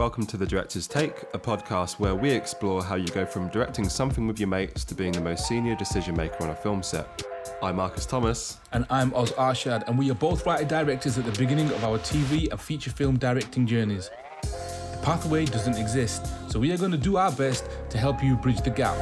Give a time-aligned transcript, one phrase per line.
[0.00, 3.86] Welcome to The Director's Take, a podcast where we explore how you go from directing
[3.86, 7.22] something with your mates to being the most senior decision maker on a film set.
[7.62, 8.56] I'm Marcus Thomas.
[8.72, 11.98] And I'm Oz Arshad, and we are both writer directors at the beginning of our
[11.98, 14.08] TV and feature film directing journeys.
[14.40, 18.36] The pathway doesn't exist, so we are going to do our best to help you
[18.36, 18.96] bridge the gap.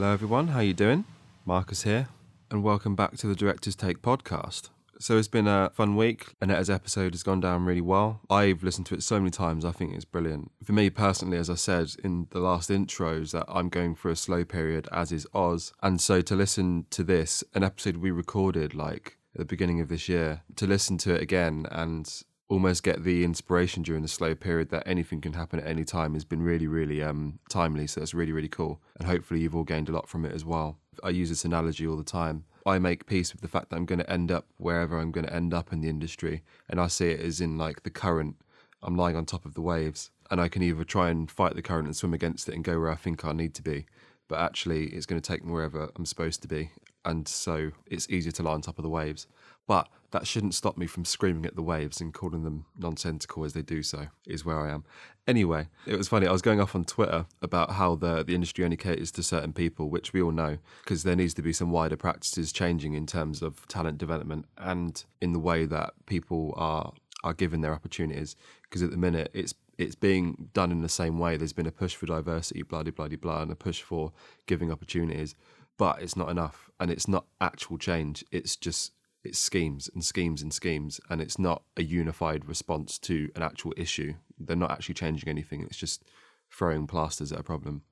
[0.00, 1.04] Hello everyone, how you doing?
[1.44, 2.08] Marcus here,
[2.50, 4.70] and welcome back to the Director's Take podcast.
[4.98, 6.28] So it's been a fun week.
[6.40, 8.22] Anetta's episode has gone down really well.
[8.30, 9.62] I've listened to it so many times.
[9.62, 10.52] I think it's brilliant.
[10.64, 14.16] For me personally, as I said in the last intros, that I'm going through a
[14.16, 15.74] slow period, as is Oz.
[15.82, 19.88] And so to listen to this, an episode we recorded like at the beginning of
[19.88, 24.34] this year, to listen to it again and almost get the inspiration during the slow
[24.34, 27.86] period that anything can happen at any time has been really, really um, timely.
[27.86, 28.80] So it's really, really cool.
[28.98, 30.76] And hopefully you've all gained a lot from it as well.
[31.04, 32.44] I use this analogy all the time.
[32.66, 35.26] I make peace with the fact that I'm going to end up wherever I'm going
[35.26, 36.42] to end up in the industry.
[36.68, 38.34] And I see it as in like the current.
[38.82, 41.62] I'm lying on top of the waves and I can either try and fight the
[41.62, 43.86] current and swim against it and go where I think I need to be.
[44.26, 46.72] But actually, it's going to take me wherever I'm supposed to be.
[47.04, 49.26] And so it's easier to lie on top of the waves.
[49.70, 53.52] But that shouldn't stop me from screaming at the waves and calling them nonsensical as
[53.52, 54.82] they do so, is where I am.
[55.28, 56.26] Anyway, it was funny.
[56.26, 59.52] I was going off on Twitter about how the, the industry only caters to certain
[59.52, 63.06] people, which we all know, because there needs to be some wider practices changing in
[63.06, 68.34] terms of talent development and in the way that people are are given their opportunities.
[68.62, 71.36] Because at the minute, it's it's being done in the same way.
[71.36, 74.10] There's been a push for diversity, blah, blah, blah, blah, and a push for
[74.46, 75.36] giving opportunities,
[75.78, 76.72] but it's not enough.
[76.80, 78.24] And it's not actual change.
[78.32, 83.30] It's just it's schemes and schemes and schemes, and it's not a unified response to
[83.34, 84.14] an actual issue.
[84.38, 85.62] They're not actually changing anything.
[85.62, 86.04] It's just
[86.50, 87.82] throwing plasters at a problem.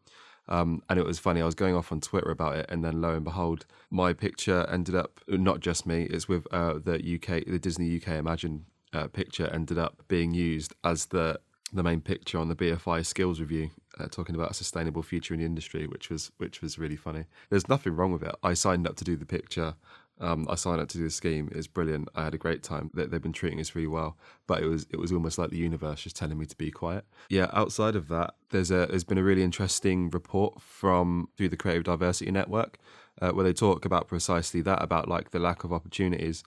[0.48, 1.42] Um, and it was funny.
[1.42, 4.66] I was going off on Twitter about it, and then lo and behold, my picture
[4.70, 6.04] ended up not just me.
[6.04, 10.74] It's with uh, the UK, the Disney UK Imagine uh, picture ended up being used
[10.82, 11.40] as the
[11.70, 15.40] the main picture on the BFI skills review, uh, talking about a sustainable future in
[15.40, 17.24] the industry, which was which was really funny.
[17.50, 18.34] There's nothing wrong with it.
[18.42, 19.74] I signed up to do the picture.
[20.20, 21.48] Um, I signed up to do the scheme.
[21.52, 22.08] It's brilliant.
[22.14, 22.90] I had a great time.
[22.94, 25.58] They, they've been treating us really well, but it was it was almost like the
[25.58, 27.04] universe just telling me to be quiet.
[27.28, 27.48] Yeah.
[27.52, 31.84] Outside of that, there's a there's been a really interesting report from through the Creative
[31.84, 32.78] Diversity Network,
[33.22, 36.44] uh, where they talk about precisely that about like the lack of opportunities.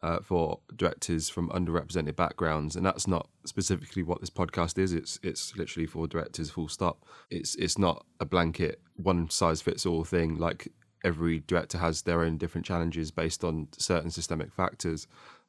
[0.00, 4.92] Uh, for directors from underrepresented backgrounds, and that's not specifically what this podcast is.
[4.92, 7.04] It's it's literally for directors, full stop.
[7.30, 10.36] It's it's not a blanket one size fits all thing.
[10.36, 10.68] Like
[11.04, 15.06] every director has their own different challenges based on certain systemic factors.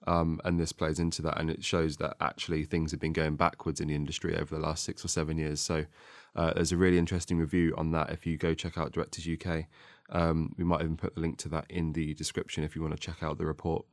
[0.07, 3.35] Um, and this plays into that, and it shows that actually things have been going
[3.35, 5.59] backwards in the industry over the last six or seven years.
[5.59, 5.85] So
[6.35, 8.09] uh, there's a really interesting review on that.
[8.09, 9.65] If you go check out Directors UK,
[10.09, 12.93] um, we might even put the link to that in the description if you want
[12.93, 13.85] to check out the report.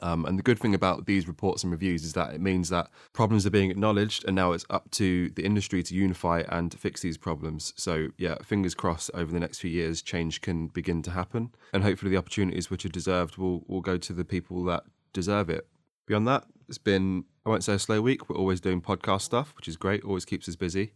[0.00, 2.90] Um, and the good thing about these reports and reviews is that it means that
[3.12, 7.00] problems are being acknowledged, and now it's up to the industry to unify and fix
[7.00, 7.72] these problems.
[7.76, 11.84] So, yeah, fingers crossed over the next few years, change can begin to happen, and
[11.84, 14.82] hopefully the opportunities which are deserved will, will go to the people that
[15.12, 15.68] deserve it.
[16.06, 18.28] Beyond that, it's been, I won't say a slow week.
[18.28, 20.92] We're always doing podcast stuff, which is great, always keeps us busy.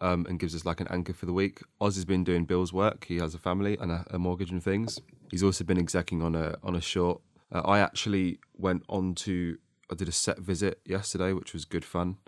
[0.00, 1.60] Um, and gives us like an anchor for the week.
[1.80, 3.06] Oz has been doing Bill's work.
[3.06, 5.00] He has a family and a, a mortgage and things.
[5.28, 7.20] He's also been executing on a on a short
[7.52, 9.58] uh, I actually went on to
[9.90, 12.18] I did a set visit yesterday, which was good fun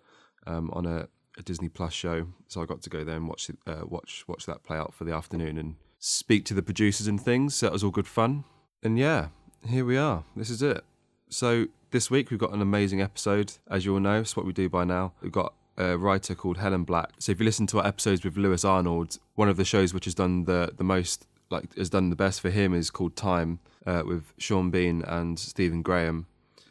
[0.46, 1.08] um, on a,
[1.38, 2.28] a, Disney Plus show.
[2.48, 5.04] So I got to go there and watch uh, watch watch that play out for
[5.04, 7.54] the afternoon and speak to the producers and things.
[7.54, 8.44] So that was all good fun.
[8.82, 9.28] And yeah,
[9.66, 10.24] here we are.
[10.34, 10.82] This is it.
[11.28, 14.20] So this week we've got an amazing episode, as you all know.
[14.20, 15.12] It's what we do by now.
[15.20, 17.10] We've got a writer called Helen Black.
[17.18, 20.06] So if you listen to our episodes with Lewis Arnold, one of the shows which
[20.06, 23.60] has done the the most like has done the best for him is called Time
[23.86, 26.26] uh, with Sean Bean and Stephen Graham.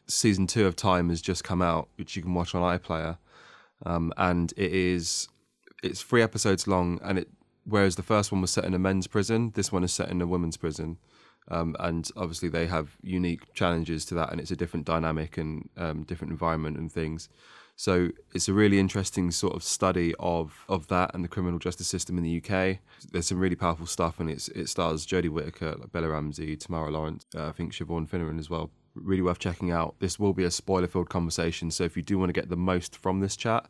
[0.08, 3.18] Season two of Time has just come out, which you can watch on iPlayer,
[3.86, 5.28] um, and it is
[5.84, 7.00] it's three episodes long.
[7.04, 7.30] And it
[7.64, 10.22] whereas the first one was set in a men's prison, this one is set in
[10.22, 10.98] a women's prison.
[11.52, 15.70] Um, and obviously they have unique challenges to that, and it's a different dynamic and
[15.78, 17.30] um, different environment and things.
[17.80, 21.88] So it's a really interesting sort of study of of that and the criminal justice
[21.88, 22.80] system in the UK.
[23.10, 26.92] There's some really powerful stuff, and it's it stars Jodie Whittaker, like Bella Ramsey, Tamara
[26.92, 28.70] Lawrance, uh, I think Siobhan Finneran as well.
[28.96, 29.96] Really worth checking out.
[30.00, 32.98] This will be a spoiler-filled conversation, so if you do want to get the most
[32.98, 33.70] from this chat,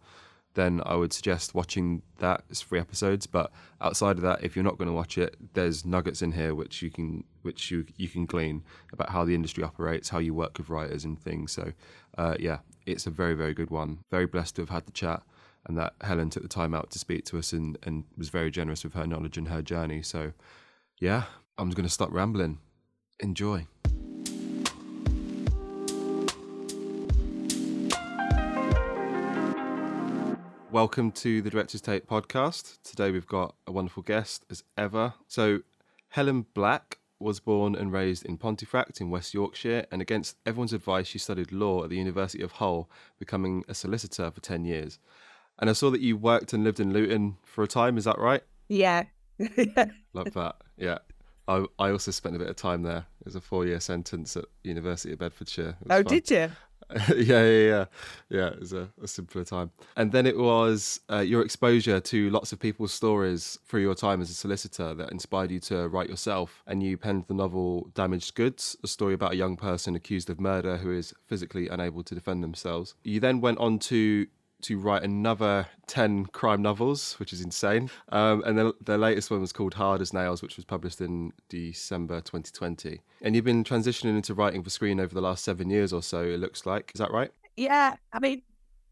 [0.55, 2.41] then I would suggest watching that.
[2.49, 5.85] It's three episodes, but outside of that, if you're not going to watch it, there's
[5.85, 9.63] nuggets in here which you can which you you can glean about how the industry
[9.63, 11.51] operates, how you work with writers and things.
[11.51, 11.73] So,
[12.17, 12.57] uh, yeah,
[12.91, 13.99] it's a very very good one.
[14.09, 15.23] Very blessed to have had the chat,
[15.65, 18.51] and that Helen took the time out to speak to us and, and was very
[18.51, 20.01] generous with her knowledge and her journey.
[20.01, 20.33] So,
[20.99, 21.23] yeah,
[21.57, 22.59] I'm just going to stop rambling.
[23.19, 23.67] Enjoy.
[30.71, 32.77] Welcome to the Director's Take podcast.
[32.83, 35.13] Today we've got a wonderful guest as ever.
[35.27, 35.61] So,
[36.09, 41.07] Helen Black was born and raised in Pontefract in West Yorkshire, and against everyone's advice,
[41.07, 44.99] she studied law at the University of Hull, becoming a solicitor for 10 years.
[45.59, 48.17] And I saw that you worked and lived in Luton for a time, is that
[48.17, 48.43] right?
[48.69, 49.03] Yeah.
[50.13, 50.55] Love that.
[50.77, 50.99] Yeah.
[51.47, 53.05] I, I also spent a bit of time there.
[53.19, 55.77] It was a four year sentence at University of Bedfordshire.
[55.89, 56.03] Oh, fun.
[56.03, 56.51] did you?
[57.15, 57.85] yeah, yeah, yeah,
[58.29, 58.47] yeah.
[58.47, 59.71] It was a, a simpler time.
[59.95, 64.21] And then it was uh, your exposure to lots of people's stories through your time
[64.21, 66.63] as a solicitor that inspired you to write yourself.
[66.65, 70.39] And you penned the novel Damaged Goods, a story about a young person accused of
[70.39, 72.95] murder who is physically unable to defend themselves.
[73.03, 74.25] You then went on to
[74.61, 77.89] to write another 10 crime novels, which is insane.
[78.09, 81.31] Um, and the, the latest one was called Hard as Nails, which was published in
[81.49, 83.01] December 2020.
[83.21, 86.23] And you've been transitioning into writing for screen over the last seven years or so,
[86.23, 86.91] it looks like.
[86.93, 87.31] Is that right?
[87.55, 87.95] Yeah.
[88.13, 88.41] I mean,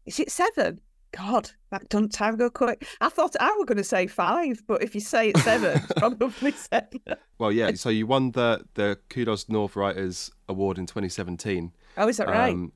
[0.06, 0.80] is it seven?
[1.12, 2.86] God, that doesn't time go quick.
[3.00, 5.92] I thought I were going to say five, but if you say it's seven, it's
[5.96, 7.00] probably seven.
[7.38, 7.72] Well, yeah.
[7.72, 11.72] So you won the the Kudos North Writers Award in 2017.
[11.96, 12.52] Oh, is that right?
[12.52, 12.72] Um,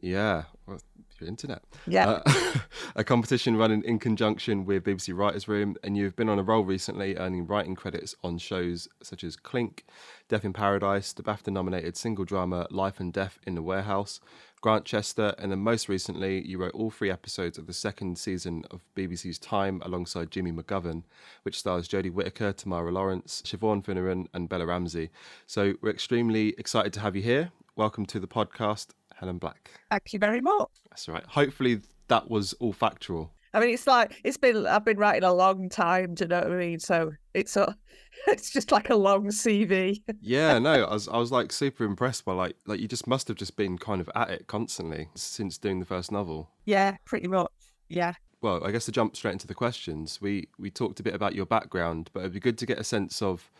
[0.00, 0.44] yeah.
[0.66, 1.62] Well, your internet.
[1.86, 2.20] Yeah.
[2.26, 2.54] Uh,
[2.96, 6.64] a competition running in conjunction with BBC Writers Room, and you've been on a roll
[6.64, 9.84] recently earning writing credits on shows such as Clink,
[10.28, 14.20] Death in Paradise, the BAFTA nominated single drama Life and Death in the Warehouse,
[14.64, 18.80] Grantchester, and then most recently, you wrote all three episodes of the second season of
[18.96, 21.02] BBC's Time alongside Jimmy McGovern,
[21.42, 25.10] which stars Jodie Whittaker, Tamara Lawrance, Siobhan Finneran, and Bella Ramsey.
[25.46, 27.50] So we're extremely excited to have you here.
[27.76, 29.70] Welcome to the podcast, Helen Black.
[29.90, 30.68] Thank you very much.
[30.90, 31.24] That's right.
[31.26, 33.32] Hopefully that was all factual.
[33.52, 34.66] I mean, it's like it's been.
[34.66, 36.14] I've been writing a long time.
[36.14, 36.80] Do you know what I mean?
[36.80, 37.76] So it's a,
[38.26, 40.02] it's just like a long CV.
[40.20, 43.28] yeah, no, I was, I was like super impressed by like, like you just must
[43.28, 46.50] have just been kind of at it constantly since doing the first novel.
[46.64, 47.52] Yeah, pretty much.
[47.88, 48.14] Yeah.
[48.40, 51.36] Well, I guess to jump straight into the questions, we we talked a bit about
[51.36, 53.50] your background, but it'd be good to get a sense of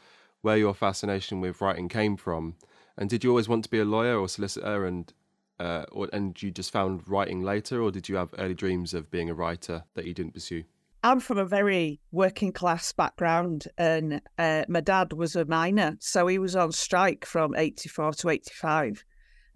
[0.43, 2.57] where your fascination with writing came from.
[2.99, 4.85] And did you always want to be a lawyer or solicitor?
[4.85, 5.13] And
[5.61, 9.11] uh, or, and you just found writing later, or did you have early dreams of
[9.11, 10.65] being a writer that you didn't pursue?
[11.03, 16.27] I'm from a very working class background, and uh, my dad was a miner, so
[16.27, 19.05] he was on strike from 84 to 85.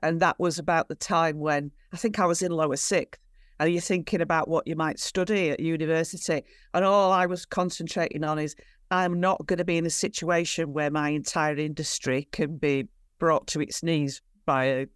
[0.02, 3.20] And that was about the time when I think I was in lower sixth.
[3.58, 6.44] And you're thinking about what you might study at university.
[6.74, 8.54] And all I was concentrating on is
[8.90, 13.48] I'm not going to be in a situation where my entire industry can be brought
[13.48, 14.86] to its knees by a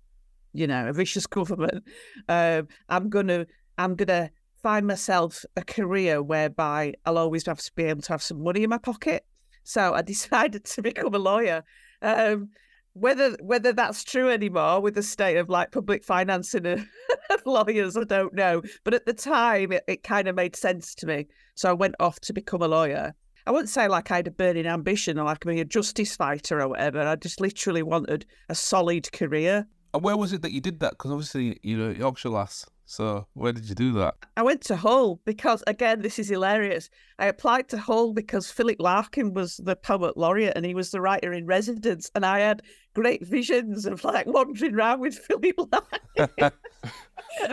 [0.53, 1.85] you know, a vicious government.
[2.29, 3.47] Um, I'm gonna,
[3.79, 4.31] I'm gonna
[4.63, 8.63] find myself a career whereby I'll always have to be able to have some money
[8.63, 9.25] in my pocket.
[9.65, 11.65] So I decided to become a lawyer.
[12.01, 12.51] Um,
[12.95, 16.67] whether whether that's true anymore with the state of like public financing
[17.31, 18.63] of lawyers, I don't know.
[18.85, 21.27] But at the time, it, it kind of made sense to me.
[21.55, 23.15] So I went off to become a lawyer.
[23.47, 26.61] I wouldn't say like I had a burning ambition or like being a justice fighter
[26.61, 27.01] or whatever.
[27.01, 29.67] I just literally wanted a solid career.
[29.95, 30.93] And where was it that you did that?
[30.93, 32.67] Because obviously you're a Yorkshire lass.
[32.85, 34.17] So where did you do that?
[34.37, 36.91] I went to Hull because again, this is hilarious.
[37.19, 41.01] I applied to Hull because Philip Larkin was the poet laureate and he was the
[41.01, 42.63] writer in residence, and I had
[42.95, 46.29] great visions of like wandering around with Philip Larkin.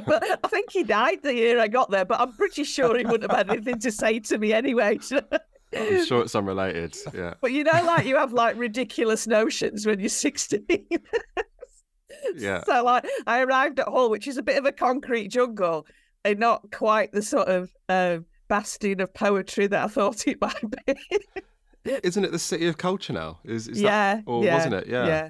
[0.06, 2.06] but I think he died the year I got there.
[2.06, 5.00] But I'm pretty sure he wouldn't have had anything to say to me anyway.
[5.78, 6.98] I'm sure it's unrelated.
[7.14, 7.36] Yeah.
[7.42, 10.66] But you know, like you have like ridiculous notions when you're 16.
[12.36, 12.64] Yeah.
[12.64, 15.86] So like I arrived at Hull, which is a bit of a concrete jungle
[16.24, 20.86] and not quite the sort of um, bastion of poetry that I thought it might
[20.86, 20.96] be.
[22.04, 23.40] Isn't it the city of culture now?
[23.46, 24.88] Is, is yeah, that, or yeah, wasn't it?
[24.88, 25.08] Yeah.
[25.08, 25.30] Yeah.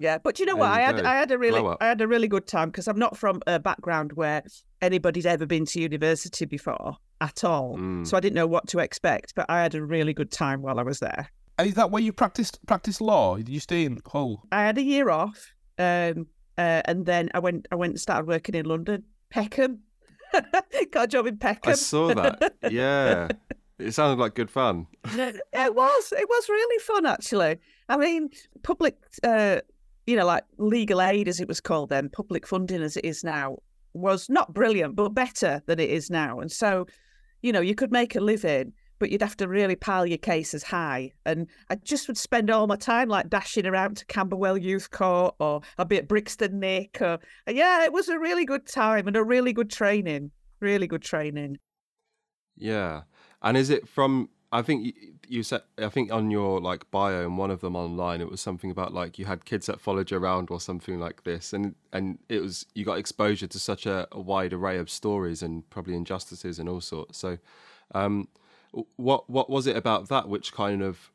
[0.00, 0.70] Yeah, but you know what?
[0.70, 3.16] I had I had a really I had a really good time because I'm not
[3.16, 4.44] from a background where
[4.80, 8.06] anybody's ever been to university before at all, mm.
[8.06, 9.34] so I didn't know what to expect.
[9.34, 11.28] But I had a really good time while I was there.
[11.58, 13.36] And is that where you practiced practiced law?
[13.36, 14.44] Did you stay in Hull?
[14.52, 18.26] I had a year off, um, uh, and then I went I went and started
[18.26, 19.04] working in London.
[19.30, 19.80] Peckham.
[20.90, 21.72] Got a job in Peckham.
[21.72, 22.54] I saw that.
[22.70, 23.28] Yeah.
[23.78, 24.86] it sounded like good fun.
[25.04, 26.12] it was.
[26.12, 27.58] It was really fun actually.
[27.88, 28.30] I mean,
[28.62, 29.60] public uh,
[30.08, 33.22] you know, like legal aid as it was called then, public funding as it is
[33.22, 33.58] now,
[33.92, 36.40] was not brilliant, but better than it is now.
[36.40, 36.86] And so,
[37.42, 40.64] you know, you could make a living but you'd have to really pile your cases
[40.64, 41.12] high.
[41.24, 45.34] And I just would spend all my time like dashing around to Camberwell Youth Court
[45.38, 47.00] or I'd be at Brixton Nick.
[47.00, 50.30] Or, yeah, it was a really good time and a really good training.
[50.60, 51.58] Really good training.
[52.56, 53.02] Yeah,
[53.42, 54.30] and is it from?
[54.50, 54.94] I think
[55.28, 55.62] you, said.
[55.76, 58.92] I think on your like bio and one of them online, it was something about
[58.92, 62.40] like you had kids that followed you around or something like this, and and it
[62.40, 66.58] was you got exposure to such a, a wide array of stories and probably injustices
[66.58, 67.18] and all sorts.
[67.18, 67.38] So,
[67.94, 68.28] um,
[68.96, 71.10] what what was it about that which kind of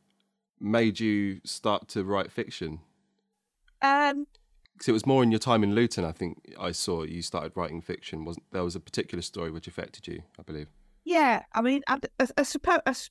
[0.60, 2.80] made you start to write fiction?
[3.82, 4.28] Um,
[4.74, 6.06] Because it was more in your time in Luton.
[6.06, 8.26] I think I saw you started writing fiction.
[8.26, 10.24] Wasn't there was a particular story which affected you?
[10.40, 10.68] I believe.
[11.04, 13.10] yeah, I mean, I, I, I suppose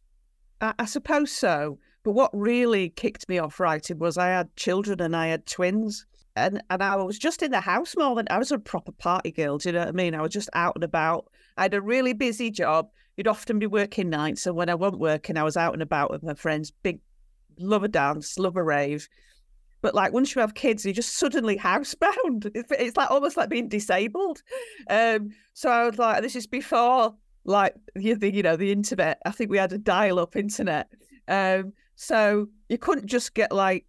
[0.61, 1.79] I, I suppose so.
[2.05, 6.05] But what really kicked me off writing was I had children and I had twins.
[6.35, 9.31] And, and I was just in the house more than I was a proper party
[9.31, 9.59] girl.
[9.59, 10.15] Do you know what I mean?
[10.15, 11.27] I was just out and about.
[11.59, 12.89] I had a really busy job.
[13.17, 14.47] You'd often be working nights.
[14.47, 16.71] And when I wasn't working, I was out and about with my friends.
[16.71, 17.01] Big,
[17.59, 19.09] love a dance, love a rave.
[19.83, 22.51] But like once you have kids, you're just suddenly housebound.
[22.55, 24.43] It's, like almost like being disabled.
[24.89, 27.15] Um, so I was like, this is before
[27.45, 29.21] like you know the internet.
[29.27, 30.89] I think we had a dial-up internet.
[31.29, 33.85] Um, so you couldn't just get like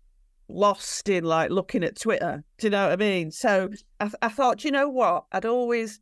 [0.47, 2.43] lost in like looking at Twitter.
[2.57, 3.31] Do you know what I mean?
[3.31, 5.25] So I, I thought, you know what?
[5.31, 5.99] I'd always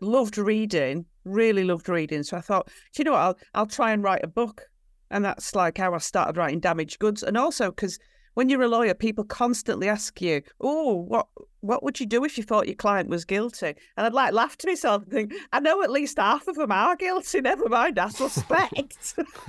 [0.00, 2.22] loved reading, really loved reading.
[2.22, 3.20] So I thought, do you know what?
[3.20, 4.62] I'll I'll try and write a book,
[5.10, 7.22] and that's like how I started writing Damaged Goods.
[7.22, 7.98] And also because
[8.34, 11.26] when you're a lawyer, people constantly ask you, "Oh, what
[11.60, 14.56] what would you do if you thought your client was guilty?" And I'd like laugh
[14.58, 17.40] to myself and think, "I know at least half of them are guilty.
[17.40, 19.14] Never mind, I suspect."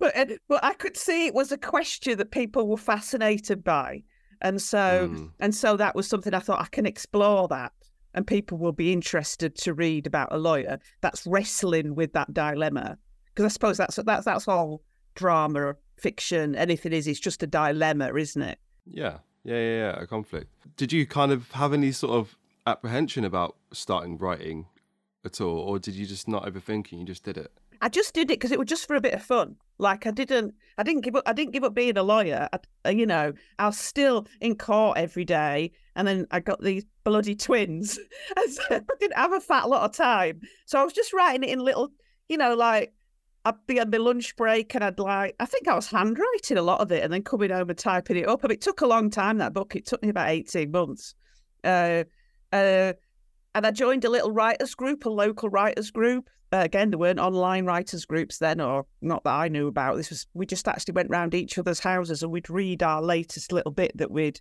[0.00, 0.14] but
[0.48, 4.02] but I could see it was a question that people were fascinated by,
[4.40, 5.30] and so Mm.
[5.40, 7.72] and so that was something I thought I can explore that,
[8.16, 12.98] and people will be interested to read about a lawyer that's wrestling with that dilemma.
[13.26, 14.82] Because I suppose that's that's that's all
[15.14, 17.06] drama, fiction, anything is.
[17.06, 18.58] It's just a dilemma, isn't it?
[18.86, 20.50] Yeah, yeah, yeah, yeah, a conflict.
[20.76, 24.66] Did you kind of have any sort of apprehension about starting writing
[25.24, 26.96] at all, or did you just not overthink it?
[26.96, 27.52] You just did it.
[27.80, 29.56] I just did it because it was just for a bit of fun.
[29.78, 31.24] Like I didn't, I didn't give up.
[31.26, 32.48] I didn't give up being a lawyer.
[32.52, 36.62] I, uh, you know, I was still in court every day, and then I got
[36.62, 37.98] these bloody twins.
[38.36, 38.46] I
[39.00, 41.90] didn't have a fat lot of time, so I was just writing it in little,
[42.28, 42.94] you know, like
[43.44, 46.62] I'd be on my lunch break, and I'd like, I think I was handwriting a
[46.62, 48.42] lot of it, and then coming home and typing it up.
[48.44, 49.38] And it took a long time.
[49.38, 49.76] That book.
[49.76, 51.14] It took me about eighteen months.
[51.62, 52.04] Uh,
[52.52, 52.94] uh,
[53.56, 56.28] and I joined a little writers group, a local writers group.
[56.52, 59.96] Uh, again, there weren't online writers groups then, or not that I knew about.
[59.96, 63.50] This was we just actually went round each other's houses and we'd read our latest
[63.52, 64.40] little bit that we'd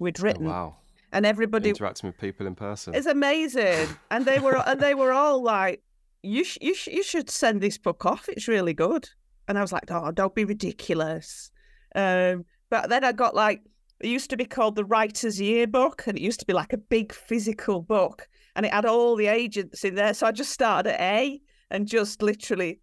[0.00, 0.76] we'd Oh, written, wow,
[1.12, 2.94] and everybody interacting with people in person.
[2.96, 3.86] it's amazing.
[4.10, 5.82] And they were and they were all like,
[6.22, 8.28] "You sh- you sh- you should send this book off.
[8.28, 9.08] It's really good."
[9.46, 11.52] And I was like, "Oh, don't be ridiculous."
[11.94, 13.62] Um, but then I got like
[14.00, 16.78] it used to be called the Writer's Yearbook, and it used to be like a
[16.78, 20.14] big physical book, and it had all the agents in there.
[20.14, 22.80] So I just started at A and just literally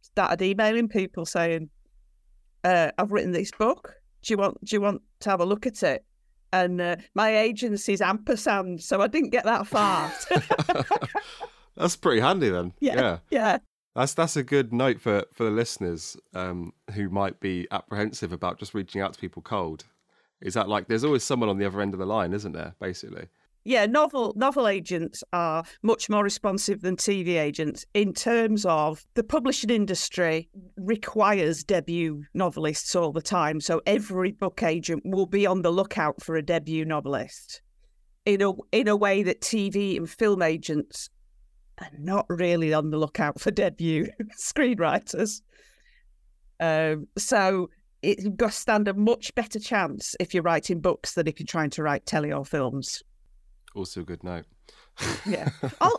[0.00, 1.70] started emailing people saying,
[2.64, 3.94] uh, "I've written this book.
[4.22, 6.04] Do you want do you want to have a look at it?"
[6.52, 10.12] And uh, my agency's ampersand, so I didn't get that far.
[11.76, 12.72] That's pretty handy then.
[12.80, 12.94] Yeah.
[12.94, 13.18] yeah.
[13.30, 13.58] yeah,
[13.94, 18.58] That's that's a good note for for the listeners um, who might be apprehensive about
[18.58, 19.84] just reaching out to people cold.
[20.40, 22.74] Is that like there's always someone on the other end of the line, isn't there?
[22.80, 23.26] Basically.
[23.64, 23.86] yeah.
[23.86, 29.70] Novel novel agents are much more responsive than TV agents in terms of the publishing
[29.70, 33.60] industry requires debut novelists all the time.
[33.60, 37.62] So every book agent will be on the lookout for a debut novelist.
[38.26, 41.08] In a in a way that TV and film agents
[41.80, 45.40] are not really on the lookout for debut screenwriters.
[46.58, 47.70] Um, so
[48.06, 51.40] it, you've got to stand a much better chance if you're writing books than if
[51.40, 53.02] you're trying to write telly or films.
[53.74, 54.46] Also a good note.
[55.26, 55.50] Yeah.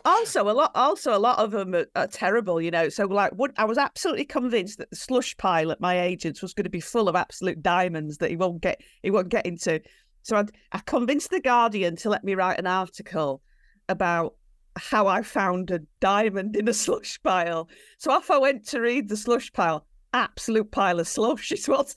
[0.05, 0.71] Also, a lot.
[0.73, 2.59] Also, a lot of them are, are terrible.
[2.59, 2.89] You know.
[2.89, 6.55] So, like, what I was absolutely convinced that the slush pile at my agents was
[6.55, 8.81] going to be full of absolute diamonds that he won't get.
[9.03, 9.81] He won't get into.
[10.23, 13.43] So, I, I convinced the Guardian to let me write an article
[13.87, 14.33] about
[14.77, 17.69] how I found a diamond in a slush pile.
[17.99, 19.85] So, off I went to read the slush pile.
[20.17, 21.93] Absolute pile of slush is what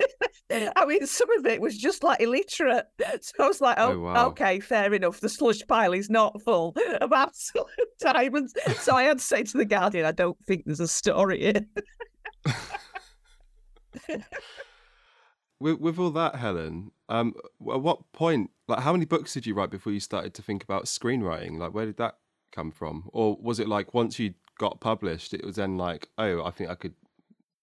[0.50, 2.84] I mean, some of it was just like illiterate.
[3.22, 4.26] So I was like, oh, Oh, wow.
[4.28, 5.20] okay, fair enough.
[5.20, 7.66] The slush pile is not full of absolute
[8.00, 8.52] diamonds.
[8.78, 11.66] So I had to say to the Guardian, I don't think there's a story here.
[15.58, 17.34] With with all that, Helen, um,
[17.70, 20.62] at what point, like, how many books did you write before you started to think
[20.62, 21.58] about screenwriting?
[21.58, 22.14] Like, where did that
[22.50, 23.10] come from?
[23.12, 26.70] Or was it like once you got published, it was then like, oh, I think
[26.70, 26.94] I could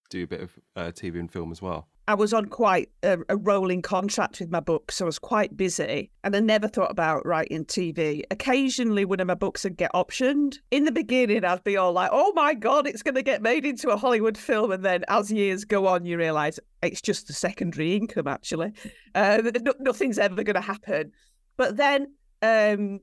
[0.10, 1.88] do a bit of uh, TV and film as well?
[2.10, 5.58] I was on quite a, a, rolling contract with my books, so I was quite
[5.58, 6.10] busy.
[6.24, 8.24] And I never thought about writing TV.
[8.32, 10.60] Occasionally, one of my books would get optioned.
[10.72, 13.66] In the beginning, I'd be all like, oh my God, it's going to get made
[13.66, 14.72] into a Hollywood film.
[14.72, 18.72] And then as years go on, you realise it's just a secondary income, actually.
[19.14, 19.42] Uh,
[19.82, 21.12] nothing's ever going to happen.
[21.58, 23.02] But then um,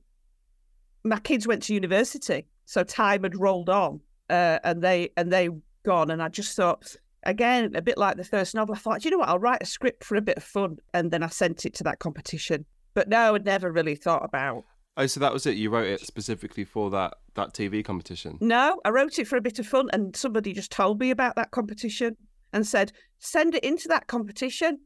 [1.03, 4.01] my kids went to university, so time had rolled on.
[4.31, 5.49] Uh, and they and they
[5.85, 9.11] gone and I just thought again, a bit like the first novel, I thought, you
[9.11, 10.77] know what, I'll write a script for a bit of fun.
[10.93, 12.65] And then I sent it to that competition.
[12.93, 14.63] But no, I'd never really thought about.
[14.97, 15.57] Oh, so that was it.
[15.57, 18.37] You wrote it specifically for that that TV competition.
[18.39, 21.35] No, I wrote it for a bit of fun, and somebody just told me about
[21.35, 22.15] that competition
[22.53, 24.79] and said, send it into that competition.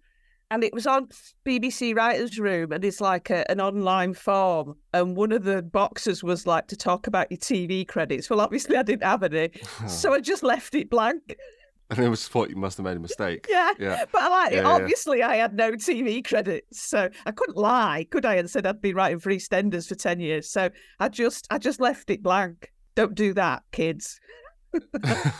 [0.52, 1.10] And it was on
[1.46, 4.76] BBC Writers' Room, and it's like a, an online form.
[4.94, 8.30] And one of the boxes was like to talk about your TV credits.
[8.30, 9.52] Well, obviously, I didn't have any,
[9.88, 11.38] so I just left it blank.
[11.92, 13.48] And it was thought you must have made a mistake.
[13.50, 13.72] Yeah.
[13.80, 14.06] Yeah.
[14.12, 15.30] But I like yeah, obviously yeah.
[15.30, 16.84] I had no TV credits.
[16.84, 18.36] So I couldn't lie, could I?
[18.36, 20.52] And said I'd been writing for EastEnders for ten years.
[20.52, 22.72] So I just I just left it blank.
[22.96, 24.20] Don't do that, kids.
[24.94, 25.34] that's,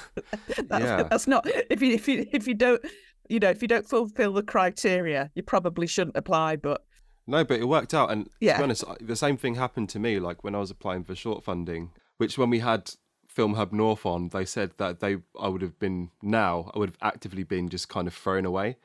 [0.72, 1.04] yeah.
[1.04, 2.84] that's not if you if you if you don't
[3.30, 6.84] you know, if you don't fulfill the criteria, you probably shouldn't apply, but
[7.28, 8.12] no, but it worked out.
[8.12, 8.54] And yeah.
[8.54, 10.20] to be honest, the same thing happened to me.
[10.20, 12.92] Like when I was applying for short funding, which when we had
[13.28, 16.90] Film Hub North on, they said that they I would have been now I would
[16.90, 18.78] have actively been just kind of thrown away.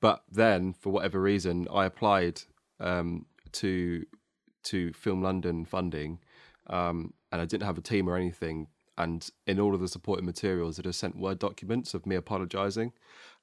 [0.00, 2.42] But then, for whatever reason, I applied
[2.78, 4.06] um, to
[4.64, 6.20] to Film London funding,
[6.68, 8.68] um, and I didn't have a team or anything.
[8.98, 12.92] And in all of the supporting materials, it has sent word documents of me apologising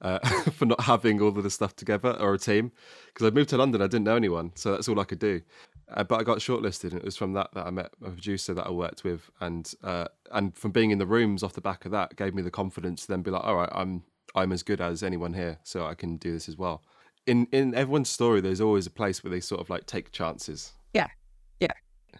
[0.01, 0.19] uh,
[0.51, 2.73] for not having all of the stuff together or a team.
[3.07, 5.41] Because I moved to London, I didn't know anyone, so that's all I could do.
[5.89, 8.53] Uh, but I got shortlisted, and it was from that that I met a producer
[8.53, 11.85] that I worked with, and uh, and from being in the rooms off the back
[11.85, 14.63] of that gave me the confidence to then be like, all right, I'm I'm as
[14.63, 16.83] good as anyone here, so I can do this as well.
[17.27, 20.73] In in everyone's story, there's always a place where they sort of like take chances.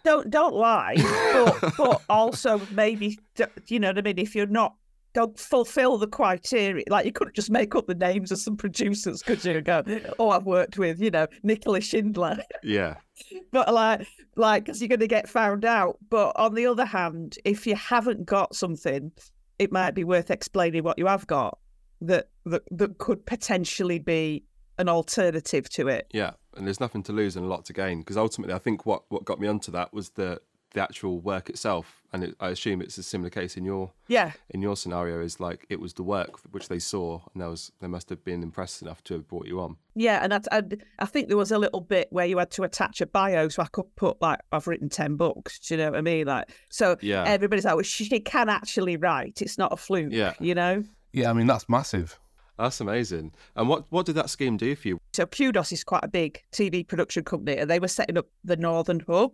[0.06, 0.94] Don't don't lie,
[1.32, 3.18] but but also maybe
[3.66, 4.18] you know what I mean.
[4.18, 4.76] If you're not
[5.16, 6.84] don't fulfill the criteria.
[6.90, 9.62] Like you couldn't just make up the names of some producers, could you?
[9.62, 9.82] go,
[10.18, 12.42] oh, I've worked with, you know, Nicola Shindler.
[12.62, 12.96] Yeah.
[13.50, 15.96] but like, like, because you're going to get found out.
[16.10, 19.10] But on the other hand, if you haven't got something,
[19.58, 21.58] it might be worth explaining what you have got
[22.02, 24.44] that that, that could potentially be
[24.76, 26.08] an alternative to it.
[26.12, 28.86] Yeah, and there's nothing to lose and a lot to gain because ultimately, I think
[28.86, 30.40] what what got me onto that was the
[30.76, 34.32] the actual work itself and it, i assume it's a similar case in your yeah.
[34.50, 37.72] in your scenario is like it was the work which they saw and there was
[37.80, 39.76] they must have been impressed enough to have brought you on.
[39.94, 40.62] Yeah and I, I,
[40.98, 43.62] I think there was a little bit where you had to attach a bio so
[43.62, 46.26] i could put like i've written 10 books do you know what i mean?
[46.26, 47.24] Like so yeah.
[47.26, 50.34] everybody's like well, she can actually write it's not a fluke yeah.
[50.40, 50.84] you know?
[51.12, 52.18] Yeah i mean that's massive
[52.58, 53.32] that's amazing.
[53.54, 55.00] And what, what did that scheme do for you?
[55.12, 58.56] So Kudos is quite a big TV production company, and they were setting up the
[58.56, 59.32] Northern Hub,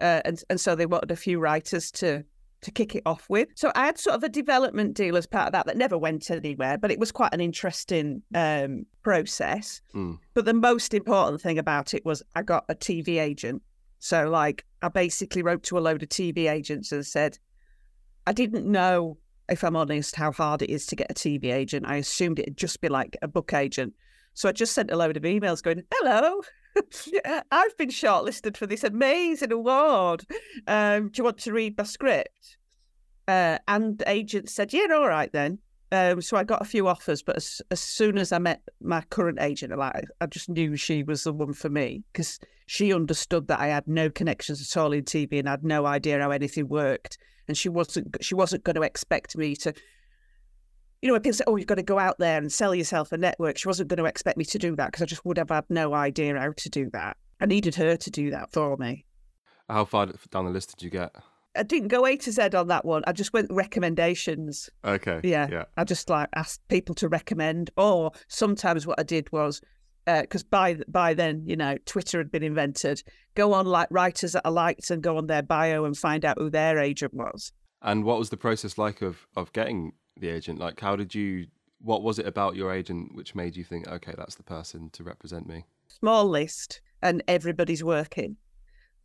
[0.00, 2.24] uh, and and so they wanted a few writers to
[2.62, 3.48] to kick it off with.
[3.54, 6.30] So I had sort of a development deal as part of that that never went
[6.30, 9.80] anywhere, but it was quite an interesting um, process.
[9.94, 10.18] Mm.
[10.34, 13.62] But the most important thing about it was I got a TV agent.
[13.98, 17.38] So like I basically wrote to a load of TV agents and said,
[18.26, 21.86] I didn't know, if I'm honest, how hard it is to get a TV agent.
[21.86, 23.94] I assumed it'd just be like a book agent.
[24.34, 26.42] So I just sent a load of emails going, hello,
[27.50, 30.24] I've been shortlisted for this amazing award.
[30.66, 32.58] Um, do you want to read my script?
[33.28, 35.58] Uh, and the agent said, yeah, all right then.
[35.92, 39.02] Um, so I got a few offers, but as, as soon as I met my
[39.02, 43.46] current agent, I, I just knew she was the one for me because she understood
[43.48, 46.68] that I had no connections at all in TV and had no idea how anything
[46.68, 49.72] worked, and she wasn't she wasn't going to expect me to
[51.02, 53.18] you know, people say, oh, you've got to go out there and sell yourself a
[53.18, 53.58] network.
[53.58, 55.64] She wasn't going to expect me to do that because I just would have had
[55.68, 57.16] no idea how to do that.
[57.40, 59.04] I needed her to do that for me.
[59.68, 61.14] How far down the list did you get?
[61.56, 63.02] I didn't go A to Z on that one.
[63.06, 64.70] I just went recommendations.
[64.84, 65.20] Okay.
[65.22, 65.48] Yeah.
[65.50, 65.64] Yeah.
[65.76, 69.60] I just like asked people to recommend, or sometimes what I did was
[70.06, 73.02] because uh, by by then, you know, Twitter had been invented.
[73.34, 76.38] Go on like writers that I liked and go on their bio and find out
[76.38, 77.52] who their agent was.
[77.82, 80.58] And what was the process like of of getting the agent?
[80.58, 81.46] Like, how did you?
[81.80, 85.02] What was it about your agent which made you think, okay, that's the person to
[85.02, 85.66] represent me?
[85.88, 88.36] Small list, and everybody's working,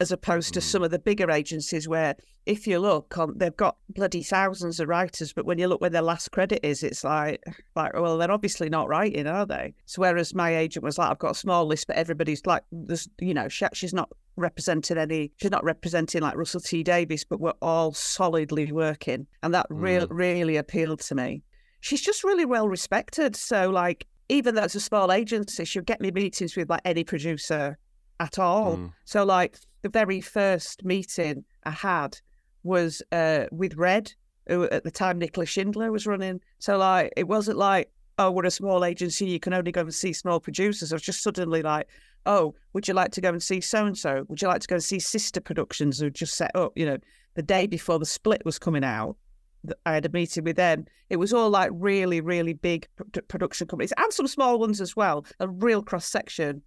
[0.01, 0.53] as opposed mm.
[0.55, 4.79] to some of the bigger agencies where, if you look, on, they've got bloody thousands
[4.79, 7.41] of writers, but when you look where their last credit is, it's like,
[7.75, 9.73] like, well, they're obviously not writing, are they?
[9.85, 13.07] So whereas my agent was like, I've got a small list, but everybody's like, there's,
[13.19, 17.51] you know, she's not representing any she's not representing like Russell T Davies but we're
[17.61, 20.07] all solidly working and that mm.
[20.09, 21.43] really appealed to me
[21.81, 25.99] she's just really well respected so like even though it's a small agency, she'll get
[25.99, 27.77] me meetings with like any producer
[28.21, 28.77] at all.
[28.77, 28.93] Mm.
[29.03, 32.19] So like the very first meeting I had
[32.63, 34.13] was uh, with Red,
[34.47, 36.41] who at the time Nicola Shindler was running.
[36.59, 39.93] So like it wasn't like, oh, we're a small agency, you can only go and
[39.93, 40.91] see small producers.
[40.91, 41.87] I was just suddenly like,
[42.25, 44.25] oh, would you like to go and see so and so?
[44.27, 46.97] Would you like to go and see sister productions who just set up, you know,
[47.33, 49.17] the day before the split was coming out?
[49.85, 50.85] I had a meeting with them.
[51.09, 52.87] It was all like really, really big
[53.27, 56.61] production companies and some small ones as well, a real cross section.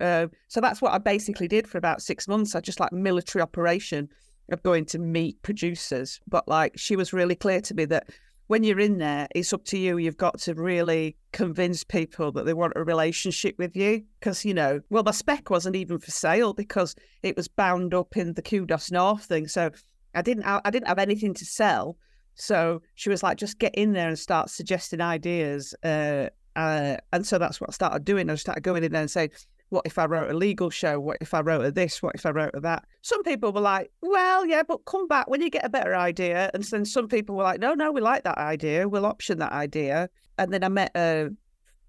[0.00, 2.54] Uh, so that's what I basically did for about six months.
[2.54, 4.08] I just like military operation
[4.50, 6.20] of going to meet producers.
[6.26, 8.08] But like she was really clear to me that
[8.48, 9.98] when you're in there, it's up to you.
[9.98, 14.02] You've got to really convince people that they want a relationship with you.
[14.18, 18.16] Because, you know, well, my spec wasn't even for sale because it was bound up
[18.16, 19.46] in the Kudos North thing.
[19.46, 19.70] So
[20.16, 21.96] I didn't, I didn't have anything to sell.
[22.34, 25.72] So she was like, just get in there and start suggesting ideas.
[25.84, 28.28] Uh, uh, and so that's what I started doing.
[28.30, 29.30] I started going in there and saying,
[29.70, 30.98] what if I wrote a legal show?
[31.00, 32.02] What if I wrote a this?
[32.02, 32.84] What if I wrote a that?
[33.02, 36.50] Some people were like, well, yeah, but come back when you get a better idea.
[36.52, 38.88] And then some people were like, no, no, we like that idea.
[38.88, 40.10] We'll option that idea.
[40.38, 41.30] And then I met a,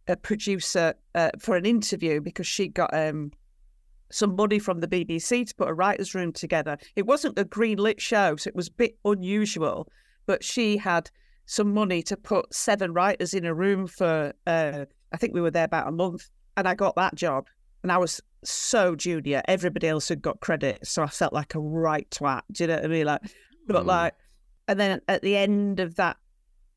[0.07, 3.31] a producer uh, for an interview because she got um,
[4.11, 6.77] some money from the BBC to put a writer's room together.
[6.95, 9.87] It wasn't a green lit show, so it was a bit unusual,
[10.27, 11.09] but she had
[11.47, 15.51] some money to put seven writers in a room for, uh, I think we were
[15.51, 16.29] there about a month.
[16.57, 17.47] And I got that job
[17.83, 19.41] and I was so junior.
[19.47, 22.41] Everybody else had got credit, so I felt like a right twat.
[22.51, 23.05] Do you know what I mean?
[23.05, 23.21] Like,
[23.67, 23.87] but Mm.
[23.87, 24.13] like,
[24.67, 26.17] and then at the end of that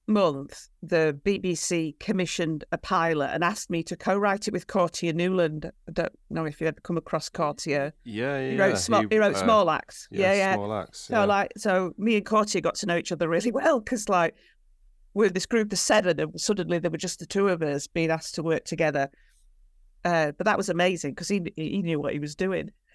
[0.06, 5.70] month, the BBC commissioned a pilot and asked me to co-write it with Courttia Newland.
[5.88, 7.92] I don't know if you ever come across Courttia.
[8.04, 8.50] Yeah, yeah.
[8.50, 9.06] He wrote small.
[9.08, 10.08] He, wrote uh, Small Axe.
[10.10, 10.54] Yeah, yeah.
[10.54, 10.86] Small.
[10.92, 11.24] So yeah.
[11.24, 14.34] like, so me and Courttia got to know each other really well because like
[15.14, 18.10] we're this group of seven, and suddenly there were just the two of us being
[18.10, 19.08] asked to work together.
[20.04, 22.72] Uh, but that was amazing because he he knew what he was doing.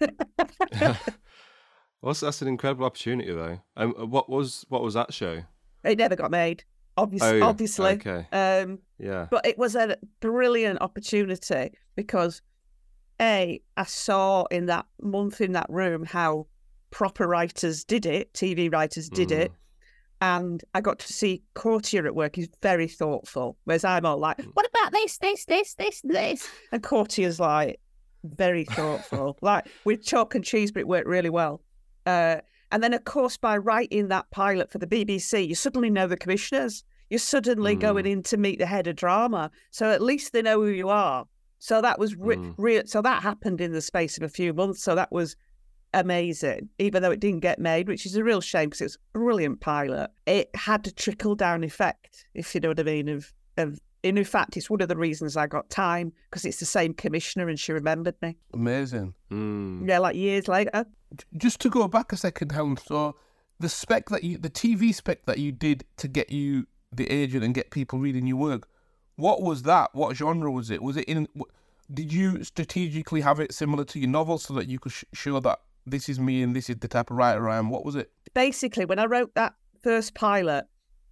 [2.00, 3.60] well, that's, an incredible opportunity, though.
[3.76, 5.42] Um, what was what was that show?
[5.82, 6.64] It never got made,
[6.96, 7.42] obviously.
[7.42, 7.92] Oh, obviously.
[7.92, 8.26] okay.
[8.32, 9.26] Um, Yeah.
[9.30, 12.42] but it was a brilliant opportunity because
[13.20, 16.46] a I saw in that month in that room how
[16.90, 19.52] proper writers did it, TV writers did it,
[20.20, 22.36] and I got to see Courttia at work.
[22.36, 26.82] He's very thoughtful, whereas I'm all like, "What about this, this, this, this, this?" And
[26.82, 27.80] Courttia's like
[28.24, 31.62] very thoughtful, like with chalk and cheese, but it worked really well.
[32.06, 32.36] Uh,
[32.72, 36.16] and then, of course, by writing that pilot for the BBC, you suddenly know the
[36.16, 36.84] commissioners.
[37.08, 40.60] You're suddenly going in to meet the head of drama, so at least they know
[40.60, 41.24] who you are.
[41.58, 42.54] So that was re- Mm.
[42.56, 42.82] real.
[42.86, 44.82] So that happened in the space of a few months.
[44.82, 45.34] So that was
[45.94, 49.18] amazing, even though it didn't get made, which is a real shame because it's a
[49.18, 50.10] brilliant pilot.
[50.26, 53.08] It had a trickle down effect, if you know what I mean.
[53.08, 56.60] Of of, and in fact, it's one of the reasons I got time because it's
[56.60, 58.36] the same commissioner and she remembered me.
[58.54, 59.14] Amazing.
[59.30, 59.88] Mm.
[59.88, 60.86] Yeah, like years later.
[61.36, 62.76] Just to go back a second, Helen.
[62.76, 63.16] So
[63.58, 67.44] the spec that you, the TV spec that you did to get you the agent
[67.44, 68.68] and get people reading your work,
[69.16, 69.94] what was that?
[69.94, 70.82] What genre was it?
[70.82, 71.28] Was it in?
[71.92, 75.38] Did you strategically have it similar to your novel so that you could sh- show
[75.40, 77.70] that this is me and this is the type of writer I am?
[77.70, 78.10] What was it?
[78.32, 80.64] basically, when I wrote that first pilot,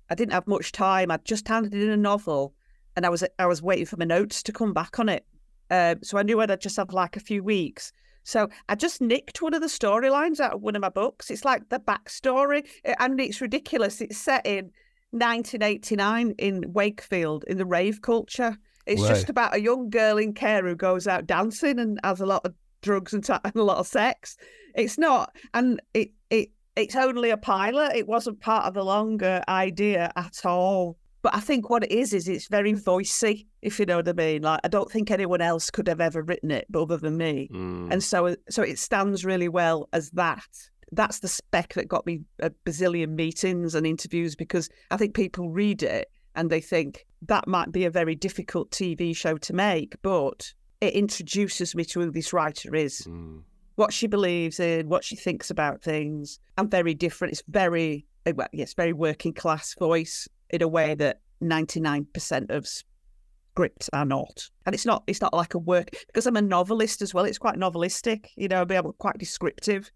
[0.08, 1.10] I didn't have much time.
[1.10, 2.54] I'd just handed in a novel,
[2.96, 5.26] and I was I was waiting for my notes to come back on it.
[5.70, 7.92] Um, so I knew I'd just have like a few weeks.
[8.22, 11.30] So I just nicked one of the storylines out of one of my books.
[11.30, 14.00] It's like the backstory, and it's ridiculous.
[14.00, 14.70] It's set in
[15.10, 18.56] 1989 in Wakefield in the rave culture.
[18.86, 19.08] It's Right.
[19.08, 22.44] just about a young girl in care who goes out dancing and has a lot
[22.44, 24.36] of drugs and, ta- and a lot of sex.
[24.78, 27.96] It's not, and it it it's only a pilot.
[27.96, 30.96] It wasn't part of the longer idea at all.
[31.20, 34.12] But I think what it is is it's very voicey, if you know what I
[34.12, 34.42] mean.
[34.42, 37.48] Like I don't think anyone else could have ever written it, but other than me.
[37.52, 37.92] Mm.
[37.92, 40.46] And so so it stands really well as that.
[40.92, 45.50] That's the spec that got me a bazillion meetings and interviews because I think people
[45.50, 49.96] read it and they think that might be a very difficult TV show to make,
[50.02, 53.42] but it introduces me to who this writer is Mm.
[53.78, 56.40] What she believes in, what she thinks about things.
[56.56, 57.30] I'm very different.
[57.30, 62.66] It's very, eh, well, yes, very working class voice in a way that 99% of
[62.66, 64.50] scripts are not.
[64.66, 67.24] And it's not, it's not like a work because I'm a novelist as well.
[67.24, 69.92] It's quite novelistic, you know, I'm quite descriptive.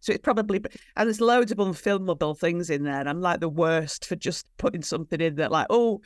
[0.00, 0.62] So it's probably,
[0.96, 3.00] and there's loads of unfilmable things in there.
[3.00, 6.02] And I'm like the worst for just putting something in that, like, oh,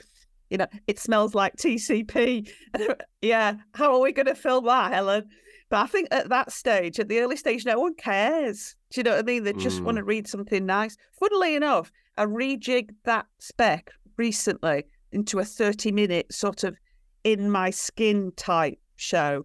[0.48, 2.48] you know, it smells like TCP.
[3.20, 5.28] yeah, how are we going to film that, Helen?
[5.70, 8.74] But I think at that stage, at the early stage, no one cares.
[8.90, 9.44] Do you know what I mean?
[9.44, 9.84] They just Mm.
[9.84, 10.96] want to read something nice.
[11.12, 16.76] Funnily enough, I rejigged that spec recently into a 30 minute sort of
[17.24, 19.44] in my skin type show.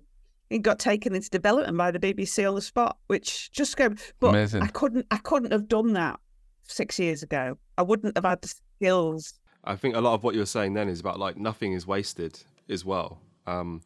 [0.49, 3.89] It got taken into development by the BBC on the spot, which just go.
[4.19, 4.61] But Amazing.
[4.61, 5.05] I couldn't.
[5.11, 6.19] I couldn't have done that
[6.67, 7.57] six years ago.
[7.77, 9.33] I wouldn't have had the skills.
[9.65, 12.39] I think a lot of what you're saying then is about like nothing is wasted
[12.69, 13.19] as well.
[13.47, 13.81] Um,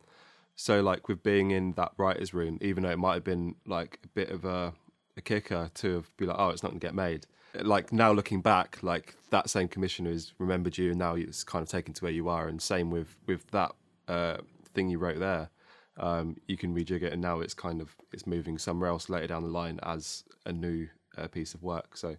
[0.60, 4.00] so like with being in that writers' room, even though it might have been like
[4.04, 4.74] a bit of a,
[5.16, 7.28] a kicker to be like, oh, it's not going to get made.
[7.54, 11.62] Like now looking back, like that same commissioner has remembered you, and now it's kind
[11.62, 12.48] of taken to where you are.
[12.48, 13.72] And same with with that
[14.08, 14.38] uh,
[14.74, 15.50] thing you wrote there.
[15.98, 19.28] Um, you can rejig it, and now it's kind of it's moving somewhere else later
[19.28, 21.96] down the line as a new uh, piece of work.
[21.96, 22.18] So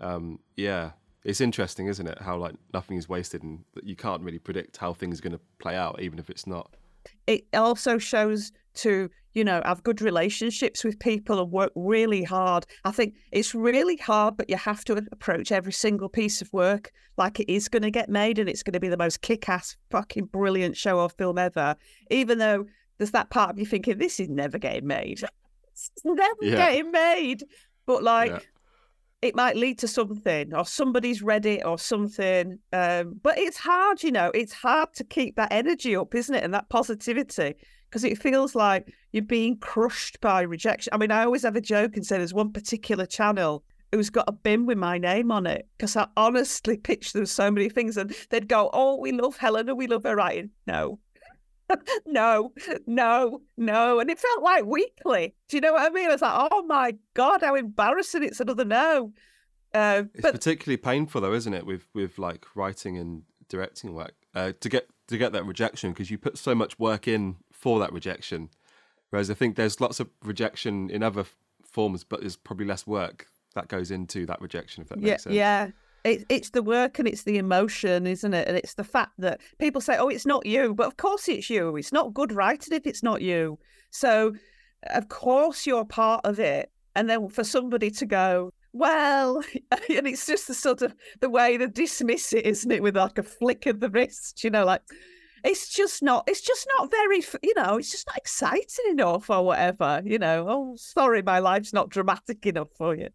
[0.00, 0.90] um, yeah,
[1.24, 2.18] it's interesting, isn't it?
[2.20, 5.44] How like nothing is wasted, and you can't really predict how things are going to
[5.60, 6.74] play out, even if it's not.
[7.26, 12.66] It also shows to you know have good relationships with people and work really hard.
[12.84, 16.92] I think it's really hard, but you have to approach every single piece of work
[17.18, 19.76] like it is going to get made, and it's going to be the most kick-ass,
[19.90, 21.74] fucking brilliant show or film ever.
[22.10, 22.66] Even though
[22.98, 25.22] there's that part of you thinking this is never getting made,
[25.72, 26.56] it's never Yeah.
[26.56, 27.44] getting made.
[27.86, 28.38] But like Yeah.
[29.26, 34.02] It might lead to something or somebody's read it or something um, but it's hard
[34.02, 37.54] you know it's hard to keep that energy up isn't it and that positivity?
[37.88, 40.92] Because it feels like you're being crushed by rejection.
[40.92, 44.28] I mean i always have a joke and say there's one particular channel who's got
[44.28, 47.96] a bin with my name on it because i honestly pitched them so many things
[47.96, 50.98] and they'd go oh we love helena we love her writing no
[52.06, 52.52] no,
[52.86, 54.00] no, no.
[54.00, 55.34] And it felt like weekly.
[55.48, 56.08] Do you know what I mean?
[56.08, 58.22] I was like, oh my God, how embarrassing.
[58.22, 59.12] It's another no.
[59.74, 64.14] Uh, It's but particularly painful, though, isn't it, with with like writing and directing work
[64.34, 67.78] uh, to get to get that rejection because you put so much work in for
[67.80, 68.50] that rejection.
[69.10, 72.86] Whereas I think there's lots of rejection in other f- forms, but there's probably less
[72.86, 74.82] work that goes into that rejection.
[74.82, 75.34] If that yeah, makes sense.
[75.34, 75.68] yeah.
[76.06, 78.46] It, it's the work and it's the emotion, isn't it?
[78.46, 80.72] And it's the fact that people say, oh, it's not you.
[80.72, 81.74] But of course it's you.
[81.76, 83.58] It's not good writing if it's not you.
[83.90, 84.34] So,
[84.90, 86.70] of course, you're part of it.
[86.94, 89.42] And then for somebody to go, well,
[89.88, 92.82] and it's just the sort of the way they dismiss it, isn't it?
[92.82, 94.82] With like a flick of the wrist, you know, like
[95.46, 99.44] it's just not, it's just not very, you know, it's just not exciting enough or
[99.44, 100.46] whatever, you know.
[100.48, 103.08] Oh, sorry, my life's not dramatic enough for you.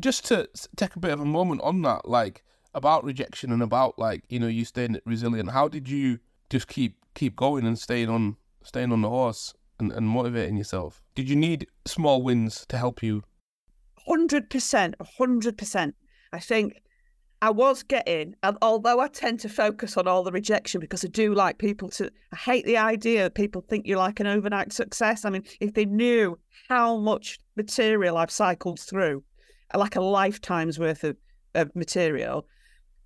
[0.00, 2.42] Just to take a bit of a moment on that, like
[2.74, 5.50] about rejection and about like you know you staying resilient.
[5.50, 6.18] How did you
[6.50, 11.02] just keep keep going and staying on staying on the horse and, and motivating yourself?
[11.14, 13.22] Did you need small wins to help you?
[14.06, 15.94] Hundred percent, hundred percent.
[16.32, 16.82] I think
[17.40, 21.08] I was getting, and although I tend to focus on all the rejection because I
[21.08, 24.72] do like people to, I hate the idea that people think you're like an overnight
[24.72, 25.24] success.
[25.24, 29.22] I mean, if they knew how much material I've cycled through,
[29.72, 31.16] like a lifetime's worth of,
[31.54, 32.46] of material.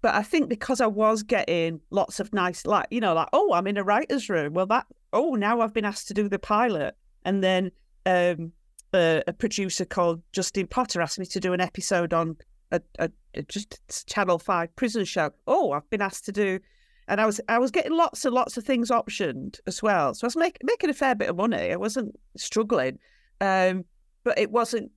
[0.01, 3.53] But I think because I was getting lots of nice, like, you know, like, oh,
[3.53, 4.55] I'm in a writer's room.
[4.55, 6.97] Well, that, oh, now I've been asked to do the pilot.
[7.25, 7.71] And then
[8.07, 8.53] um,
[8.95, 12.37] a, a producer called Justin Potter asked me to do an episode on
[12.73, 15.31] a, a, a just Channel Five prison show.
[15.47, 16.59] Oh, I've been asked to do,
[17.07, 20.15] and I was I was getting lots and lots of things optioned as well.
[20.15, 21.73] So I was make, making a fair bit of money.
[21.73, 22.99] I wasn't struggling,
[23.41, 23.85] um,
[24.25, 24.91] but it wasn't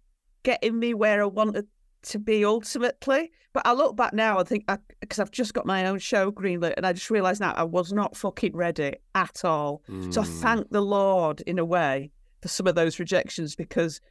[0.43, 1.67] getting me where I wanted
[2.03, 3.31] to be ultimately.
[3.53, 6.73] But I look back now, I think because I've just got my own show greenlit,
[6.77, 9.81] and I just realised now I was not fucking ready at all.
[10.09, 10.41] So I Mm.
[10.41, 12.11] thank the Lord in a way
[12.41, 14.01] for some of those rejections because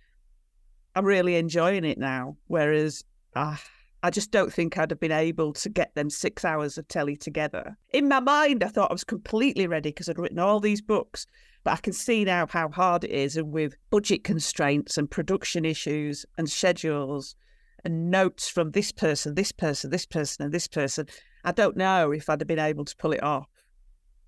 [0.96, 2.36] I'm really enjoying it now.
[2.46, 3.04] Whereas
[3.36, 3.62] ah,
[4.02, 7.16] I just don't think I'd have been able to get them six hours of telly
[7.16, 7.76] together.
[7.90, 11.26] In my mind, I thought I was completely ready because I'd written all these books.
[11.64, 15.64] But I can see now how hard it is, and with budget constraints and production
[15.64, 17.34] issues and schedules
[17.82, 21.06] and notes from this person, this person, this person, and this person,
[21.44, 23.48] I don't know if I'd have been able to pull it off.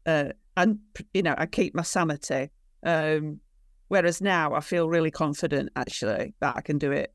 [0.06, 0.78] Uh, and
[1.12, 2.48] you know, I keep my sanity.
[2.82, 3.40] Um,
[3.88, 7.12] whereas now, I feel really confident actually that I can do it.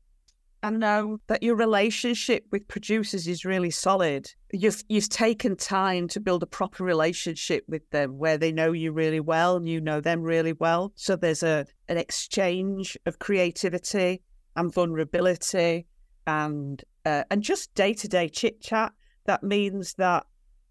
[0.64, 4.32] I know that your relationship with producers is really solid.
[4.52, 8.92] You've you've taken time to build a proper relationship with them where they know you
[8.92, 10.92] really well and you know them really well.
[10.94, 14.22] So there's a an exchange of creativity
[14.54, 15.86] and vulnerability
[16.28, 18.92] and uh, and just day to day chit chat.
[19.24, 20.26] That means that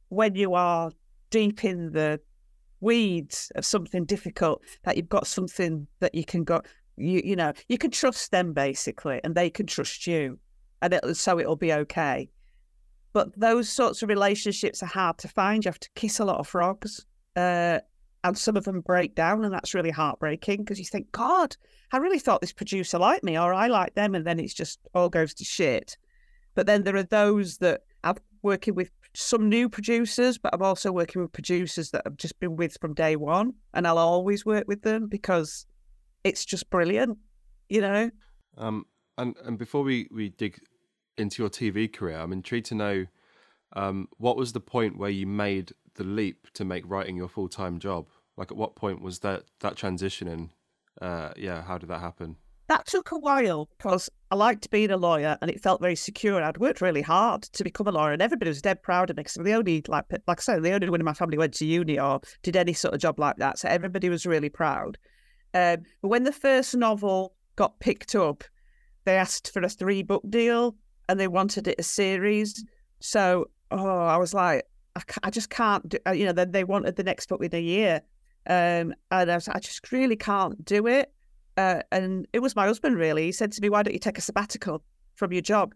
[0.07, 0.91] when you are
[1.31, 2.21] deep in the
[2.79, 6.61] weeds of something difficult, that you've got something that you can go
[7.01, 10.39] you you know you can trust them basically and they can trust you
[10.81, 12.29] and it, so it'll be okay.
[13.13, 15.63] But those sorts of relationships are hard to find.
[15.63, 17.79] You have to kiss a lot of frogs uh,
[18.23, 21.55] and some of them break down and that's really heartbreaking because you think god
[21.91, 24.79] i really thought this producer liked me or i like them and then it's just
[24.93, 25.97] all goes to shit.
[26.53, 30.91] But then there are those that i'm working with some new producers, but I'm also
[30.91, 34.67] working with producers that I've just been with from day one, and I'll always work
[34.67, 35.65] with them because
[36.23, 37.17] it's just brilliant,
[37.69, 38.11] you know.
[38.57, 38.85] Um,
[39.17, 40.59] and and before we we dig
[41.17, 43.05] into your TV career, I'm intrigued to know
[43.73, 47.49] um, what was the point where you made the leap to make writing your full
[47.49, 48.07] time job.
[48.37, 50.27] Like, at what point was that that transition?
[50.27, 50.49] And
[51.01, 52.37] uh, yeah, how did that happen?
[52.67, 56.41] That took a while because I liked being a lawyer and it felt very secure.
[56.41, 59.23] I'd worked really hard to become a lawyer, and everybody was dead proud of me
[59.23, 61.65] because the only like like I said, the only one in my family went to
[61.65, 63.59] uni or did any sort of job like that.
[63.59, 64.97] So everybody was really proud.
[65.53, 68.43] Um, but when the first novel got picked up,
[69.05, 70.75] they asked for a three book deal
[71.09, 72.63] and they wanted it a series.
[72.99, 75.97] So oh, I was like, I, I just can't do.
[76.07, 78.01] Uh, you know, then they wanted the next book in a year,
[78.47, 81.11] um, and I was, I just really can't do it.
[81.57, 83.25] Uh, and it was my husband really.
[83.25, 84.83] He said to me, "Why don't you take a sabbatical
[85.15, 85.73] from your job?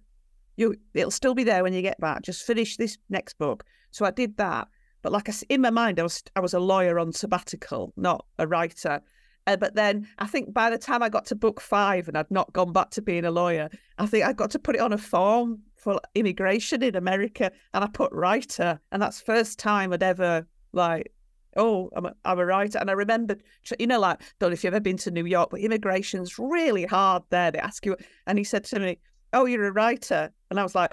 [0.57, 2.21] You, it'll still be there when you get back.
[2.21, 4.67] Just finish this next book." So I did that.
[5.01, 8.25] But like I, in my mind, I was I was a lawyer on sabbatical, not
[8.39, 9.01] a writer.
[9.47, 12.31] Uh, but then I think by the time I got to book five and I'd
[12.31, 14.93] not gone back to being a lawyer, I think I got to put it on
[14.93, 20.01] a form for immigration in America, and I put writer, and that's first time I'd
[20.01, 21.11] ever like
[21.55, 22.77] oh, I'm a, I'm a writer.
[22.79, 23.37] And I remember,
[23.79, 26.85] you know, like, don't know if you've ever been to New York, but immigration's really
[26.85, 27.51] hard there.
[27.51, 27.95] They ask you,
[28.27, 28.99] and he said to me,
[29.33, 30.31] oh, you're a writer.
[30.49, 30.91] And I was like,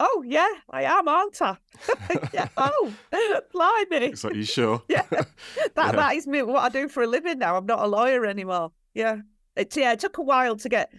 [0.00, 1.56] oh, yeah, I am, aren't I?
[2.32, 2.92] yeah, oh,
[3.52, 4.06] blimey.
[4.06, 4.82] It's like, you sure?
[4.88, 5.28] yeah, that,
[5.76, 5.92] yeah.
[5.92, 7.56] that is me, what I do for a living now.
[7.56, 8.72] I'm not a lawyer anymore.
[8.94, 9.18] Yeah.
[9.56, 10.92] It, yeah, it took a while to get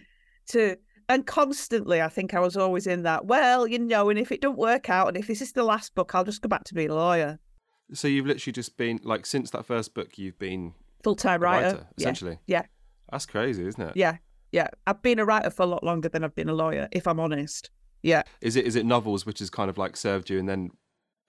[0.50, 0.76] to
[1.08, 4.40] and constantly I think I was always in that, well, you know, and if it
[4.40, 6.74] don't work out and if this is the last book, I'll just go back to
[6.74, 7.38] being a lawyer.
[7.92, 11.76] So you've literally just been like since that first book you've been full time writer,
[11.76, 12.38] writer, essentially.
[12.46, 12.58] Yeah.
[12.58, 12.66] yeah.
[13.10, 13.96] That's crazy, isn't it?
[13.96, 14.18] Yeah.
[14.52, 14.68] Yeah.
[14.86, 17.20] I've been a writer for a lot longer than I've been a lawyer, if I'm
[17.20, 17.70] honest.
[18.02, 18.22] Yeah.
[18.40, 20.70] Is it is it novels which has kind of like served you and then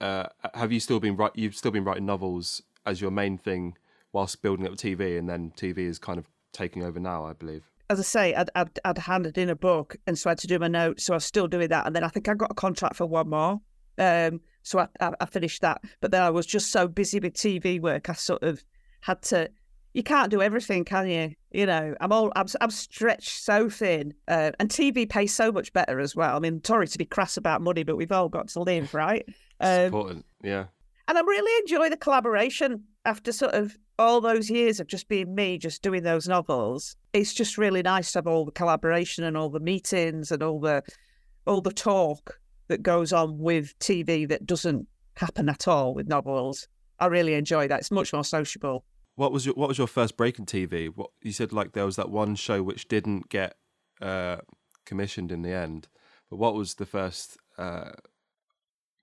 [0.01, 3.77] uh, have you still been write you've still been writing novels as your main thing
[4.12, 7.63] whilst building up TV and then TV is kind of taking over now, I believe
[7.89, 10.47] as I say, I'd, I'd, I'd, handed in a book, and so I had to
[10.47, 11.03] do my notes.
[11.05, 13.05] So I was still doing that, and then I think I got a contract for
[13.05, 13.62] one more.
[13.97, 17.33] Um, so I, I, I, finished that, but then I was just so busy with
[17.33, 18.63] TV work, I sort of
[19.01, 19.49] had to.
[19.93, 21.36] You can't do everything, can you?
[21.51, 25.71] You know, I'm all I'm, I'm stretched so thin, uh, and TV pays so much
[25.73, 26.36] better as well.
[26.36, 29.25] I mean, sorry to be crass about money, but we've all got to live, right?
[29.60, 30.65] Um, important, yeah.
[31.08, 35.36] And I really enjoy the collaboration after sort of all those years of just being
[35.36, 39.38] me, just doing those novels, it's just really nice to have all the collaboration and
[39.38, 40.84] all the meetings and all the
[41.45, 46.67] all the talk that goes on with TV that doesn't happen at all with novels.
[46.99, 47.82] I really enjoy that.
[47.82, 48.86] It's much more sociable.
[49.15, 50.89] What was your What was your first break in TV?
[50.93, 53.56] What you said like there was that one show which didn't get
[54.02, 54.38] uh,
[54.86, 55.88] commissioned in the end,
[56.30, 57.91] but what was the first uh,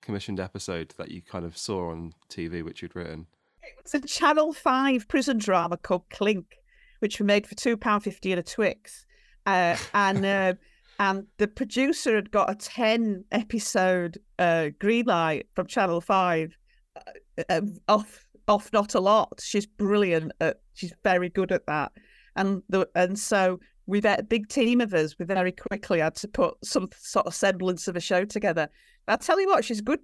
[0.03, 3.27] commissioned episode that you kind of saw on TV which you'd written?
[3.62, 6.57] It was a Channel 5 prison drama called Clink,
[6.99, 9.07] which we made for £2.50 at a Twix.
[9.46, 10.55] Uh, and uh,
[10.99, 16.59] and the producer had got a 10 episode uh, green light from Channel 5
[16.96, 19.40] uh, um, off off not a lot.
[19.42, 20.32] She's brilliant.
[20.40, 21.92] At, she's very good at that.
[22.36, 25.18] And the, and so we had a big team of us.
[25.18, 28.68] We very quickly had to put some sort of semblance of a show together.
[29.08, 30.00] I tell you what, she's good.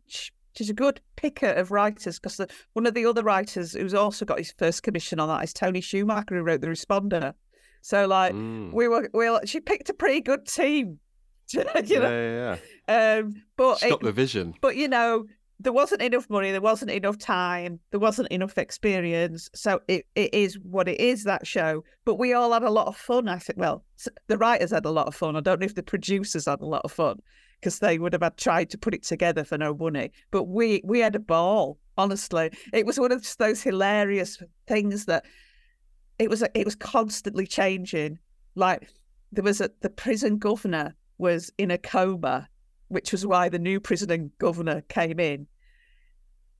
[0.57, 2.41] She's a good picker of writers because
[2.73, 5.81] one of the other writers who's also got his first commission on that is Tony
[5.81, 7.35] Schumacher, who wrote The Responder.
[7.83, 8.73] So, like, mm.
[8.73, 10.99] we were, we were, she picked a pretty good team.
[11.51, 11.71] you know?
[11.85, 12.57] Yeah, yeah,
[12.89, 13.19] yeah.
[13.19, 14.55] Um, but She's got the vision.
[14.61, 15.27] But, you know,
[15.59, 19.49] there wasn't enough money, there wasn't enough time, there wasn't enough experience.
[19.55, 21.83] So it, it is what it is, that show.
[22.05, 23.59] But we all had a lot of fun, I think.
[23.59, 23.83] Well,
[24.27, 25.37] the writers had a lot of fun.
[25.37, 27.21] I don't know if the producers had a lot of fun
[27.61, 30.13] because they would have had tried to put it together for no money.
[30.31, 31.79] But we we had a ball.
[31.99, 35.25] Honestly, it was one of those hilarious things that
[36.19, 36.43] it was.
[36.55, 38.19] It was constantly changing.
[38.55, 38.91] Like
[39.33, 42.49] there was a the prison governor was in a coma,
[42.89, 45.47] which was why the new prison and governor came in.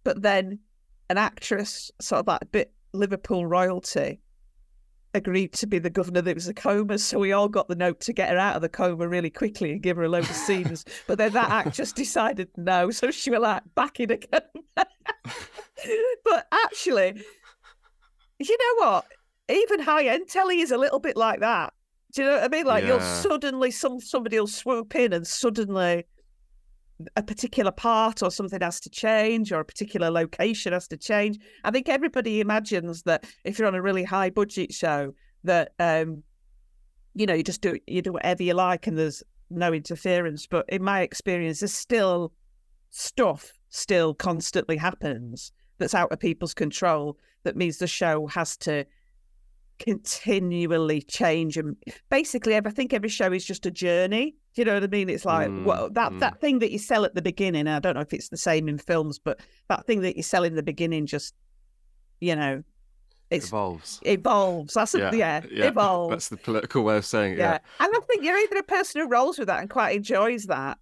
[0.05, 0.61] But then
[1.09, 4.21] an actress, sort of like bit Liverpool royalty,
[5.15, 6.99] agreed to be the governor that was a coma.
[6.99, 9.73] So we all got the note to get her out of the coma really quickly
[9.73, 10.85] and give her a load of scenes.
[11.07, 12.91] but then that actress decided no.
[12.91, 14.43] So she was like back in a coma.
[16.25, 17.23] but actually,
[18.39, 19.07] you know what?
[19.49, 21.73] Even high end telly is a little bit like that.
[22.13, 22.67] Do you know what I mean?
[22.67, 22.91] Like yeah.
[22.91, 26.07] you'll suddenly some somebody will swoop in and suddenly
[27.17, 31.39] a particular part or something has to change or a particular location has to change.
[31.65, 35.13] I think everybody imagines that if you're on a really high budget show
[35.45, 36.23] that um
[37.15, 40.69] you know you just do you do whatever you like and there's no interference but
[40.69, 42.33] in my experience there's still
[42.91, 48.85] stuff still constantly happens that's out of people's control that means the show has to
[49.79, 51.77] continually change and
[52.11, 54.35] basically I think every show is just a journey.
[54.55, 55.09] Do you know what I mean?
[55.11, 56.21] It's like Mm, well that mm.
[56.21, 58.69] that thing that you sell at the beginning, I don't know if it's the same
[58.69, 61.35] in films, but that thing that you sell in the beginning just
[62.21, 62.63] you know
[63.29, 64.01] it Evolves.
[64.05, 64.75] evolves.
[64.75, 66.11] That's a, yeah, evolves.
[66.11, 67.39] That's the political way of saying it.
[67.39, 67.53] yeah.
[67.55, 67.59] Yeah.
[67.81, 70.79] And I think you're either a person who rolls with that and quite enjoys that,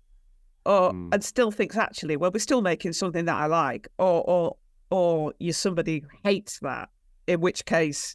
[0.67, 1.15] or Mm.
[1.15, 4.57] and still thinks actually, well, we're still making something that I like, or or
[4.91, 6.91] or you're somebody who hates that.
[7.27, 8.15] In which case,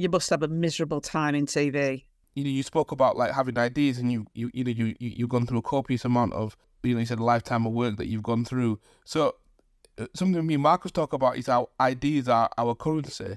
[0.00, 2.04] you must have a miserable time in TV.
[2.34, 5.10] you know, you spoke about like having ideas, and you you you know you, you
[5.16, 7.98] you've gone through a copious amount of you know you said a lifetime of work
[7.98, 8.80] that you've gone through.
[9.04, 9.34] So
[9.98, 13.36] uh, something me and Marcus talk about is our ideas are our currency.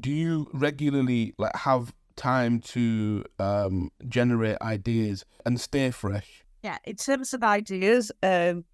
[0.00, 6.42] Do you regularly like have time to um generate ideas and stay fresh?
[6.62, 8.64] Yeah, in terms of ideas, um,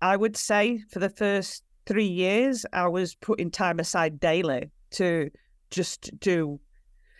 [0.00, 5.30] I would say for the first three years, I was putting time aside daily to
[5.72, 6.60] just do.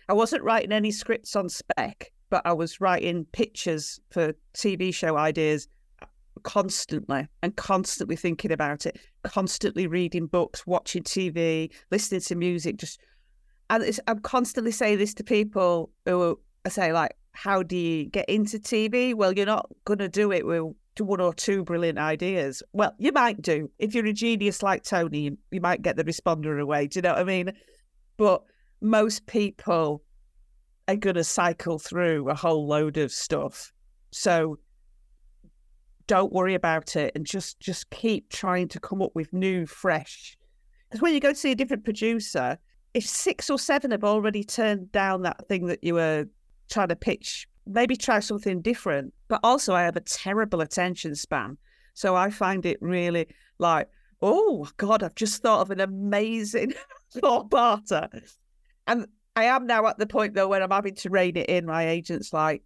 [0.08, 5.16] I wasn't writing any scripts on spec, but I was writing pictures for TV show
[5.16, 5.66] ideas
[6.00, 6.06] uh,
[6.44, 12.76] constantly and constantly thinking about it, constantly reading books, watching TV, listening to music.
[12.76, 13.00] Just
[13.70, 18.28] and I'm constantly saying this to people who I say like, "How do you get
[18.28, 22.62] into TV?" Well, you're not going to do it with one or two brilliant ideas.
[22.72, 25.36] Well, you might do if you're a genius like Tony.
[25.50, 26.86] You might get the responder away.
[26.86, 27.52] Do you know what I mean?
[28.16, 28.42] But
[28.80, 30.02] most people
[30.88, 33.72] are going to cycle through a whole load of stuff.
[34.10, 34.58] So
[36.06, 40.36] don't worry about it and just just keep trying to come up with new, fresh.
[40.88, 42.58] Because when you go to see a different producer,
[42.92, 46.26] if six or seven have already turned down that thing that you were
[46.68, 49.14] trying to pitch, maybe try something different.
[49.28, 51.56] But also, I have a terrible attention span.
[51.94, 53.88] So I find it really like,
[54.22, 56.74] oh God, I've just thought of an amazing
[57.20, 58.08] four parter.
[58.86, 61.66] And I am now at the point though when I'm having to rein it in.
[61.66, 62.62] My agent's like,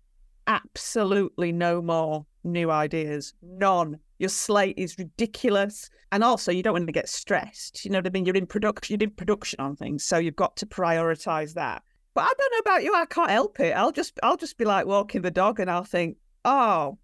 [0.46, 3.98] absolutely no more new ideas, none.
[4.18, 7.84] Your slate is ridiculous, and also you don't want to get stressed.
[7.84, 8.24] You know what I mean?
[8.24, 8.98] You're in production.
[8.98, 11.82] You're in production on things, so you've got to prioritize that.
[12.14, 12.94] But I don't know about you.
[12.94, 13.72] I can't help it.
[13.72, 16.96] I'll just, I'll just be like walking the dog, and I'll think, oh,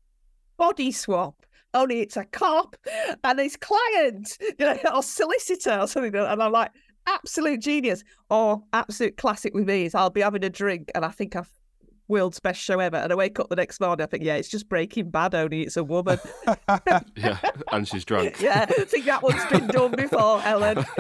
[0.57, 1.45] body swap.
[1.75, 2.77] Only it's a cop
[3.25, 6.15] and his client, you know, or solicitor or something.
[6.15, 6.71] And I'm like,
[7.07, 8.05] absolute genius.
[8.31, 11.51] Or absolute classic with me is I'll be having a drink and I think I've
[12.09, 12.97] world's best show ever.
[12.97, 15.63] And I wake up the next morning, I think, yeah, it's just Breaking Bad, only
[15.63, 16.19] it's a woman.
[17.17, 17.39] Yeah.
[17.71, 18.37] And she's drunk.
[18.41, 20.85] yeah, I think that one's been done before, Helen.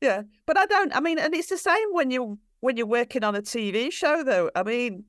[0.00, 0.94] Yeah, but I don't.
[0.94, 4.22] I mean, and it's the same when you when you're working on a TV show,
[4.22, 4.50] though.
[4.54, 5.04] I mean,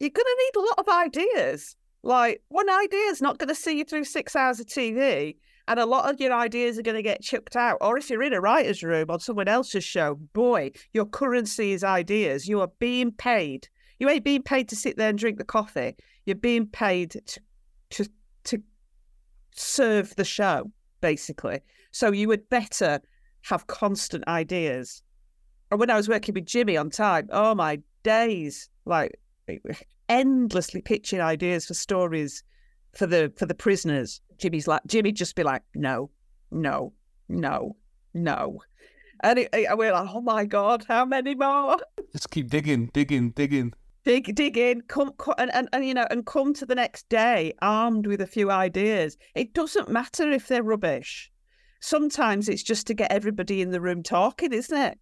[0.00, 1.76] you're going to need a lot of ideas.
[2.02, 5.36] Like one idea is not going to see you through six hours of TV,
[5.68, 7.78] and a lot of your ideas are going to get chucked out.
[7.80, 11.84] Or if you're in a writer's room on someone else's show, boy, your currency is
[11.84, 12.48] ideas.
[12.48, 13.68] You are being paid.
[13.98, 15.94] You ain't being paid to sit there and drink the coffee.
[16.24, 17.40] You're being paid to
[17.90, 18.06] to
[18.44, 18.62] to
[19.54, 20.70] serve the show,
[21.00, 21.60] basically.
[21.92, 23.00] So you would better
[23.42, 25.02] have constant ideas.
[25.70, 29.18] And when I was working with Jimmy on time, oh my days, like
[30.10, 32.42] endlessly pitching ideas for stories
[32.94, 34.20] for the for the prisoners.
[34.38, 36.10] Jimmy's like Jimmy just be like, no,
[36.50, 36.92] no,
[37.28, 37.76] no,
[38.12, 38.60] no.
[39.22, 41.76] And it, it, we're like, oh my god, how many more?
[42.12, 43.72] Just keep digging, digging, digging.
[44.04, 47.06] dig dig in come, co- and, and and you know and come to the next
[47.10, 51.30] day armed with a few ideas it doesn't matter if they're rubbish
[51.80, 54.98] sometimes it's just to get everybody in the room talking isn't it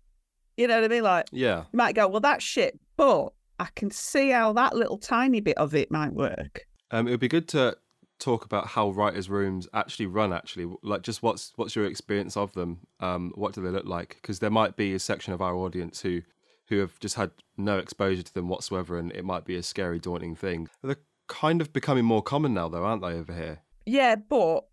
[0.57, 1.61] you know what i mean like Yeah.
[1.73, 3.29] you might go well that's shit but
[3.59, 7.21] i can see how that little tiny bit of it might work Um, it would
[7.21, 7.77] be good to
[8.19, 10.33] talk about how writers' rooms actually run.
[10.33, 12.79] Actually, like just what's what's your experience of them?
[12.99, 14.17] Um, what do they look like?
[14.21, 16.23] Because there might be a section of our audience who
[16.69, 19.99] who have just had no exposure to them whatsoever, and it might be a scary,
[20.01, 20.69] daunting thing.
[20.83, 20.97] They're
[21.29, 23.13] kind of becoming more common now, though, aren't they?
[23.13, 23.59] Over here.
[23.87, 24.65] yeah but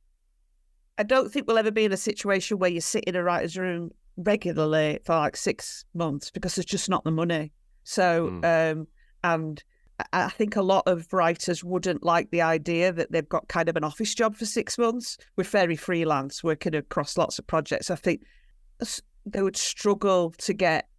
[0.98, 3.58] i don't think we'll ever be in a situation where you sit in a writer's
[3.58, 7.52] room regularly for like six months because there's just not the money
[7.86, 8.88] so um
[9.24, 9.64] and
[10.00, 13.70] I- I think a lot of writers wouldn't like the idea that they've got kind
[13.70, 15.18] of an office job for six months.
[15.38, 17.90] We're very freelance, working across lots of projects.
[17.90, 18.24] I think
[19.26, 20.90] they would struggle to get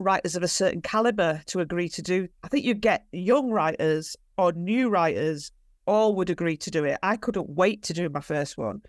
[0.00, 2.26] writers of a certain caliber to agree to do.
[2.42, 5.52] I think you get young writers or new writers
[5.86, 6.98] all would agree to do it.
[7.02, 8.82] I couldn't wait to do my first one,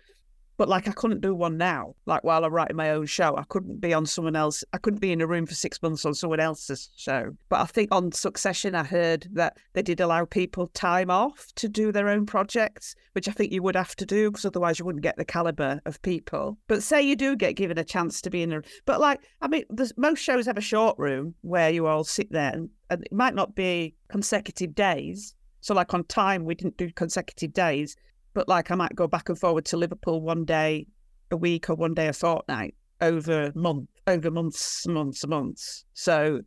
[0.62, 1.96] But like I couldn't do one now.
[2.06, 4.62] Like while I'm writing my own show, I couldn't be on someone else.
[4.72, 7.32] I couldn't be in a room for six months on someone else's show.
[7.48, 11.68] But I think on Succession, I heard that they did allow people time off to
[11.68, 14.84] do their own projects, which I think you would have to do because otherwise you
[14.84, 16.58] wouldn't get the caliber of people.
[16.68, 19.48] But say you do get given a chance to be in a, but like I
[19.48, 19.64] mean,
[19.96, 23.34] most shows have a short room where you all sit there, and, and it might
[23.34, 25.34] not be consecutive days.
[25.60, 27.96] So like on time, we didn't do consecutive days,
[28.34, 30.86] but like I might go back and forward to Liverpool one day
[31.30, 35.84] a week or one day a fortnight over month over months, months, months.
[35.94, 36.40] So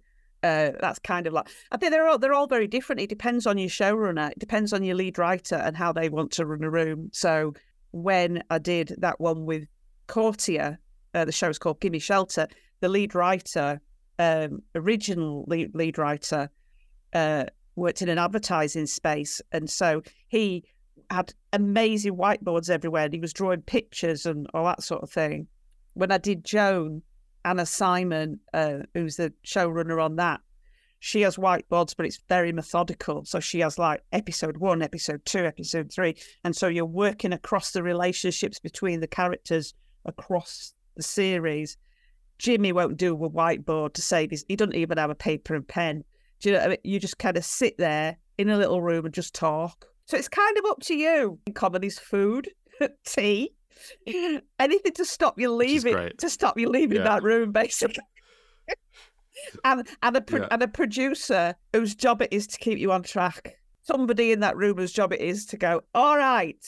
[0.44, 3.02] uh, that's kind of like I think they're all they're all very different.
[3.02, 4.32] It depends on your showrunner.
[4.32, 7.10] It depends on your lead writer and how they want to run a room.
[7.14, 7.54] So
[7.92, 9.64] when I did that one with
[10.08, 10.78] Courttia,
[11.14, 12.48] uh, the show is called Gimme Shelter.
[12.82, 13.80] The lead writer,
[14.20, 16.50] um, original lead, lead writer,
[17.14, 20.64] uh, worked in an advertising space, and so he
[21.10, 25.48] had amazing whiteboards everywhere and he was drawing pictures and all that sort of thing.
[25.94, 27.02] When I did Joan,
[27.44, 30.42] Anna Symon, uh, who's the showrunner on that,
[31.00, 33.26] she has whiteboards, but it's very methodical.
[33.26, 36.16] So she has like episode one, episode two, episode three.
[36.44, 39.74] And so you're working across the relationships between the characters
[40.06, 41.78] across the series.
[42.40, 45.68] Jimmy won't do a whiteboard to save his, He doesn't even have a paper and
[45.68, 46.04] pen.
[46.40, 46.78] Do you know I mean?
[46.84, 49.86] You just kind of sit there in a little room and just talk.
[50.06, 51.40] So it's kind of up to you.
[51.54, 52.50] Comedy's food,
[53.06, 53.54] tea,
[54.60, 57.04] anything to stop you leaving to stop you leaving yeah.
[57.04, 58.04] that room, basically.
[59.66, 60.48] and and a pro- yeah.
[60.52, 63.56] and a producer whose job it is to keep you on track.
[63.82, 66.64] Somebody in that room whose job it is to go, all right,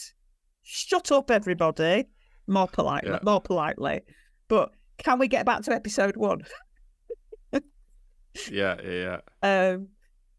[0.61, 2.05] shut up, everybody,
[2.45, 3.19] more politely, yeah.
[3.23, 4.01] more politely.
[4.47, 6.41] But can we get back to episode one?
[7.51, 7.61] yeah,
[8.83, 9.71] yeah, yeah.
[9.71, 9.87] Um,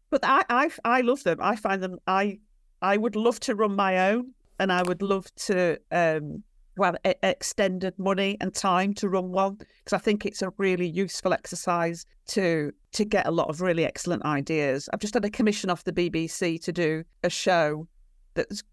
[0.09, 1.39] but I, I, I love them.
[1.41, 1.97] I find them.
[2.07, 2.39] I
[2.81, 6.43] I would love to run my own, and I would love to um,
[6.83, 11.33] have extended money and time to run one because I think it's a really useful
[11.33, 14.89] exercise to to get a lot of really excellent ideas.
[14.93, 17.87] I've just had a commission off the BBC to do a show
[18.33, 18.63] that's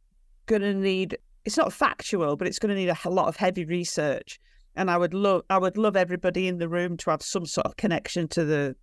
[0.46, 1.18] going to need.
[1.44, 4.40] It's not factual, but it's going to need a, a lot of heavy research.
[4.74, 7.66] And I would love, I would love everybody in the room to have some sort
[7.66, 8.76] of connection to the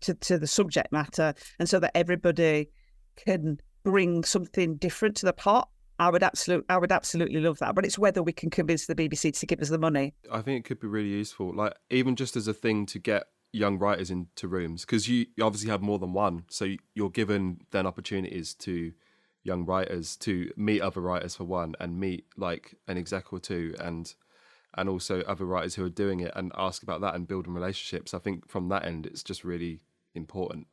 [0.00, 2.68] to, to the subject matter, and so that everybody
[3.16, 3.58] can
[3.88, 5.70] bring something different to the pot.
[5.98, 7.74] I would absolutely, I would absolutely love that.
[7.74, 10.14] But it's whether we can convince the BBC to give us the money.
[10.30, 13.24] I think it could be really useful, like even just as a thing to get
[13.50, 17.86] young writers into rooms, because you obviously have more than one, so you're given then
[17.86, 18.92] opportunities to
[19.42, 23.74] young writers to meet other writers for one, and meet like an exec or two,
[23.80, 24.14] and
[24.76, 28.12] and also other writers who are doing it, and ask about that and building relationships.
[28.12, 29.80] I think from that end, it's just really
[30.14, 30.66] important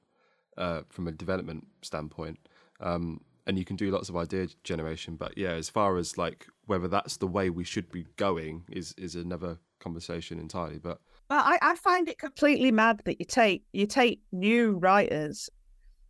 [0.57, 2.39] uh, from a development standpoint.
[2.79, 5.15] Um, and you can do lots of idea generation.
[5.15, 8.93] But yeah, as far as like whether that's the way we should be going is
[8.97, 10.79] is another conversation entirely.
[10.79, 10.99] But
[11.29, 15.49] well, I, I find it completely mad that you take you take new writers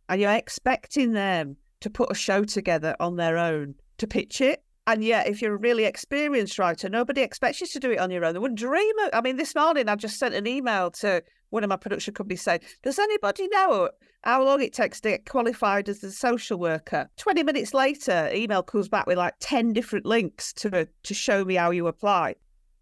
[0.08, 4.62] and you're expecting them to put a show together on their own to pitch it.
[4.88, 8.10] And yet, if you're a really experienced writer, nobody expects you to do it on
[8.12, 8.34] your own.
[8.34, 9.10] They wouldn't dream of.
[9.12, 12.42] I mean, this morning I just sent an email to one of my production companies
[12.42, 13.90] saying, "Does anybody know
[14.22, 18.62] how long it takes to get qualified as a social worker?" Twenty minutes later, email
[18.62, 22.36] comes back with like ten different links to to show me how you apply.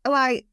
[0.07, 0.47] Like,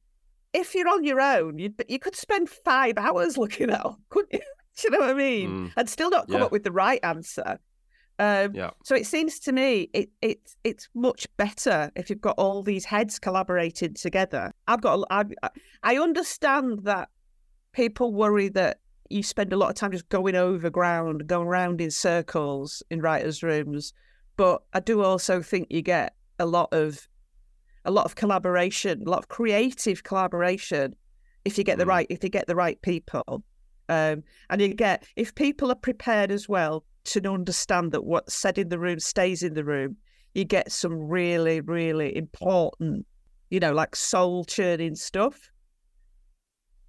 [0.53, 4.33] if you're on your own, you you could spend five hours looking at them, couldn't
[4.33, 4.39] you?
[4.77, 5.49] Do you know what I mean?
[5.49, 5.73] Mm.
[5.75, 6.45] And still not come yeah.
[6.45, 7.59] up with the right answer.
[8.21, 8.69] Um, yeah.
[8.83, 12.85] So it seems to me it, it it's much better if you've got all these
[12.85, 14.53] heads collaborating together.
[14.67, 15.25] I've got I,
[15.81, 17.09] I understand that
[17.73, 21.81] people worry that you spend a lot of time just going over ground, going around
[21.81, 23.93] in circles in writers' rooms,
[24.37, 27.07] but I do also think you get a lot of
[27.83, 30.95] a lot of collaboration, a lot of creative collaboration
[31.45, 31.89] if you get the mm.
[31.89, 33.43] right if you get the right people.
[33.89, 38.57] Um, and you get if people are prepared as well to understand that what's said
[38.57, 39.97] in the room stays in the room,
[40.33, 43.05] you get some really, really important,
[43.49, 45.51] you know, like soul churning stuff.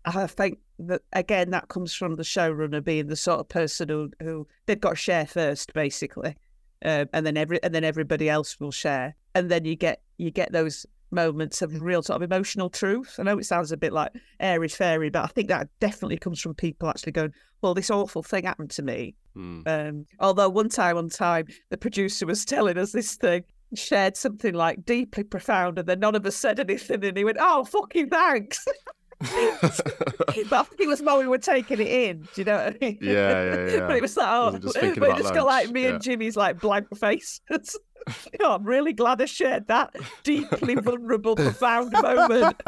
[0.05, 4.11] I think that again, that comes from the showrunner being the sort of person who,
[4.21, 6.37] who they've got to share first, basically,
[6.85, 10.31] um, and then every and then everybody else will share, and then you get you
[10.31, 13.17] get those moments of real sort of emotional truth.
[13.19, 16.41] I know it sounds a bit like airy fairy, but I think that definitely comes
[16.41, 19.69] from people actually going, "Well, this awful thing happened to me." Mm.
[19.69, 23.45] Um, although one time on time, the producer was telling us this thing,
[23.75, 27.39] shared something like deeply profound, and then none of us said anything, and he went,
[27.41, 28.67] "Oh, fucking thanks."
[29.23, 32.23] but I think it was more we were taking it in.
[32.35, 32.99] Do you know what I mean?
[33.01, 33.81] Yeah, yeah, yeah.
[33.87, 35.89] but it was like, oh, just but it just got like me yeah.
[35.91, 37.41] and Jimmy's like blank face.
[37.51, 39.95] You know, I'm really glad I shared that
[40.25, 42.61] deeply vulnerable, profound moment.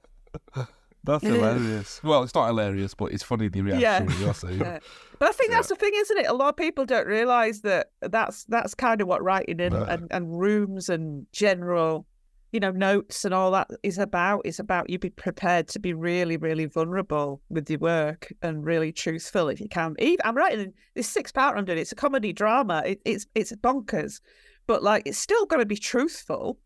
[1.04, 2.04] That's hilarious.
[2.04, 4.00] Well, it's not hilarious, but it's funny the Yeah.
[4.04, 4.60] reaction you're saying.
[4.60, 4.80] Yeah.
[5.18, 6.28] But I think that's the thing, isn't it?
[6.28, 9.84] A lot of people don't realise that that's that's kind of what writing in No.
[9.84, 12.06] and, and rooms and general,
[12.52, 14.42] you know, notes and all that is about.
[14.46, 18.92] It's about you be prepared to be really, really vulnerable with your work and really
[18.92, 19.96] truthful if you can.
[20.00, 21.78] Even, I'm writing this six part I'm doing.
[21.78, 22.84] It's a comedy drama.
[22.86, 24.20] It, it's it's bonkers,
[24.68, 26.58] but like it's still going to be truthful.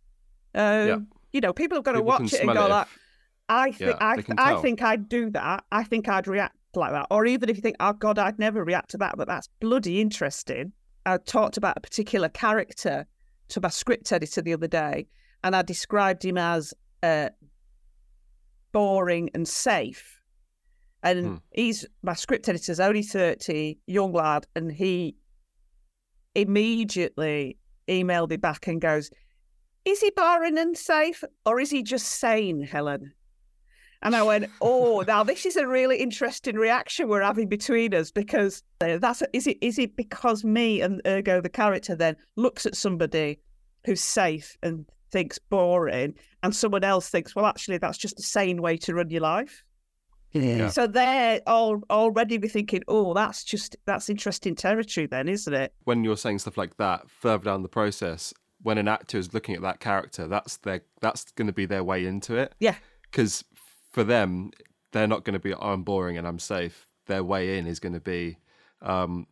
[0.56, 0.98] Um, Yeah.
[1.34, 3.00] You know, people have got to watch it and go it like, if-
[3.50, 5.64] I think Yeah, I can I think I'd do that.
[5.72, 7.08] I think I'd react like that.
[7.12, 10.00] Or even if you think, oh God, I'd never react to that, but that's bloody
[10.00, 10.72] interesting.
[11.06, 13.06] I talked about a particular character
[13.50, 15.08] to my script editor the other day,
[15.44, 17.30] and I described him as uh,
[18.72, 20.22] boring and safe.
[21.04, 21.36] And Hmm.
[21.52, 25.18] he's my script editor's only thirty, young lad, and he
[26.34, 29.12] immediately emailed me back and goes,
[29.86, 33.14] "Is he boring and safe, or is he just sane, Helen?"
[34.02, 38.10] And I went, "Oh, now this is a really interesting reaction we're having between us
[38.10, 42.66] because uh, that's is it is it because me and ergo the character then looks
[42.66, 43.40] at somebody
[43.86, 48.62] who's safe and thinks boring, and someone else thinks, well, actually, that's just a sane
[48.62, 49.64] way to run your life.
[50.34, 50.70] Yeah.
[50.70, 55.74] So they're all already be thinking, oh, that's just that's interesting territory, then, isn't it?
[55.86, 59.56] when you're saying stuff like that further down the process, when an actor is looking
[59.56, 62.54] at that character, that's their that's going to be their way into it.
[62.60, 62.76] Yeah.
[63.04, 63.46] Because
[63.92, 64.50] for them,
[64.92, 66.88] they're not going to be, oh, I'm boring and I'm safe.
[67.06, 68.38] Their way in is going to be
[68.82, 69.28] um,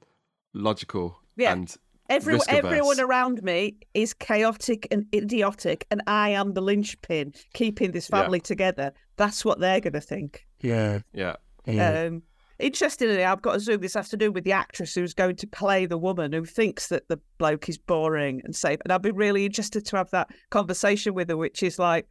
[0.54, 1.54] logical Yeah.
[1.54, 1.76] and
[2.12, 8.10] Every, everyone around me is chaotic and idiotic, and I am the linchpin keeping this
[8.12, 8.22] Yeah.
[8.22, 8.92] family together.
[9.18, 10.46] That's what they're going to think.
[10.62, 11.00] Yeah.
[11.14, 11.36] yeah.
[11.68, 12.24] Um,
[12.60, 15.98] interestingly, I've got a Zoom this afternoon with the actress who's going to play the
[15.98, 18.80] woman who thinks that the bloke is boring and safe.
[18.84, 22.08] And I'd be really interested to have that conversation with her, which is like,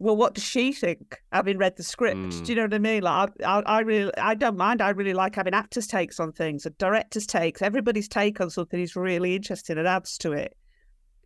[0.00, 1.20] well, what does she think?
[1.30, 2.44] Having read the script, Mm.
[2.44, 3.02] do you know what I mean?
[3.02, 4.80] Like, I, I, I really, I don't mind.
[4.82, 7.62] I really like having actors' takes on things, and directors' takes.
[7.62, 10.56] Everybody's take on something is really interesting and adds to it.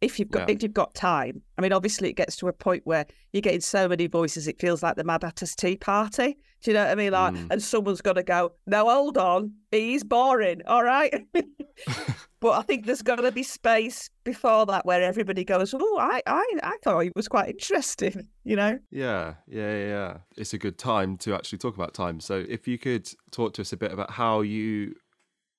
[0.00, 0.54] If you've got, Yeah.
[0.56, 1.42] if you've got time.
[1.56, 4.60] I mean, obviously, it gets to a point where you're getting so many voices, it
[4.60, 6.36] feels like the Mad Hatter's Tea Party.
[6.62, 7.12] Do you know what I mean?
[7.12, 7.46] Like, Mm.
[7.50, 8.52] and someone's got to go.
[8.66, 10.62] No, hold on, he's boring.
[10.66, 11.12] All right.
[12.40, 16.22] but I think there's got to be space before that where everybody goes, "Oh, I,
[16.26, 18.78] I, I thought it was quite interesting." You know?
[18.90, 20.16] Yeah, yeah, yeah, yeah.
[20.36, 22.20] It's a good time to actually talk about time.
[22.20, 24.94] So, if you could talk to us a bit about how you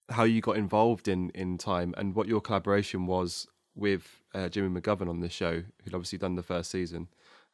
[0.10, 4.80] how you got involved in in time and what your collaboration was with uh, Jimmy
[4.80, 7.08] McGovern on the show, who'd obviously done the first season.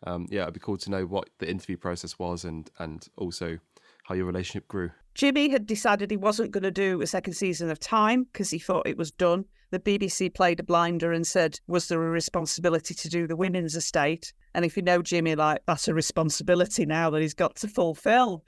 [0.03, 3.59] Um, yeah, it'd be cool to know what the interview process was and and also
[4.03, 4.91] how your relationship grew.
[5.13, 8.59] Jimmy had decided he wasn't going to do a second season of Time because he
[8.59, 9.45] thought it was done.
[9.71, 13.75] The BBC played a blinder and said, Was there a responsibility to do the women's
[13.75, 14.33] estate?
[14.53, 18.43] And if you know Jimmy, like, that's a responsibility now that he's got to fulfill.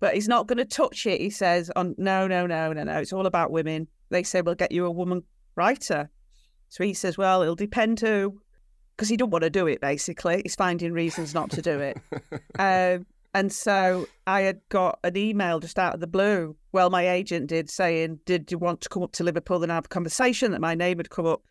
[0.00, 1.70] But he's not going to touch it, he says.
[1.76, 2.98] On No, no, no, no, no.
[2.98, 3.88] It's all about women.
[4.10, 5.22] They say, We'll get you a woman
[5.54, 6.10] writer.
[6.68, 8.40] So he says, Well, it'll depend who.
[8.96, 10.40] Because he don't want to do it, basically.
[10.42, 11.98] He's finding reasons not to do it.
[12.58, 13.04] Um,
[13.34, 16.56] and so I had got an email just out of the blue.
[16.72, 19.84] Well, my agent did saying, Did you want to come up to Liverpool and have
[19.84, 20.52] a conversation?
[20.52, 21.42] That my name had come up.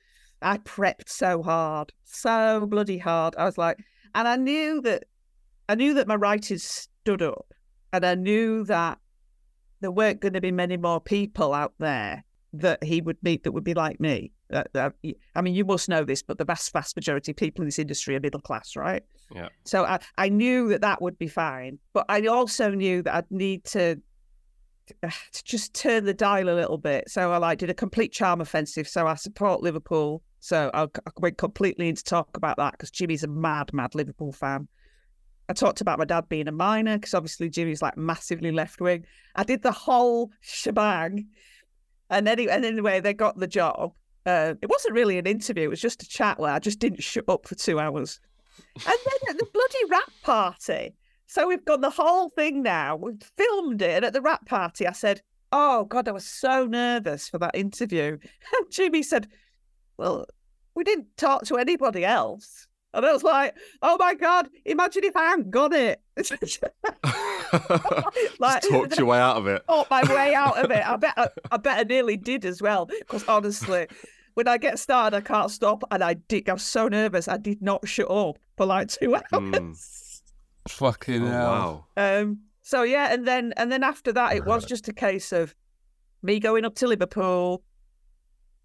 [0.42, 3.36] I prepped so hard, so bloody hard.
[3.38, 3.78] I was like,
[4.16, 5.06] and I knew that
[5.70, 7.54] I knew that my writers stood up
[7.94, 8.98] and I knew that
[9.82, 13.52] there weren't going to be many more people out there that he would meet that
[13.52, 14.32] would be like me.
[14.54, 14.90] Uh,
[15.36, 17.80] I mean, you must know this, but the vast, vast majority of people in this
[17.80, 19.04] industry are middle class, right?
[19.34, 19.50] Yeah.
[19.64, 23.32] So I, I knew that that would be fine, but I also knew that I'd
[23.32, 24.00] need to,
[25.02, 27.10] uh, to just turn the dial a little bit.
[27.10, 28.88] So I like did a complete charm offensive.
[28.88, 30.22] So I support Liverpool.
[30.42, 34.32] So I, I went completely into talk about that because Jimmy's a mad, mad Liverpool
[34.32, 34.68] fan.
[35.50, 39.06] I talked about my dad being a miner because obviously Jimmy's like massively left wing.
[39.36, 41.28] I did the whole shebang,
[42.10, 43.94] and anyway, and anyway, they got the job.
[44.26, 47.04] Uh, it wasn't really an interview; it was just a chat where I just didn't
[47.04, 48.20] shut up for two hours.
[48.76, 50.96] And then at the bloody wrap party,
[51.28, 52.96] so we've got the whole thing now.
[52.96, 55.22] We've filmed it, and at the wrap party, I said,
[55.52, 58.18] "Oh God, I was so nervous for that interview."
[58.58, 59.28] And Jimmy said,
[59.98, 60.26] "Well,
[60.76, 64.48] we didn't talk to anybody else." And I was like, "Oh my God!
[64.64, 66.02] Imagine if I hadn't got it."
[68.40, 69.64] Like- Just talked your way out of it.
[69.68, 70.86] thought my way out of it.
[70.86, 72.86] I bet I, I bet I nearly did as well.
[72.86, 73.88] Because honestly,
[74.36, 76.48] when I get started, I can't stop, and I did.
[76.50, 77.28] I was so nervous.
[77.28, 79.24] I did not shut up for like two hours.
[79.32, 80.22] Mm.
[80.70, 81.88] Fucking Oh, hell.
[81.98, 82.22] wow.
[82.22, 82.40] Um.
[82.62, 85.54] So yeah, and then and then after that, it was just a case of
[86.24, 87.64] me going up to Liverpool,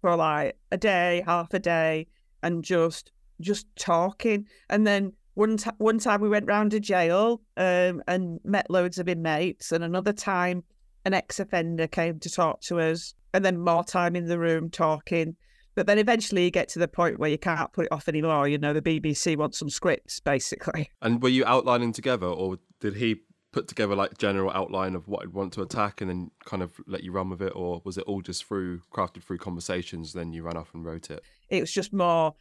[0.01, 2.07] for like a day, half a day,
[2.43, 4.47] and just just talking.
[4.69, 8.97] And then one t- one time we went round to jail um, and met loads
[8.97, 10.63] of inmates, and another time
[11.05, 14.69] an ex offender came to talk to us, and then more time in the room
[14.69, 15.35] talking.
[15.75, 18.47] But then eventually you get to the point where you can't put it off anymore.
[18.47, 20.89] You know, the BBC wants some scripts, basically.
[21.01, 25.21] And were you outlining together, or did he put together like general outline of what
[25.21, 27.97] he'd want to attack, and then kind of let you run with it, or was
[27.97, 30.13] it all just through crafted through conversations?
[30.13, 31.23] Then you ran off and wrote it.
[31.49, 32.35] It was just more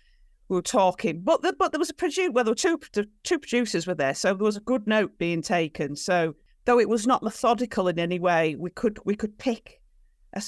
[0.49, 2.31] we were talking, but the, but there was a producer.
[2.31, 5.17] Well, there were two the two producers were there, so there was a good note
[5.17, 5.97] being taken.
[5.97, 9.81] So though it was not methodical in any way, we could we could pick
[10.33, 10.43] a,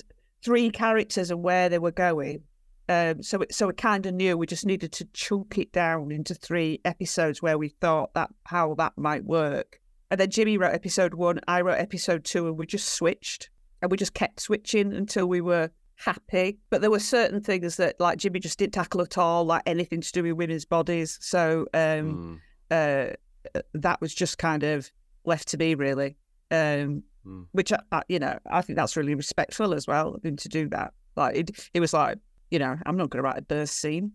[0.44, 2.42] three characters and where they were going.
[2.88, 6.10] Um, so it, so we kind of knew we just needed to chunk it down
[6.10, 9.80] into three episodes where we thought that how that might work.
[10.10, 13.48] And then Jimmy wrote episode one, I wrote episode two, and we just switched
[13.80, 16.58] and we just kept switching until we were happy.
[16.70, 20.00] But there were certain things that like Jimmy just didn't tackle at all, like anything
[20.00, 21.18] to do with women's bodies.
[21.20, 23.10] So um, mm.
[23.54, 24.90] uh, that was just kind of
[25.24, 26.16] left to me, really.
[26.50, 27.46] Um, mm.
[27.52, 30.68] Which I, you know, I think that's really respectful as well of him to do
[30.70, 30.92] that.
[31.16, 32.18] Like it, it was like,
[32.52, 34.12] you know, I'm not going to write a birth scene.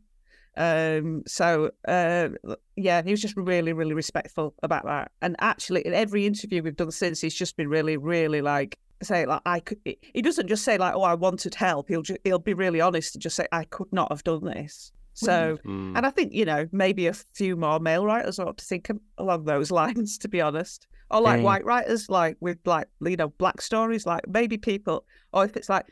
[0.56, 2.30] Um, so uh,
[2.76, 5.12] yeah, he was just really, really respectful about that.
[5.22, 9.26] And actually, in every interview we've done since, he's just been really, really like say
[9.26, 9.80] like I could.
[9.84, 13.16] He doesn't just say like, "Oh, I wanted help." He'll just, he'll be really honest
[13.16, 15.98] and just say, "I could not have done this." So, mm.
[15.98, 19.46] and I think you know maybe a few more male writers ought to think along
[19.46, 23.62] those lines, to be honest, or like white writers, like with like you know black
[23.62, 25.86] stories, like maybe people, or if it's like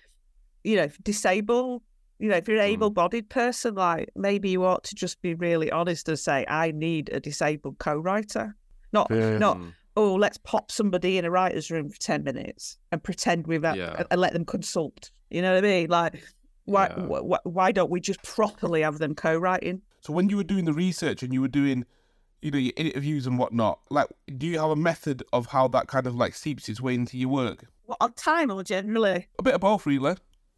[0.63, 1.83] you know disabled,
[2.19, 2.73] you know if you're an mm.
[2.73, 7.09] able-bodied person, like maybe you ought to just be really honest and say, "I need
[7.11, 8.55] a disabled co-writer."
[8.93, 9.37] Not, yeah.
[9.37, 13.47] not mm oh, let's pop somebody in a writer's room for 10 minutes and pretend
[13.47, 14.03] we've yeah.
[14.11, 15.11] and let them consult.
[15.29, 15.89] You know what I mean?
[15.89, 16.23] Like,
[16.65, 17.03] why, yeah.
[17.03, 19.81] wh- why don't we just properly have them co-writing?
[20.01, 21.85] So when you were doing the research and you were doing,
[22.41, 24.07] you know, your interviews and whatnot, like,
[24.37, 27.17] do you have a method of how that kind of like seeps its way into
[27.17, 27.65] your work?
[27.85, 29.27] What on time or generally?
[29.39, 30.15] A bit of both, really.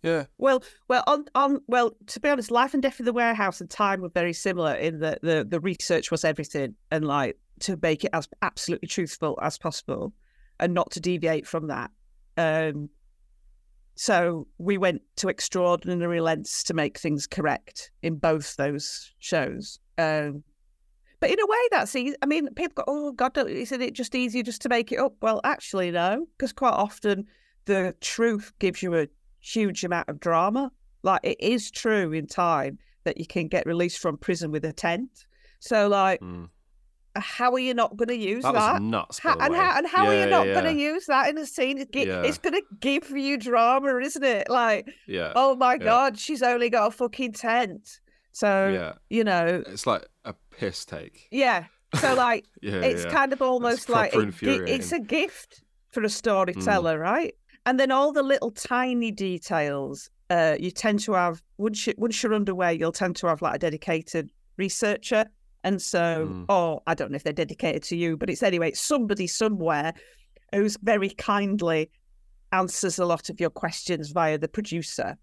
[0.08, 0.26] Yeah.
[0.38, 3.70] Well, well, on on well, to be honest, Life and Death in the Warehouse and
[3.70, 8.06] Time were very similar in that the the research was everything, and like to make
[8.06, 10.14] it as absolutely truthful as possible
[10.62, 11.92] and not to deviate from that.
[12.38, 12.90] Um,
[13.96, 19.80] so we went to extraordinary lengths to make things correct in both those shows.
[19.98, 20.44] Um,
[21.20, 22.16] but in a way, that's easy.
[22.22, 25.16] I mean, people go, "Oh God, isn't it just easier just to make it up?"
[25.22, 27.26] Well, actually, no, because quite often
[27.66, 29.08] the truth gives you a
[29.48, 30.72] huge amount of drama.
[31.04, 34.74] Like it is true in time that you can get released from prison with a
[34.74, 35.26] tent.
[35.60, 36.50] So, like, mm
[37.20, 38.54] how are you not going to use that?
[38.54, 39.20] That nuts.
[39.20, 40.54] How, and, how, and how yeah, are you not yeah.
[40.54, 41.78] going to use that in a scene?
[41.80, 42.22] It's, yeah.
[42.24, 44.50] it's going to give you drama, isn't it?
[44.50, 45.34] Like, yeah.
[45.36, 48.00] oh my God, she's only got a fucking tent.
[48.32, 48.94] So, yeah.
[49.10, 49.64] you know.
[49.68, 51.28] It's like a piss take.
[51.32, 51.66] Yeah.
[52.00, 57.02] So, like, it's kind of almost like it, it's a gift for a storyteller, mm.
[57.02, 57.36] right?
[57.68, 62.24] And then all the little tiny details, uh, you tend to have, once, you, once
[62.24, 65.26] you're underway, you'll tend to have like a dedicated researcher
[65.66, 66.46] and so, mm.
[66.48, 69.94] or I don't know if they're dedicated to you, but it's anyway, it's somebody somewhere
[70.56, 71.90] who's very kindly
[72.54, 75.18] answers a lot of your questions via the producer.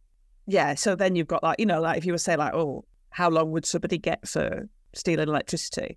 [0.46, 0.74] Yeah.
[0.74, 3.30] So then you've got like, you know, like if you were saying like, oh, how
[3.30, 5.96] long would somebody get for stealing electricity?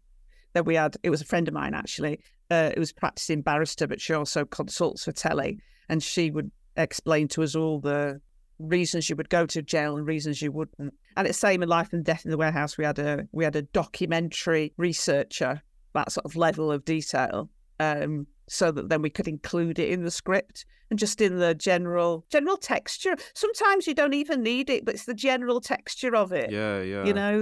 [0.54, 3.86] Then we had, it was a friend of mine actually, uh, it was practicing barrister,
[3.86, 5.60] but she also consults for telly.
[5.89, 8.21] And she would explain to us all the
[8.59, 10.93] reasons you would go to jail and reasons you wouldn't.
[11.15, 12.77] And it's same in Life and Death in the Warehouse.
[12.77, 15.61] We had a we had a documentary researcher
[15.93, 20.03] that sort of level of detail, um, so that then we could include it in
[20.03, 23.15] the script and just in the general general texture.
[23.33, 26.51] Sometimes you don't even need it, but it's the general texture of it.
[26.51, 27.03] Yeah, yeah.
[27.03, 27.41] You know,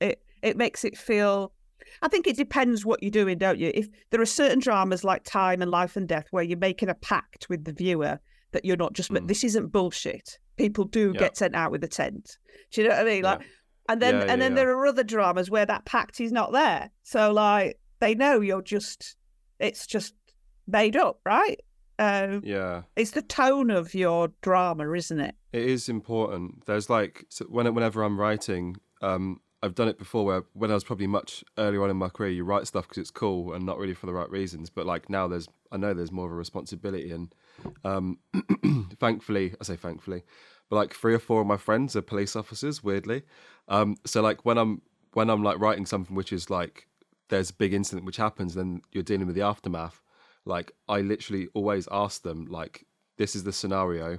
[0.00, 1.52] it it makes it feel.
[2.02, 3.70] I think it depends what you're doing, don't you?
[3.74, 6.94] If there are certain dramas like Time and Life and Death where you're making a
[6.94, 8.18] pact with the viewer
[8.52, 9.26] that you're not just, mm.
[9.26, 11.20] this isn't bullshit people do yeah.
[11.20, 12.38] get sent out with a tent.
[12.72, 13.22] Do you know what I mean?
[13.22, 13.46] Like, yeah.
[13.88, 16.90] and then yeah, and then there are other dramas where that pact is not there.
[17.02, 19.16] So like they know you're just,
[19.58, 20.14] it's just
[20.66, 21.60] made up, right?
[21.98, 25.34] Um, yeah, it's the tone of your drama, isn't it?
[25.52, 26.66] It is important.
[26.66, 30.74] There's like so when whenever I'm writing, um, I've done it before where when I
[30.74, 33.64] was probably much earlier on in my career, you write stuff because it's cool and
[33.64, 34.70] not really for the right reasons.
[34.70, 37.34] But like now, there's I know there's more of a responsibility, and
[37.84, 38.18] um,
[39.00, 40.22] thankfully, I say thankfully,
[40.68, 42.84] but like three or four of my friends are police officers.
[42.84, 43.22] Weirdly,
[43.68, 44.82] um, so like when I'm
[45.14, 46.86] when I'm like writing something which is like
[47.28, 50.02] there's a big incident which happens, then you're dealing with the aftermath.
[50.44, 52.84] Like I literally always ask them like,
[53.16, 54.18] this is the scenario.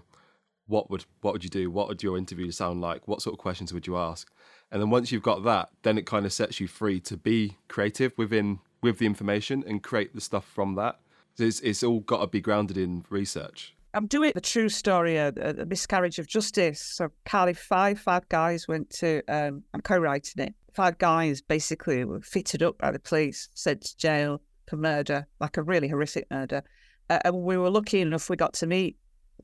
[0.68, 1.72] what would what would you do?
[1.72, 3.08] What would your interview sound like?
[3.08, 4.30] What sort of questions would you ask?
[4.72, 7.58] And then once you've got that, then it kind of sets you free to be
[7.68, 11.00] creative within with the information and create the stuff from that.
[11.38, 13.76] It's it's all got to be grounded in research.
[13.94, 16.82] I'm doing the true story, a, a miscarriage of justice.
[16.82, 19.22] So Cardiff Five, five guys went to.
[19.28, 20.54] Um, I'm co-writing it.
[20.74, 25.58] Five guys basically were fitted up by the police, sent to jail for murder, like
[25.58, 26.64] a really horrific murder.
[27.10, 28.98] Uh, and we were lucky enough we got to meet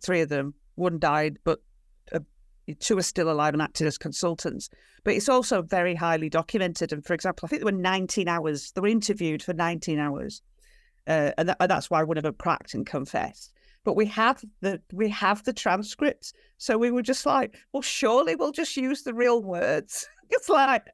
[0.04, 0.54] three of them.
[0.76, 1.62] One died, but uh,
[2.80, 4.70] two are still alive and acted as consultants.
[5.04, 6.94] But it's also very highly documented.
[6.94, 8.72] And for example, I think there were 19 hours.
[8.72, 10.42] They were interviewed for 19 hours,
[11.08, 13.54] uh, and, that, and that's why one of them cracked and confessed
[13.84, 16.34] but we have the we have the transcripts.
[16.58, 20.08] So we were just like, well, surely we'll just use the real words.
[20.30, 20.86] it's like,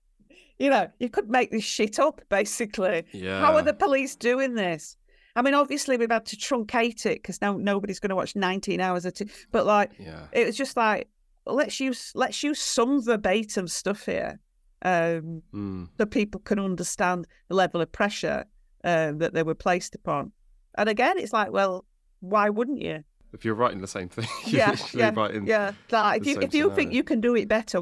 [0.57, 3.05] you know, you could make this shit up, basically.
[3.11, 3.39] Yeah.
[3.41, 4.97] How are the police doing this?
[5.35, 8.81] I mean, obviously we've had to truncate it because now nobody's going to watch 19
[8.81, 9.29] hours of it.
[9.51, 10.25] But like, Yeah.
[10.31, 11.07] it was just like,
[11.53, 14.39] let's use let's use some verbatim stuff here,
[14.83, 15.89] um, Mm.
[15.97, 18.45] so people can understand the level of pressure
[18.83, 20.31] uh, that they were placed upon.
[20.77, 21.85] And again, it's like, well,
[22.21, 23.03] why wouldn't you?
[23.31, 25.47] If you're writing the same thing, you're Yeah, literally yeah, writing.
[25.47, 27.81] Yeah, like if you same if you think you can do it better,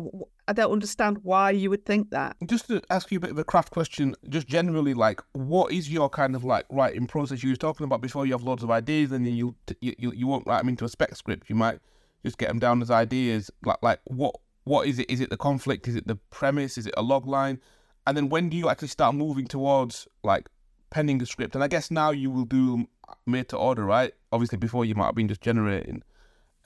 [0.49, 2.35] I don't understand why you would think that.
[2.45, 5.89] Just to ask you a bit of a craft question, just generally, like, what is
[5.89, 7.43] your kind of like writing process?
[7.43, 10.11] You were talking about before you have loads of ideas, and then you you you,
[10.13, 11.49] you won't write them into a spec script.
[11.49, 11.79] You might
[12.25, 13.51] just get them down as ideas.
[13.63, 15.09] Like like what what is it?
[15.09, 15.87] Is it the conflict?
[15.87, 16.77] Is it the premise?
[16.77, 17.59] Is it a log line?
[18.05, 20.49] And then when do you actually start moving towards like
[20.89, 21.55] penning a script?
[21.55, 22.87] And I guess now you will do
[23.25, 24.13] made to order, right?
[24.31, 26.03] Obviously, before you might have been just generating.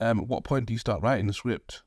[0.00, 1.82] Um, at what point do you start writing the script?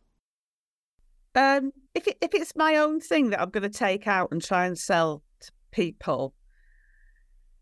[1.36, 4.42] Um, if it, if it's my own thing that I'm going to take out and
[4.42, 6.34] try and sell to people,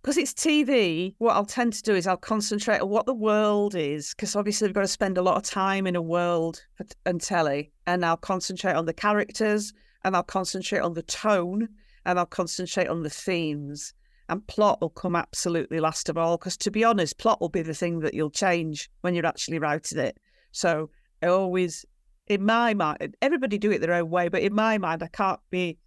[0.03, 3.73] because it's TV, what I'll tend to do is I'll concentrate on what the world
[3.73, 6.61] is, because obviously we've got to spend a lot of time in a world
[7.05, 9.71] and telly, and I'll concentrate on the characters,
[10.03, 11.69] and I'll concentrate on the tone,
[12.05, 13.93] and I'll concentrate on the themes.
[14.27, 17.61] And plot will come absolutely last of all, because to be honest, plot will be
[17.61, 20.17] the thing that you'll change when you're actually writing it.
[20.51, 20.89] So
[21.21, 21.85] I always
[22.27, 25.39] in my mind, everybody do it their own way, but in my mind, I can't
[25.49, 25.77] be.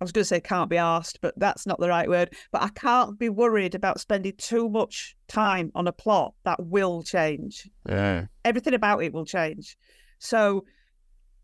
[0.00, 2.34] I was going to say can't be asked, but that's not the right word.
[2.52, 7.02] But I can't be worried about spending too much time on a plot that will
[7.02, 7.68] change.
[7.88, 8.26] Yeah.
[8.44, 9.76] Everything about it will change.
[10.18, 10.64] So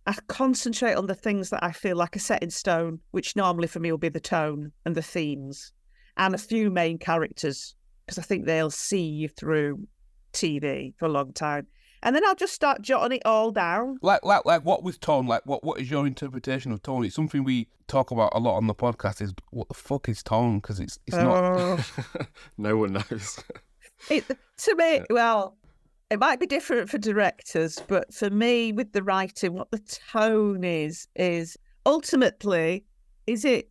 [0.06, 3.66] I concentrate on the things that I feel like are set in stone, which normally
[3.66, 5.72] for me will be the tone and the themes
[6.16, 7.74] and a few main characters,
[8.06, 9.88] because I think they'll see you through
[10.32, 11.66] TV for a long time.
[12.04, 13.98] And then I'll just start jotting it all down.
[14.02, 17.14] like like like what with tone like what what is your interpretation of tone it's
[17.16, 20.58] something we talk about a lot on the podcast is what the fuck is tone
[20.60, 21.84] because it's it's not Oh.
[22.58, 23.42] no one knows.
[24.10, 24.24] It,
[24.58, 25.56] to me, well,
[26.10, 29.78] it might be different for directors, but for me, with the writing, what the
[30.12, 32.84] tone is, is ultimately,
[33.26, 33.70] is it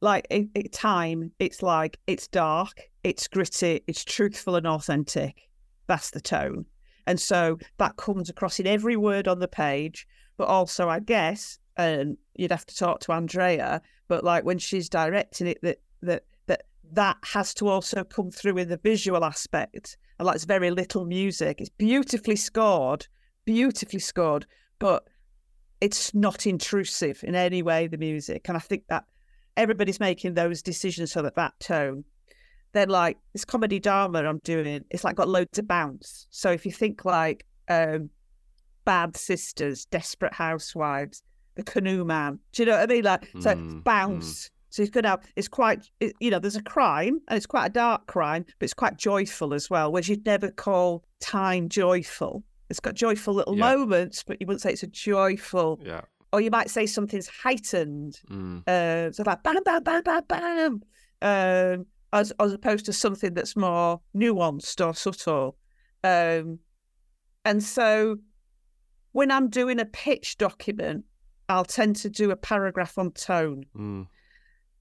[0.00, 1.32] like a, a time?
[1.38, 5.48] It's like, it's dark, it's gritty, it's truthful and authentic.
[5.88, 6.64] That's the tone.
[7.08, 10.06] And so that comes across in every word on the page,
[10.36, 14.90] but also, I guess, and you'd have to talk to Andrea, but like when she's
[14.90, 19.96] directing it, that, that, that that has to also come through in the visual aspect.
[20.18, 21.62] And like it's very little music.
[21.62, 23.06] It's beautifully scored,
[23.46, 24.46] beautifully scored,
[24.78, 25.08] but
[25.80, 28.48] it's not intrusive in any way, the music.
[28.48, 29.04] And I think that
[29.56, 32.04] everybody's making those decisions so that that tone.
[32.72, 36.26] Then like this comedy drama I'm doing, it's like got loads of bounce.
[36.30, 38.10] So if you think like um
[38.84, 41.22] Bad Sisters, Desperate Housewives,
[41.56, 43.04] The Canoe Man, do you know what I mean?
[43.04, 43.84] Like so Mm, mm.
[43.84, 44.50] bounce.
[44.70, 47.46] So he's going to have, it's quite, it, you know, there's a crime and it's
[47.46, 51.70] quite a dark crime, but it's quite joyful as well, which you'd never call time
[51.70, 52.44] joyful.
[52.68, 53.74] It's got joyful little Yeah.
[53.76, 56.02] moments, but you wouldn't say it's a joyful, yeah.
[56.34, 58.20] or you might say something's heightened.
[58.30, 58.62] Mm.
[58.68, 60.82] Uh, so like bam, bam, bam, bam, bam,
[61.22, 65.56] um, as, as opposed to something that's more nuanced or subtle.
[66.04, 66.58] Um,
[67.44, 68.18] and so
[69.12, 71.04] when I'm doing a pitch document,
[71.48, 73.64] I'll tend to do a paragraph on tone.
[73.76, 74.06] Mm.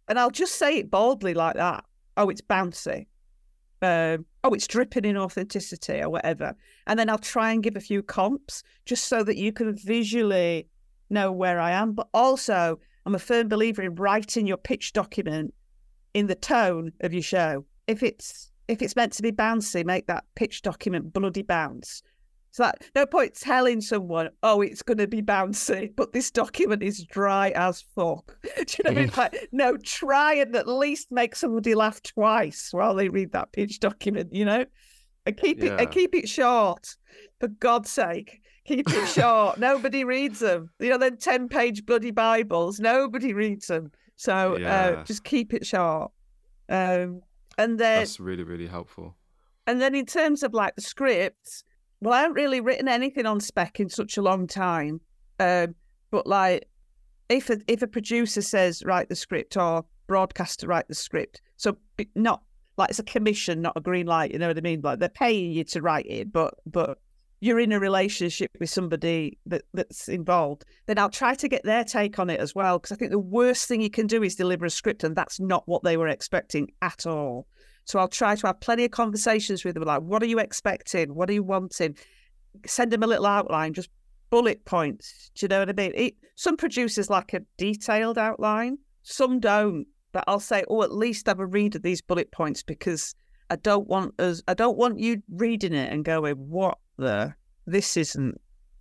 [0.07, 1.83] And I'll just say it boldly like that.
[2.17, 3.07] Oh, it's bouncy.
[3.81, 6.55] Um, oh, it's dripping in authenticity or whatever.
[6.87, 10.67] And then I'll try and give a few comps just so that you can visually
[11.09, 11.93] know where I am.
[11.93, 15.53] But also, I'm a firm believer in writing your pitch document
[16.17, 17.63] in the tone of your show.
[17.85, 22.01] If it's if it's meant to be bouncy, make that pitch document bloody bounce.
[22.49, 26.81] So that no point telling someone, oh, it's going to be bouncy, but this document
[26.81, 28.35] is dry as fuck.
[28.43, 29.09] Do you know what I mean?
[29.09, 29.17] Mm.
[29.17, 33.79] Like, no, try and at least make somebody laugh twice while they read that pitch
[33.79, 34.33] document.
[34.33, 34.65] You know,
[35.27, 36.95] and keep it and keep it short.
[37.39, 39.59] For God's sake, keep it short.
[39.59, 40.71] Nobody reads them.
[40.79, 43.91] You know, them 10 page bloody Bibles, nobody reads them.
[44.17, 46.11] So uh, just keep it short.
[46.69, 47.21] Um,
[47.57, 49.15] and then That's really, really helpful.
[49.65, 51.63] and then in terms of like the scripts,
[52.01, 55.01] well, I haven't really written anything on spec in such a long time.
[55.39, 55.75] Um,
[56.11, 56.67] but like,
[57.29, 61.77] if a, if a producer says write the script or broadcaster write the script, so
[62.15, 62.41] not
[62.77, 64.31] like it's a commission, not a green light.
[64.31, 64.81] You know what I mean?
[64.81, 66.99] Like they're paying you to write it, but but
[67.39, 70.65] you're in a relationship with somebody that that's involved.
[70.87, 73.19] Then I'll try to get their take on it as well, because I think the
[73.19, 76.07] worst thing you can do is deliver a script, and that's not what they were
[76.07, 77.47] expecting at all.
[77.85, 81.13] So I'll try to have plenty of conversations with them, like, what are you expecting?
[81.15, 81.95] What are you wanting?
[82.65, 83.89] Send them a little outline, just
[84.29, 85.31] bullet points.
[85.35, 85.93] Do you know what I mean?
[85.95, 89.85] It, some producers like a detailed outline, some don't.
[90.11, 93.13] But I'll say, oh, at least have a read of these bullet points because
[93.49, 94.41] I don't want us.
[94.47, 97.35] I don't want you reading it and going, what the?
[97.65, 98.39] This isn't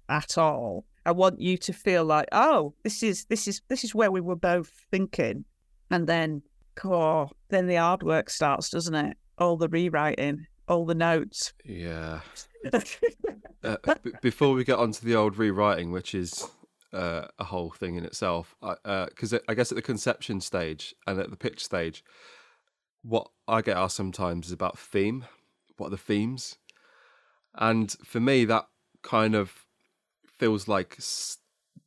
[0.08, 0.84] at all.
[1.04, 4.20] I want you to feel like, oh, this is this is this is where we
[4.20, 5.44] were both thinking,
[5.90, 6.42] and then,
[6.84, 9.16] oh, then the hard work starts, doesn't it?
[9.38, 11.52] All the rewriting, all the notes.
[11.64, 12.20] Yeah.
[13.64, 16.48] Uh, b- before we get onto the old rewriting, which is
[16.92, 21.18] uh, a whole thing in itself, because uh, I guess at the conception stage and
[21.18, 22.04] at the pitch stage,
[23.02, 25.24] what I get asked sometimes is about theme.
[25.78, 26.58] What are the themes?
[27.56, 28.66] And for me, that
[29.02, 29.66] kind of
[30.26, 30.98] feels like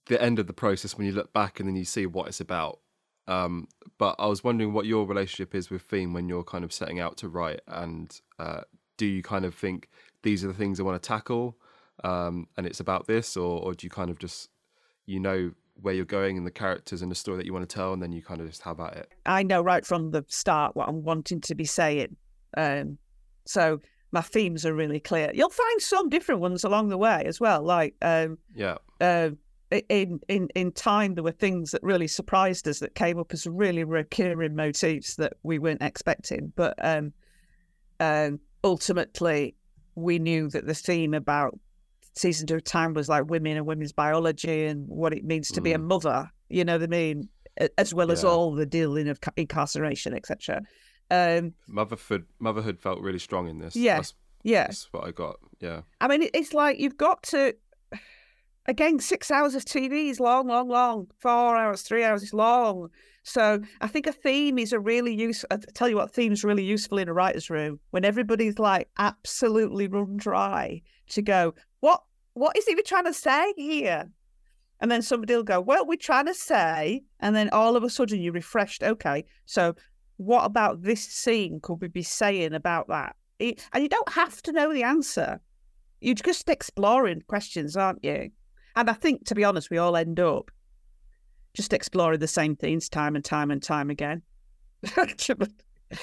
[0.07, 2.41] the end of the process when you look back and then you see what it's
[2.41, 2.79] about.
[3.27, 3.67] Um,
[3.99, 6.99] but I was wondering what your relationship is with theme when you're kind of setting
[6.99, 8.61] out to write, and uh,
[8.97, 9.87] do you kind of think
[10.23, 11.55] these are the things I want to tackle,
[12.03, 14.49] um, and it's about this, or, or do you kind of just
[15.05, 17.73] you know where you're going and the characters and the story that you want to
[17.73, 19.11] tell, and then you kind of just have at it?
[19.27, 22.15] I know right from the start what I'm wanting to be saying.
[22.57, 22.97] Um,
[23.45, 23.79] so
[24.11, 25.31] my themes are really clear.
[25.33, 27.61] You'll find some different ones along the way as well.
[27.61, 29.31] Like um, Yeah, uh,
[29.89, 33.45] in in in time, there were things that really surprised us that came up as
[33.45, 36.51] really recurring motifs that we weren't expecting.
[36.55, 37.13] But um,
[37.99, 39.55] um, ultimately,
[39.95, 41.59] we knew that the theme about
[42.15, 45.61] season two of time was like women and women's biology and what it means to
[45.61, 45.83] be a Mm.
[45.83, 46.29] mother.
[46.49, 47.29] You know what I mean?
[47.77, 50.61] As well as all the dealing of incarceration, etc.
[51.11, 53.75] Um, motherhood motherhood felt really strong in this.
[53.75, 53.97] Yeah.
[53.97, 55.37] that's, yeah, that's what I got.
[55.59, 57.55] Yeah, I mean, it's like you've got to.
[58.65, 61.07] Again, six hours of TV is long, long, long.
[61.17, 62.89] Four hours, three hours is long.
[63.23, 65.47] So I think a theme is a really useful.
[65.51, 69.87] I tell you what, theme's really useful in a writer's room when everybody's like absolutely
[69.87, 70.81] run dry.
[71.09, 72.03] To go, what,
[72.33, 74.11] what is he we're trying to say here?
[74.79, 77.89] And then somebody will go, well, we're trying to say, and then all of a
[77.89, 78.83] sudden you're refreshed.
[78.83, 79.75] Okay, so
[80.19, 83.15] what about this scene could we be saying about that?
[83.39, 85.39] And you don't have to know the answer
[86.01, 88.31] you're just exploring questions, aren't you?
[88.75, 90.51] And I think, to be honest, we all end up
[91.53, 94.21] just exploring the same things time and time and time again.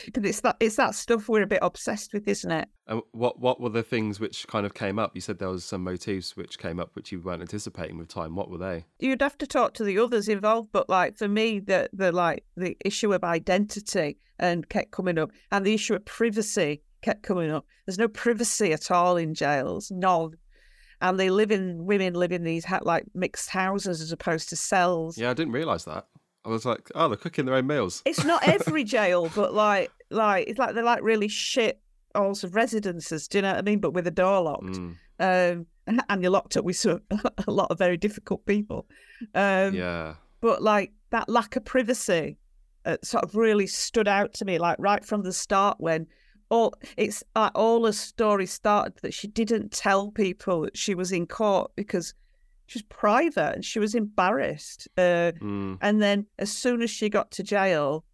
[0.04, 2.68] Because it's that it's that stuff we're a bit obsessed with, isn't it?
[2.88, 5.12] and what what were the things which kind of came up?
[5.14, 8.34] You said there was some motifs which came up which you weren't anticipating with time.
[8.34, 8.84] What were they?
[8.98, 12.44] You'd have to talk to the others involved, but like for me, the the like
[12.56, 17.50] the issue of identity and kept coming up, and the issue of privacy kept coming
[17.50, 17.64] up.
[17.86, 20.32] There's no privacy at all in jails, none.
[21.00, 24.56] And they live in women live in these ha- like mixed houses as opposed to
[24.56, 25.18] cells.
[25.18, 26.06] Yeah, I didn't realise that.
[26.46, 28.02] I was like, oh, they're cooking their own meals.
[28.06, 31.80] It's not every jail, but like like it's like they're like really shit
[32.14, 33.26] halls of residences.
[33.28, 33.80] Do you know what I mean?
[33.80, 37.00] But with a door locked, Mm, um, and, and you're locked up with some,
[37.46, 38.86] a lot of very difficult people.
[39.34, 42.38] Um, yeah, But like that lack of privacy,
[42.84, 44.58] uh, sort of really stood out to me.
[44.58, 46.06] Like right from the start, when
[46.48, 51.10] all it's like all the story started that she didn't tell people that she was
[51.10, 52.14] in court because
[52.66, 54.88] she was private and she was embarrassed.
[54.96, 58.04] Uh, mm, and then as soon as she got to jail,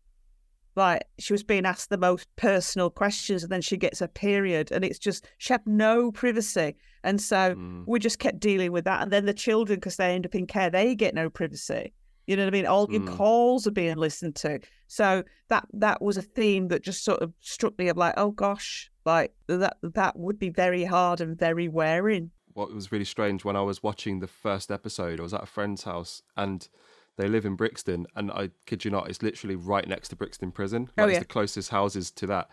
[0.76, 4.72] like she was being asked the most personal questions, and then she gets a period,
[4.72, 7.84] and it's just she had no privacy, and so mm.
[7.86, 9.02] we just kept dealing with that.
[9.02, 11.92] And then the children, because they end up in care, they get no privacy.
[12.26, 12.66] You know what I mean?
[12.66, 13.16] All your Mm.
[13.16, 14.60] calls are being listened to.
[14.86, 18.30] So that that was a theme that just sort of struck me of like, oh
[18.30, 22.30] gosh, like that that would be very hard and very wearing.
[22.54, 25.46] What was really strange when I was watching the first episode, I was at a
[25.46, 26.68] friend's house and
[27.16, 30.50] they live in Brixton, and I kid you not, it's literally right next to Brixton
[30.50, 30.88] Prison.
[30.96, 31.18] Oh, Like, it's yeah.
[31.20, 32.48] the closest houses to that.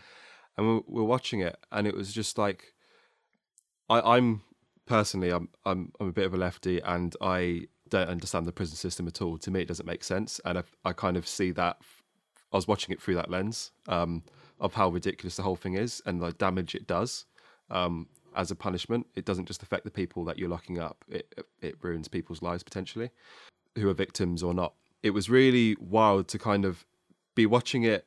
[0.58, 2.74] And we we're watching it, and it was just like,
[3.89, 4.41] I, I'm
[4.86, 8.76] personally, I'm, I'm, I'm a bit of a lefty, and I don't understand the prison
[8.76, 9.38] system at all.
[9.38, 11.78] To me, it doesn't make sense, and I, I kind of see that.
[12.52, 14.24] I was watching it through that lens um,
[14.60, 17.26] of how ridiculous the whole thing is and the damage it does.
[17.70, 19.08] Um, as a punishment.
[19.16, 21.04] It doesn't just affect the people that you're locking up.
[21.10, 23.10] It it ruins people's lives potentially,
[23.76, 24.74] who are victims or not.
[25.04, 26.86] It was really wild to kind of
[27.36, 28.06] be watching it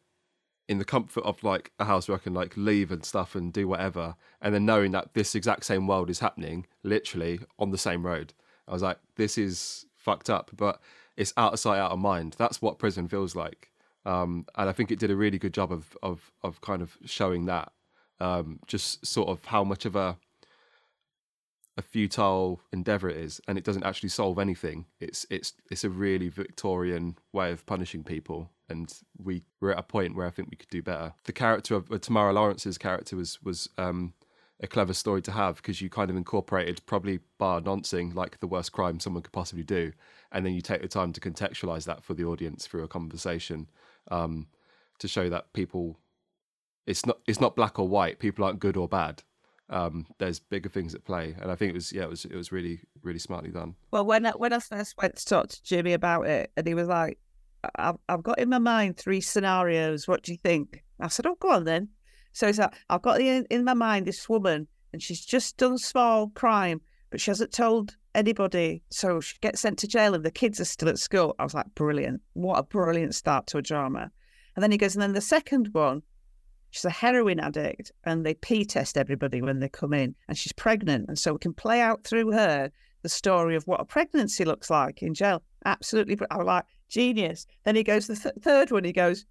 [0.69, 3.53] in the comfort of like a house where I can like leave and stuff and
[3.53, 7.79] do whatever, and then knowing that this exact same world is happening literally on the
[7.79, 8.33] same road.
[8.69, 10.81] I was like, this is fucked up, but
[11.17, 12.37] it's out of sight, out of mind.
[12.39, 13.73] That's what prison feels like,
[14.07, 16.97] um, and I think it did a really good job of of of kind of
[17.05, 17.73] showing that,
[18.23, 20.17] um, just sort of how much of a
[21.79, 24.87] a futile endeavor it is, and it doesn't actually solve anything.
[25.01, 29.83] It's it's it's a really Victorian way of punishing people, and we we're at a
[29.83, 31.15] point where I think we could do better.
[31.25, 34.13] The character of uh, Tamara Lawrance's character was was um,
[34.61, 38.47] a clever story to have because you kind of incorporated probably bar noncing like the
[38.47, 39.93] worst crime someone could possibly do,
[40.31, 43.69] and then you take the time to contextualize that for the audience through a conversation
[44.13, 44.47] um,
[44.99, 45.99] to show that people
[46.87, 48.19] it's not it's not black or white.
[48.19, 49.23] People aren't good or bad
[49.73, 51.35] um, there's bigger things at play.
[51.41, 53.75] And I think it was yeah, it was it was really really smartly done.
[53.91, 56.75] Well, when I, when I first went to talk to Jimmy about it, and he
[56.75, 57.19] was like,
[57.77, 60.07] "I've I've got in my mind three scenarios.
[60.07, 61.89] What do you think?" I said, "Oh, go on then."
[62.33, 65.79] So he's like, "I've got in, in my mind this woman, and she's just done
[65.79, 70.31] small crime, but she hasn't told anybody, so she gets sent to jail, and the
[70.31, 72.21] kids are still at school." I was like, "Brilliant!
[72.35, 74.11] What a brilliant start to a drama."
[74.55, 76.03] And then he goes, and then the second one
[76.73, 80.53] she's a heroin addict and they P test everybody when they come in and she's
[80.53, 81.07] pregnant.
[81.07, 84.71] And so we can play out through her the story of what a pregnancy looks
[84.71, 85.43] like in jail.
[85.67, 86.19] Absolutely.
[86.31, 87.47] I was like, genius.
[87.65, 89.27] Then he goes, the th- third one, he goes,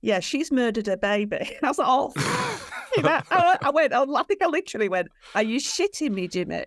[0.00, 1.56] yeah, she's murdered her baby.
[1.62, 2.12] I was like, oh,
[2.98, 6.64] I went, I think I literally went, are you shitting me, Jimmy?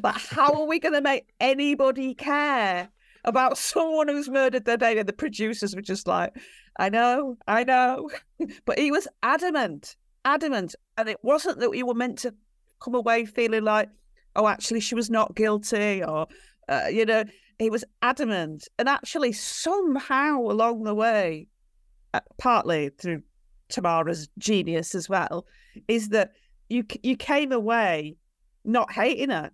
[0.00, 2.88] But how are we going to make anybody care
[3.26, 5.00] about someone who's murdered their baby?
[5.00, 6.34] And the producers were just like,
[6.78, 8.10] I know, I know.
[8.64, 10.74] but he was adamant, adamant.
[10.96, 12.34] And it wasn't that we were meant to
[12.80, 13.88] come away feeling like,
[14.34, 16.26] oh, actually, she was not guilty or,
[16.68, 17.24] uh, you know,
[17.58, 18.68] he was adamant.
[18.78, 21.48] And actually, somehow along the way,
[22.12, 23.22] uh, partly through
[23.68, 25.46] Tamara's genius as well,
[25.88, 26.32] is that
[26.68, 28.16] you you came away
[28.64, 29.50] not hating her.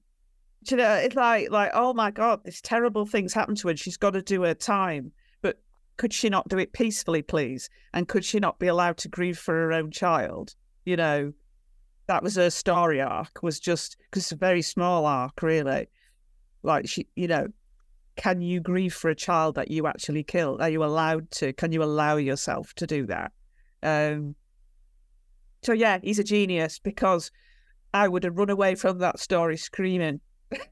[0.70, 3.76] You know, it's like like oh my god, this terrible thing's happened to her.
[3.76, 5.58] She's got to do her time but
[5.96, 7.68] could she not do it peacefully, please?
[7.92, 10.54] And could she not be allowed to grieve for her own child?
[10.84, 11.32] You know,
[12.06, 15.88] that was her story arc, was just because it's a very small arc, really.
[16.62, 17.48] Like, she, you know,
[18.16, 20.60] can you grieve for a child that you actually killed?
[20.60, 21.52] Are you allowed to?
[21.52, 23.32] Can you allow yourself to do that?
[23.82, 24.34] Um,
[25.62, 27.30] so, yeah, he's a genius because
[27.94, 30.20] I would have run away from that story screaming.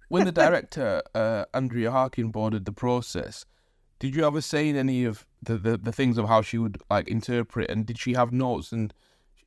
[0.09, 3.47] When the director, uh, Andrea Harkin, boarded the process,
[3.99, 7.09] did you ever say any of the, the, the things of how she would like
[7.09, 8.93] interpret and did she have notes and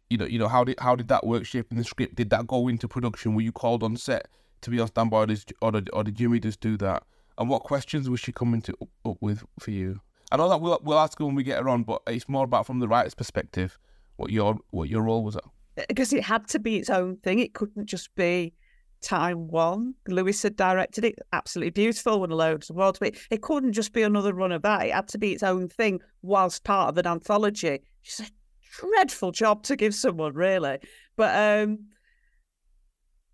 [0.09, 2.15] you know you know how did how did that work shaping the script?
[2.15, 3.33] Did that go into production?
[3.33, 4.27] Were you called on set
[4.61, 5.17] to be on standby
[5.61, 7.03] or did, or did, Jimmy just do that?
[7.37, 10.01] And what questions was she coming to up, with for you?
[10.31, 12.45] I know that we'll we'll ask her when we get her on but it's more
[12.45, 13.79] about from the writer's perspective
[14.17, 15.37] what your what your role was
[15.87, 17.39] because it had to be its own thing.
[17.39, 18.53] It couldn't just be
[19.03, 19.93] time one.
[20.07, 22.99] Lewis had directed it, absolutely beautiful, won loads of awards.
[22.99, 24.87] But it couldn't just be another run of that.
[24.87, 27.81] It had to be its own thing whilst part of an anthology.
[28.03, 28.25] It's a
[28.79, 30.79] dreadful job to give someone, really.
[31.15, 31.79] But um,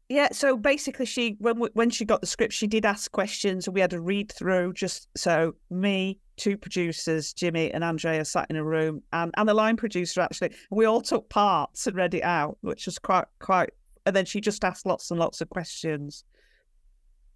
[0.09, 3.75] yeah, so basically, she when when she got the script, she did ask questions, and
[3.75, 4.73] we had a read through.
[4.73, 9.53] Just so me, two producers, Jimmy and Andrea, sat in a room, and and the
[9.53, 13.69] line producer actually, we all took parts and read it out, which was quite quite
[14.09, 16.23] and then she just asked lots and lots of questions,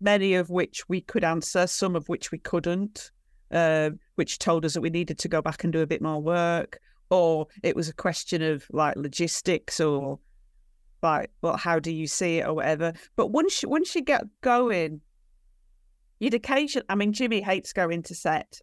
[0.01, 3.11] many of which we could answer, some of which we couldn't,
[3.51, 6.19] uh, which told us that we needed to go back and do a bit more
[6.19, 6.79] work.
[7.11, 10.17] Or it was a question of like logistics or
[11.03, 12.93] like, well, how do you see it or whatever.
[13.15, 15.01] But once you, once you get going,
[16.19, 18.61] you'd occasionally, I mean, Jimmy hates going to set.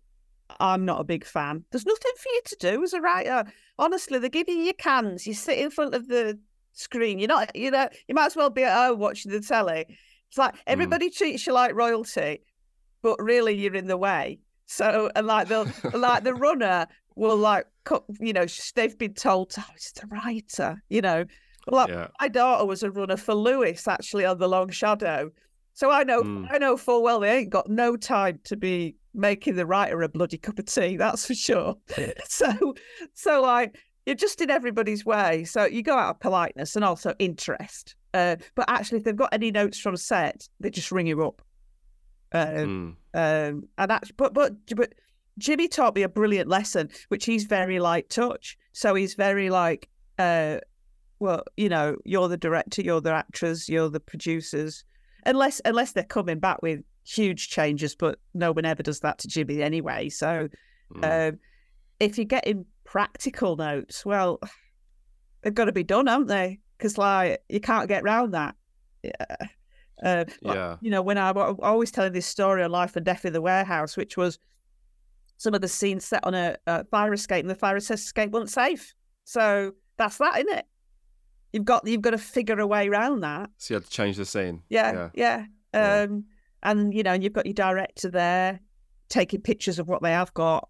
[0.59, 1.65] I'm not a big fan.
[1.71, 3.45] There's nothing for you to do as a writer.
[3.79, 5.29] Honestly, they give you your cans.
[5.29, 6.41] You sit in front of the
[6.73, 7.19] screen.
[7.19, 9.87] You're not, you know, you might as well be at home watching the telly.
[10.29, 10.61] It's like hmm.
[10.67, 11.17] everybody mm.
[11.17, 12.43] treats you like royalty,
[13.03, 14.39] but really you're in the way.
[14.67, 16.87] So, and like the like the runner
[17.17, 17.67] will like,
[18.21, 21.25] you know, they've been told, oh, it's the writer, you know.
[21.67, 22.09] Like yeah.
[22.21, 25.31] my daughter was a runner for Lewis actually on the Long Shadow,
[25.75, 26.47] so I know mm.
[26.51, 30.09] I know full well they ain't got no time to be making the writer a
[30.09, 30.97] bloody cup of tea.
[30.97, 31.77] That's for sure.
[32.29, 32.75] so,
[33.15, 33.77] so like
[34.11, 35.45] you're just in everybody's way.
[35.45, 37.95] So you go out of politeness and also interest.
[38.13, 41.41] Uh, but actually, if they've got any notes from set, they just ring you up.
[42.33, 43.51] Um, mm.
[43.51, 44.95] um, and actually, but but but
[45.39, 48.59] Jimmy taught me a brilliant lesson, which he's very light touch.
[48.73, 49.89] So he's very like,
[50.19, 50.59] uh,
[51.21, 54.83] well, you know, you're the director, you're the actors, you're the producers,
[55.25, 59.29] unless unless they're coming back with huge changes, but no one ever does that to
[59.29, 60.09] Jimmy anyway.
[60.09, 60.49] So
[60.93, 61.29] Mm.
[61.29, 61.39] um,
[62.01, 64.41] if you're getting practical notes, well,
[65.43, 66.59] they've got to be done, haven't they?
[66.77, 68.57] Because like you can't get round that.
[69.05, 69.13] Yeah.
[70.03, 70.77] Uh, Yeah.
[70.81, 73.41] You know, when I, I'm always telling this story on Life and Death in the
[73.41, 74.41] Warehouse, which was
[75.37, 78.51] some of the scenes set on a, a fire escape, and the fire escape wasn't
[78.51, 78.93] safe.
[79.25, 80.67] So that's that, isn't it?
[81.53, 83.51] You've got you've got to figure a way around that.
[83.59, 84.63] So you had to change the scene.
[84.69, 85.47] Yeah, yeah.
[85.73, 86.03] Yeah.
[86.03, 86.25] Um,
[86.65, 88.61] and you know, and you've got your director there
[89.09, 90.69] taking pictures of what they have got,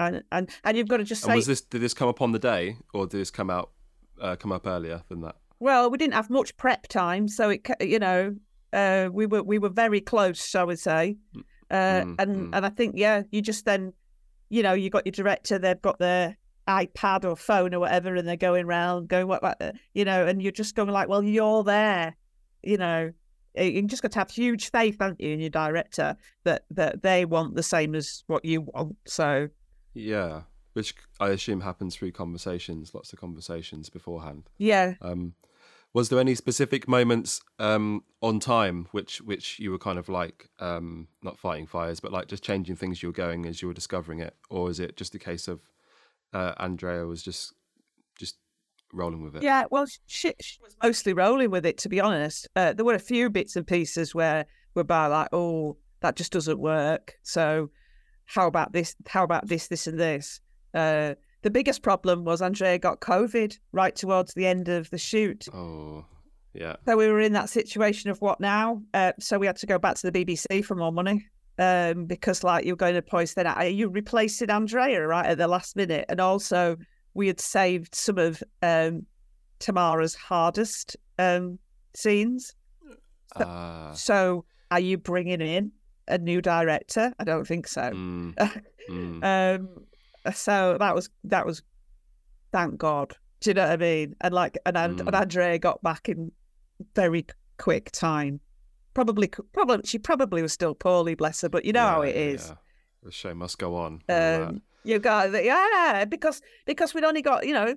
[0.00, 2.20] and and and you've got to just And say, was this did this come up
[2.20, 3.70] on the day, or did this come out
[4.20, 5.36] uh, come up earlier than that?
[5.60, 8.34] well, we didn't have much prep time, so it, you know,
[8.72, 11.16] uh, we were we were very close, I would say,
[11.70, 12.50] uh, Mm, and mm.
[12.52, 13.92] and I think yeah, you just then,
[14.48, 16.36] you know, you got your director, they've got their
[16.66, 20.26] iPad or phone or whatever, and they're going round, going what, what, uh, you know,
[20.26, 22.16] and you're just going like, well, you're there,
[22.62, 23.12] you know.
[23.56, 27.24] You just got to have huge faith, haven't you, in your director that that they
[27.24, 28.96] want the same as what you want.
[29.06, 29.48] So
[29.94, 30.42] Yeah,
[30.72, 34.48] which I assume happens through conversations, lots of conversations beforehand.
[34.58, 35.34] yeah, Um,
[35.92, 40.48] was there any specific moments um, on time which which you were kind of like
[40.60, 43.74] um, not fighting fires, but like just changing things you were going as you were
[43.74, 45.60] discovering it, or is it just a case of
[46.32, 47.54] uh, Andrea was just
[48.16, 48.36] just
[48.92, 49.42] rolling with it?
[49.42, 52.46] Yeah, well, she, she was mostly rolling with it, to be honest.
[52.54, 56.30] Uh, there were a few bits and pieces where we're by like, oh, that just
[56.32, 57.14] doesn't work.
[57.22, 57.70] So,
[58.34, 58.94] how about this?
[59.08, 60.40] How about this, this, and this?
[60.72, 65.46] Uh, the biggest problem was Andrea got COVID right towards the end of the shoot.
[65.52, 66.04] Oh,
[66.54, 66.76] yeah.
[66.86, 68.82] So we were in that situation of what now?
[68.94, 71.26] Uh, so we had to go back to the BBC for more money
[71.58, 75.48] um, because, like, you're going to post then are you replacing Andrea right at the
[75.48, 76.76] last minute, and also
[77.14, 79.06] we had saved some of um,
[79.58, 81.58] Tamara's hardest um,
[81.94, 82.54] scenes.
[83.36, 85.72] So- Ah, So are you bringing in
[86.10, 87.12] a new director?
[87.18, 87.82] I don't think so.
[87.90, 88.34] mm,
[88.90, 89.24] mm.
[89.24, 89.68] Um,
[90.34, 91.62] so that was that was,
[92.52, 93.16] thank God.
[93.40, 94.16] Do you know what I mean?
[94.20, 95.20] And like, and, and, and Mm.
[95.20, 96.30] Andrea got back in
[96.94, 97.24] very
[97.58, 98.40] quick time.
[98.92, 101.48] Probably, probably she probably was still poorly, bless her.
[101.48, 102.48] But you know how it is.
[102.48, 102.56] yeah.
[103.02, 104.02] The show must go on.
[104.10, 107.74] Um, you got yeah, because because we'd only got you know,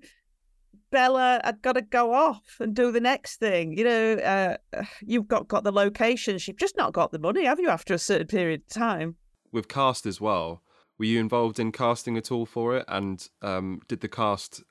[0.92, 3.78] Bella had got to go off and do the next thing.
[3.78, 4.58] You know, uh,
[5.02, 6.48] you've got got the locations.
[6.48, 7.70] You've just not got the money, have you?
[7.70, 9.16] After a certain period of time.
[9.52, 10.62] with cast as well.
[11.00, 12.86] Were you involved in casting at all for it?
[12.88, 14.64] And um, did the cast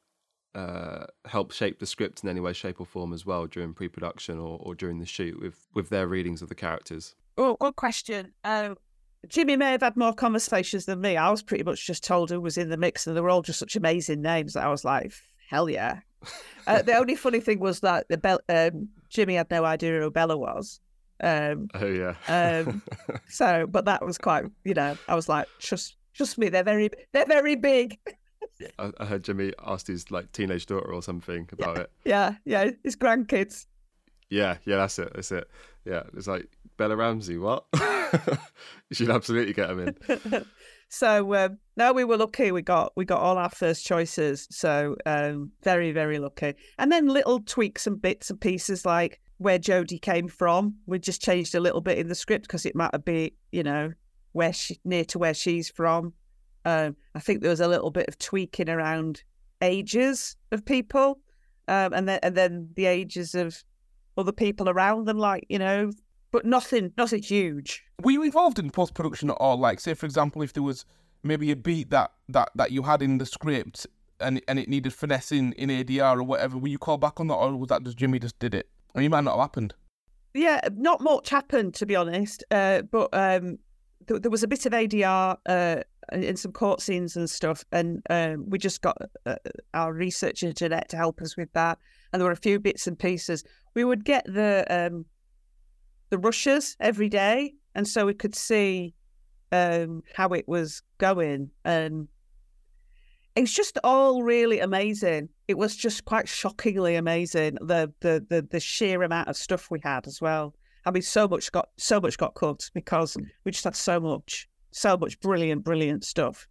[0.54, 4.38] uh, help shape the script in any way, shape, or form as well during pre-production
[4.38, 7.14] or, or during the shoot with with their readings of the characters?
[7.36, 8.32] Oh, good question.
[8.44, 8.76] Um,
[9.28, 11.16] Jimmy may have had more conversations than me.
[11.16, 13.42] I was pretty much just told who was in the mix, and they were all
[13.42, 15.12] just such amazing names that I was like,
[15.52, 16.00] hell yeah.
[16.66, 20.10] uh, the only funny thing was that the Bel- um, Jimmy had no idea who
[20.10, 20.80] Bella was.
[21.22, 22.14] Um, Oh yeah.
[22.26, 22.82] Um,
[23.28, 26.90] so, but that was quite, you know, I was like, trust, trust me, they're very,
[27.12, 27.98] they're very big.
[28.78, 31.90] I, I heard Jimmy asked his like teenage daughter or something about it.
[32.04, 33.66] Yeah, yeah, his grandkids.
[34.30, 35.12] Yeah, yeah, that's it.
[35.14, 35.48] That's it.
[35.84, 36.48] Yeah, it's like
[36.78, 37.36] Bella Ramsey.
[37.36, 37.64] What?
[37.74, 40.44] you should absolutely get him in.
[40.92, 42.52] So um, no, we were lucky.
[42.52, 44.46] We got we got all our first choices.
[44.50, 46.52] So um, very very lucky.
[46.78, 50.74] And then little tweaks and bits and pieces like where Jodie came from.
[50.84, 53.62] We just changed a little bit in the script because it might have be you
[53.62, 53.92] know
[54.32, 56.12] where she near to where she's from.
[56.66, 59.22] Um, I think there was a little bit of tweaking around
[59.62, 61.20] ages of people,
[61.68, 63.64] um, and then and then the ages of
[64.18, 65.90] other people around them, like you know,
[66.32, 67.84] but nothing nothing huge.
[68.02, 69.58] Were you involved in post production at all?
[69.58, 70.84] Like, say for example, if there was
[71.22, 73.86] maybe a beat that that that you had in the script
[74.18, 77.34] and and it needed finessing in ADR or whatever, were you called back on that,
[77.34, 78.68] or was that just Jimmy just did it?
[78.94, 79.74] I mean, it might not have happened.
[80.34, 82.42] Yeah, not much happened to be honest.
[82.50, 83.58] Uh, but um,
[84.08, 85.82] th- there was a bit of ADR uh,
[86.12, 88.96] in some court scenes and stuff, and um, we just got
[89.26, 89.36] uh,
[89.74, 91.78] our research internet to help us with that.
[92.12, 93.44] And there were a few bits and pieces.
[93.74, 95.06] We would get the um,
[96.12, 98.94] the rushes every day, and so we could see
[99.50, 102.06] um, how it was going, and
[103.34, 105.30] it was just all really amazing.
[105.48, 109.80] It was just quite shockingly amazing the the the, the sheer amount of stuff we
[109.82, 110.54] had as well.
[110.84, 114.50] I mean, so much got so much got cooked because we just had so much,
[114.70, 116.46] so much brilliant, brilliant stuff.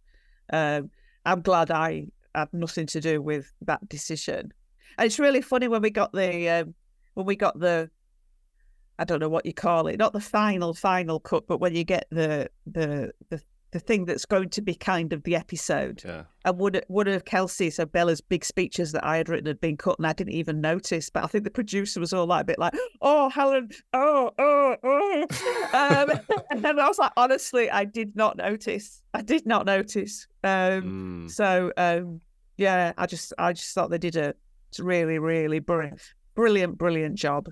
[0.52, 0.90] Um,
[1.24, 4.52] I'm glad I had nothing to do with that decision.
[4.98, 6.74] And it's really funny when we got the um,
[7.14, 7.90] when we got the
[9.02, 11.82] I don't know what you call it, not the final final cut, but when you
[11.82, 13.42] get the the the,
[13.72, 16.02] the thing that's going to be kind of the episode.
[16.04, 16.22] Yeah.
[16.44, 19.76] And one, one of Kelsey, so Bella's big speeches that I had written had been
[19.76, 21.10] cut and I didn't even notice.
[21.10, 24.76] But I think the producer was all like a bit like, oh, Helen, oh, oh,
[24.84, 25.26] oh.
[25.72, 29.02] um, and then I was like, honestly, I did not notice.
[29.14, 30.28] I did not notice.
[30.44, 31.30] Um, Mm.
[31.30, 32.20] So, um,
[32.56, 34.34] yeah, I just I just thought they did a
[34.78, 36.00] really, really brilliant,
[36.36, 37.48] brilliant, brilliant job.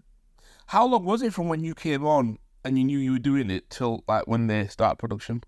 [0.70, 3.51] How long was it from when you came on and you knew you were doing
[3.51, 5.42] it till like when they start production?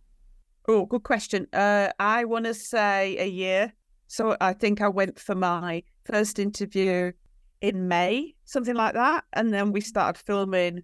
[0.67, 1.47] Oh, good question.
[1.53, 3.73] Uh, I want to say a year.
[4.09, 7.13] So I think I went for my first interview
[7.61, 9.23] in May, something like that.
[9.33, 10.83] And then we started filming.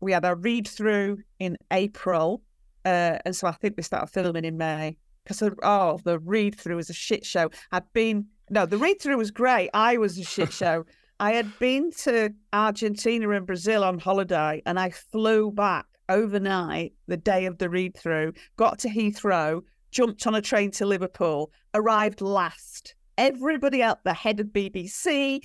[0.00, 2.42] We had a read through in April.
[2.84, 6.74] Uh, and so I think we started filming in May because, oh, the read through
[6.74, 7.48] was a shit show.
[7.70, 9.70] I'd been, no, the read through was great.
[9.72, 10.84] I was a shit show.
[11.20, 17.16] I had been to Argentina and Brazil on holiday and I flew back overnight the
[17.16, 22.20] day of the read through, got to Heathrow, jumped on a train to Liverpool, arrived
[22.20, 22.94] last.
[23.16, 25.44] Everybody else, the head of BBC,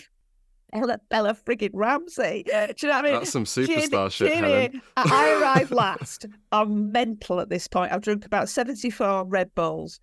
[0.72, 2.44] Bella, Bella friggin' Ramsey.
[2.46, 3.14] Do you know what I mean?
[3.14, 4.82] That's some superstar shit, Ginny, Helen.
[4.98, 6.26] I I arrived last.
[6.52, 7.92] I'm mental at this point.
[7.92, 10.00] I've drunk about 74 Red Bulls.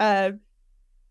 [0.00, 0.40] Um,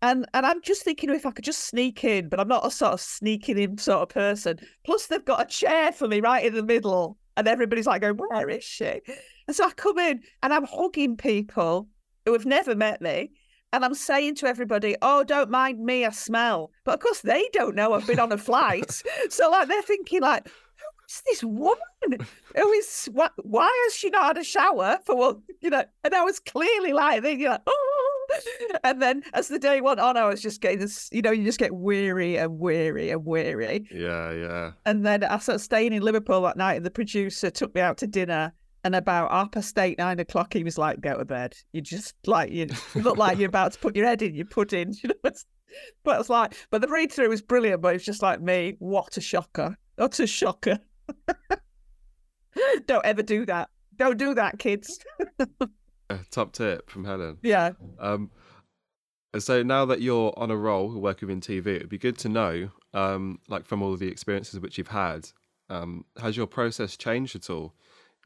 [0.04, 2.70] and and I'm just thinking if I could just sneak in, but I'm not a
[2.70, 4.58] sort of sneaking in sort of person.
[4.84, 8.16] Plus, they've got a chair for me right in the middle, and everybody's like going,
[8.16, 9.00] "Where is she?"
[9.48, 11.88] And so I come in and I'm hugging people
[12.26, 13.30] who have never met me,
[13.72, 17.48] and I'm saying to everybody, "Oh, don't mind me, I smell." But of course, they
[17.54, 20.48] don't know I've been on a flight, so like they're thinking like.
[21.06, 22.26] Who's this woman?
[22.56, 23.32] Who is what?
[23.36, 25.36] Why has she not had a shower for what?
[25.60, 28.03] You know, and I was clearly like, thinking like, oh,
[28.84, 31.44] and then as the day went on, I was just getting this, you know, you
[31.44, 33.86] just get weary and weary and weary.
[33.90, 34.72] Yeah, yeah.
[34.86, 37.98] And then I started staying in Liverpool that night, and the producer took me out
[37.98, 38.52] to dinner.
[38.84, 41.56] And about half past eight, nine o'clock, he was like, "Go to bed.
[41.72, 44.94] You just like you look like you're about to put your head in your pudding."
[45.02, 45.46] You know, it's,
[46.04, 47.80] but it's like, but the read through was brilliant.
[47.80, 49.76] But it's just like me, what a shocker!
[49.96, 50.78] What a shocker!
[52.86, 53.70] Don't ever do that.
[53.96, 54.98] Don't do that, kids.
[56.14, 57.38] Uh, top tip from Helen.
[57.42, 57.72] yeah.
[57.98, 58.30] Um,
[59.38, 62.28] so now that you're on a roll working in TV, it would be good to
[62.28, 65.28] know, um, like from all the experiences which you've had,
[65.70, 67.74] um, has your process changed at all?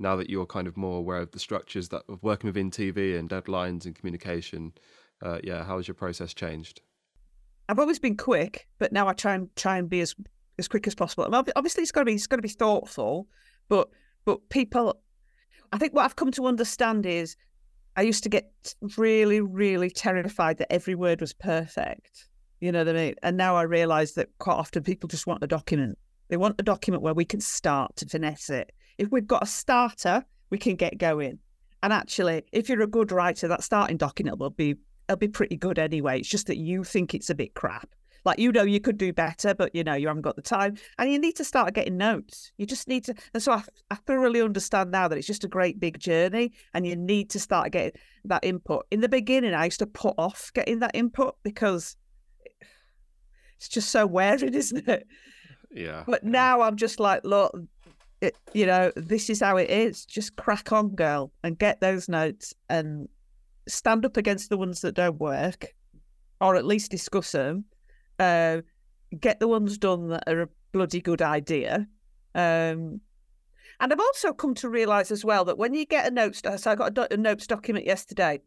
[0.01, 3.19] Now that you're kind of more aware of the structures that of working within TV
[3.19, 4.73] and deadlines and communication,
[5.23, 6.83] uh, yeah, how has your process changed?
[7.69, 10.15] I've always been quick, but now I try and try and be as
[10.59, 11.25] as quick as possible.
[11.25, 13.29] And obviously, it's got to be it's got to be thoughtful,
[13.69, 13.89] but
[14.25, 15.01] but people,
[15.73, 17.37] I think what I've come to understand is,
[17.99, 18.53] I used to get
[18.97, 22.29] really really terrified that every word was perfect.
[22.61, 23.15] You know what I mean?
[23.25, 25.99] And now I realise that quite often people just want a document.
[26.29, 28.71] They want a document where we can start to finesse it.
[28.99, 31.41] If we've got a starter, we can get going.
[31.83, 34.77] And actually, if you're a good writer, that starting document will be
[35.09, 36.21] it'll be pretty good anyway.
[36.21, 37.89] It's just that you think it's a bit crap.
[38.29, 40.77] Like you know you could do better, but you know you haven't got the time,
[40.99, 42.53] and you need to start getting notes.
[42.59, 45.49] You just need to, and so I, I thoroughly understand now that it's just a
[45.49, 48.87] great big journey, and you need to start getting that input.
[48.91, 51.97] In the beginning, I used to put off getting that input because
[53.57, 55.07] it's just so wearing, isn't it?
[55.71, 56.05] Yeah.
[56.07, 57.59] But now I'm just like, look,
[58.21, 60.05] it, you know, this is how it is.
[60.05, 63.09] Just crack on, girl, and get those notes and
[63.67, 65.75] stand up against the ones that don't work,
[66.43, 67.65] or at least discuss them.
[68.19, 68.63] Uh,
[69.21, 71.87] get the ones done that are a bloody good idea.
[72.35, 73.01] Um,
[73.81, 76.71] and I've also come to realise as well that when you get a notes, so
[76.71, 78.41] I got a, do- a notes document yesterday,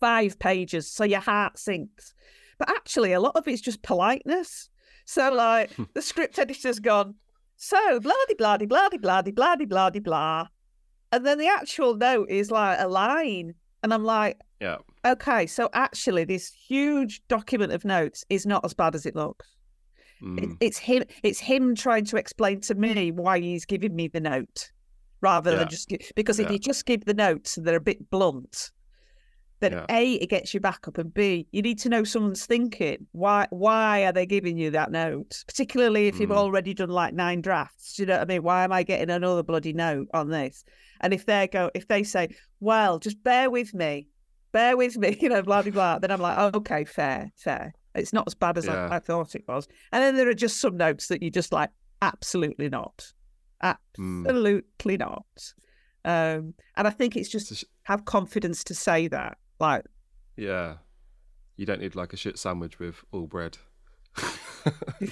[0.00, 2.14] five pages, so your heart sinks.
[2.58, 4.70] But actually, a lot of it's just politeness.
[5.04, 7.14] So, like, the script editor's gone,
[7.56, 10.48] so blah de blah de blah de blah de blah de blah de blah.
[11.12, 13.54] And then the actual note is like a line.
[13.82, 14.78] And I'm like, Yeah.
[15.12, 19.46] Okay, so actually, this huge document of notes is not as bad as it looks.
[20.20, 20.56] It, Mm.
[20.60, 21.02] it's him.
[21.22, 24.72] It's him trying to explain to me why he's giving me the note,
[25.20, 25.58] rather Yeah.
[25.58, 26.52] than just because if Yeah.
[26.54, 28.70] you just give the notes and they're a bit blunt,
[29.60, 29.86] then Yeah.
[29.90, 33.06] a it gets you back up, and b you need to know someone's thinking.
[33.12, 33.46] Why?
[33.50, 35.44] Why are they giving you that note?
[35.46, 36.36] Particularly if you've Mm.
[36.36, 37.94] already done like nine drafts.
[37.94, 38.42] Do you know what I mean?
[38.42, 40.64] Why am I getting another bloody note on this?
[41.02, 42.28] And if they go, if they say,
[42.60, 44.08] "Well, just bear with me,"
[44.56, 45.98] bear with me, you know, blah blah blah.
[45.98, 47.74] Then I'm like, oh, okay, fair, fair.
[47.94, 48.88] It's not as bad as Yeah.
[48.90, 49.68] I, I thought it was.
[49.92, 51.70] And then there are just some notes that you just like,
[52.00, 53.12] absolutely not,
[53.62, 53.76] Mm.
[54.28, 55.26] absolutely not.
[56.04, 59.38] Um, and I think it's just have confidence to say that.
[59.60, 59.84] Like,
[60.36, 60.76] Yeah.
[61.56, 63.56] You don't need like a shit sandwich with all bread.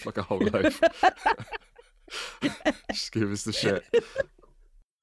[0.07, 0.81] like a whole loaf.
[2.93, 3.83] Just give us the shit.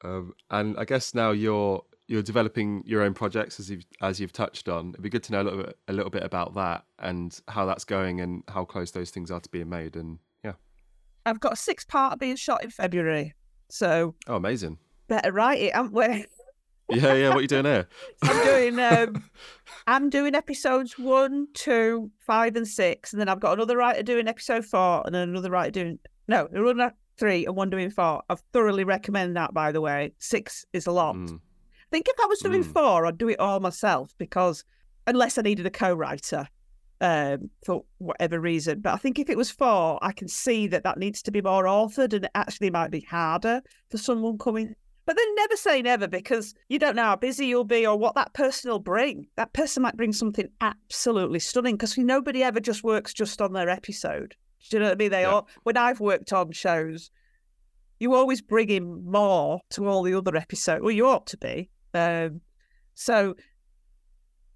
[0.03, 1.81] Um, and I guess now you're
[2.11, 4.89] you're developing your own projects as you've as you've touched on.
[4.89, 7.65] It'd be good to know a little bit a little bit about that and how
[7.65, 9.95] that's going and how close those things are to being made.
[9.95, 10.53] And yeah,
[11.25, 13.33] I've got a six part being shot in February,
[13.69, 14.77] so oh, amazing.
[15.07, 16.25] better write it, haven't we?
[16.89, 17.29] Yeah, yeah.
[17.29, 17.87] What are you doing here?
[18.21, 19.23] I'm doing um,
[19.87, 24.27] I'm doing episodes one, two, five, and six, and then I've got another writer doing
[24.27, 28.23] episode four, and then another writer doing no, another three, and one doing four.
[28.29, 30.11] I thoroughly recommend that, by the way.
[30.17, 31.15] Six is a lot.
[31.15, 31.39] Mm.
[31.91, 32.71] I think if I was doing Mm.
[32.73, 34.63] four, I'd do it all myself because
[35.07, 36.47] unless I needed a co-writer
[37.01, 38.79] um, for whatever reason.
[38.79, 41.41] But I think if it was four, I can see that that needs to be
[41.41, 44.75] more authored, and it actually might be harder for someone coming.
[45.07, 48.13] But then never say never because you don't know how busy you'll be or what
[48.15, 49.25] that person will bring.
[49.35, 53.67] That person might bring something absolutely stunning because nobody ever just works just on their
[53.67, 54.35] episode.
[54.69, 55.11] Do you know what I mean?
[55.11, 55.31] They Yeah.
[55.31, 57.09] all when I've worked on shows,
[57.99, 60.83] you always bring in more to all the other episodes.
[60.83, 61.71] Well, you ought to be.
[61.93, 62.41] Um,
[62.93, 63.35] so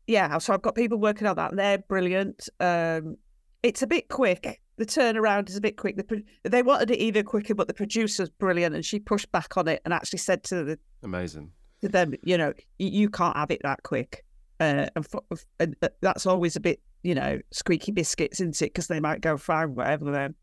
[0.08, 1.52] yeah, so I've got people working on that.
[1.52, 2.50] and They're brilliant.
[2.60, 3.18] Um,
[3.64, 4.62] it's a bit quick.
[4.78, 5.98] The turnaround is a bit quick.
[5.98, 9.58] The, pro- they wanted it even quicker, but the producer's brilliant, and she pushed back
[9.58, 11.52] on it and actually said to the Amazing.
[11.82, 14.24] to them, you know, you, can't have it that quick.
[14.60, 15.22] Uh, and, for,
[15.60, 18.74] and that's always a bit, you know, squeaky biscuits, isn't it?
[18.74, 20.36] Because they might go fine, whatever then.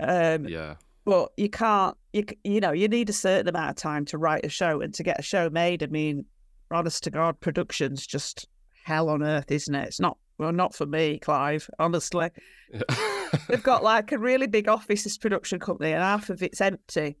[0.00, 0.74] Um, Yeah.
[1.08, 4.44] But you can't, you, you know, you need a certain amount of time to write
[4.44, 5.82] a show and to get a show made.
[5.82, 6.26] I mean,
[6.70, 8.46] honest to God, production's just
[8.84, 9.86] hell on earth, isn't it?
[9.86, 12.28] It's not, well, not for me, Clive, honestly.
[13.48, 17.16] They've got like a really big office, this production company, and half of it's empty.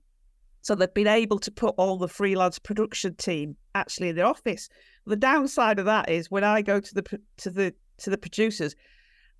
[0.60, 4.68] So they've been able to put all the freelance production team actually in the office.
[5.06, 8.76] The downside of that is when I go to the to the to the producers,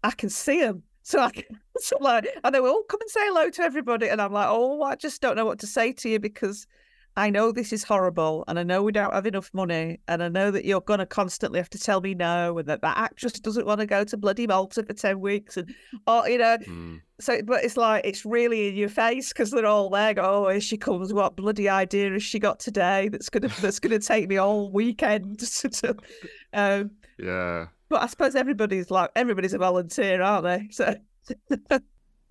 [0.02, 0.84] I can see them.
[1.08, 1.30] So I
[1.78, 4.48] so like, and they will all come and say hello to everybody, and I'm like,
[4.50, 6.66] oh, I just don't know what to say to you because
[7.16, 10.28] I know this is horrible, and I know we don't have enough money, and I
[10.28, 13.32] know that you're going to constantly have to tell me no, and that that actress
[13.40, 15.74] doesn't want to go to bloody Malta for ten weeks, and
[16.06, 17.00] or you know, Mm.
[17.18, 20.12] so, but it's like it's really in your face because they're all there.
[20.12, 21.14] Go, oh, here she comes.
[21.14, 23.08] What bloody idea has she got today?
[23.08, 25.42] That's gonna that's gonna take me all weekend.
[26.52, 27.68] um, Yeah.
[27.88, 30.68] But I suppose everybody's like everybody's a volunteer, aren't they?
[30.70, 30.94] So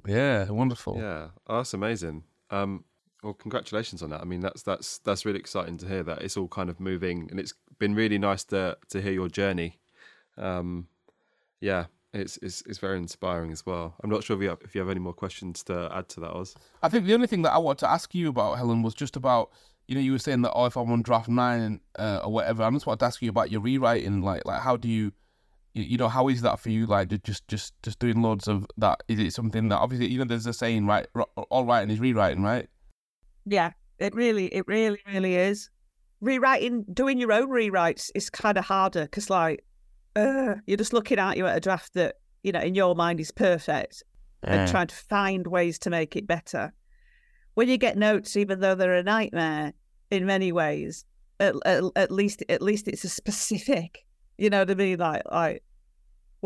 [0.08, 0.98] Yeah, wonderful.
[0.98, 2.24] Yeah, oh, that's amazing.
[2.50, 2.86] Um,
[3.24, 4.22] well, congratulations on that.
[4.22, 7.28] I mean, that's that's that's really exciting to hear that it's all kind of moving,
[7.30, 9.80] and it's been really nice to to hear your journey.
[10.38, 10.88] Um,
[11.60, 13.96] yeah, it's it's it's very inspiring as well.
[14.04, 16.20] I'm not sure if you have, if you have any more questions to add to
[16.22, 16.56] that, Oz.
[16.82, 19.16] I think the only thing that I wanted to ask you about, Helen, was just
[19.16, 19.52] about
[19.88, 22.64] you know you were saying that oh if I'm on draft nine uh, or whatever,
[22.64, 24.22] I just wanted to ask you about your rewriting.
[24.22, 25.12] Like like how do you
[25.78, 26.86] you, you know how is that for you?
[26.86, 29.04] Like ju- just just just doing loads of that.
[29.08, 31.08] Is it something that obviously you know there's a saying right
[31.50, 32.68] all writing is rewriting, right?
[33.50, 35.70] yeah, it really, it really, really is.
[36.22, 39.64] Rewriting, doing your own rewrites is kind of harder because like
[40.16, 43.20] uh, you're just looking at you at a draft that you know in your mind
[43.20, 44.04] is perfect,
[44.44, 46.74] and trying to find ways to make it better.
[47.54, 49.74] When you get notes, even though they're a nightmare
[50.12, 51.06] in many ways,
[51.40, 54.04] at, at, at least at least it's a specific.
[54.38, 55.00] You know what I mean?
[55.00, 55.64] Like like,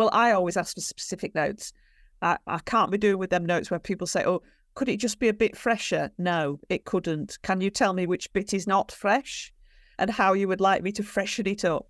[0.02, 1.74] well, I always ask for specific notes.
[2.22, 4.42] I, I can't be doing with them notes where people say, "Oh,
[4.74, 7.38] could it just be a bit fresher?" No, it couldn't.
[7.44, 9.54] Can you tell me which bit is not fresh,
[10.00, 11.88] and how you would like me to freshen it up?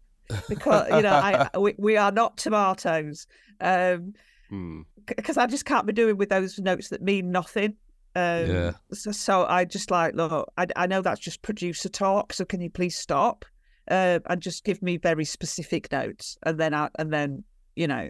[0.50, 3.28] Because you know, I, we, we are not tomatoes.
[3.60, 4.14] Um,
[4.50, 4.82] Hmm.
[5.06, 7.76] because I just can't be doing with those notes that mean nothing.
[8.16, 8.72] Um, Yeah.
[8.92, 12.34] So, so I just like, look, I, I know that's just producer talk.
[12.34, 13.46] So can you please stop
[13.90, 18.10] uh, and just give me very specific notes, and then I, and then you know,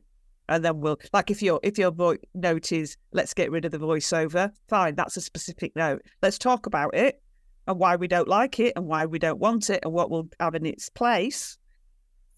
[0.49, 3.71] and then we'll like if your if your vo- note is let's get rid of
[3.71, 6.01] the voiceover, fine, that's a specific note.
[6.21, 7.21] Let's talk about it
[7.67, 10.27] and why we don't like it and why we don't want it and what we'll
[10.39, 11.57] have in its place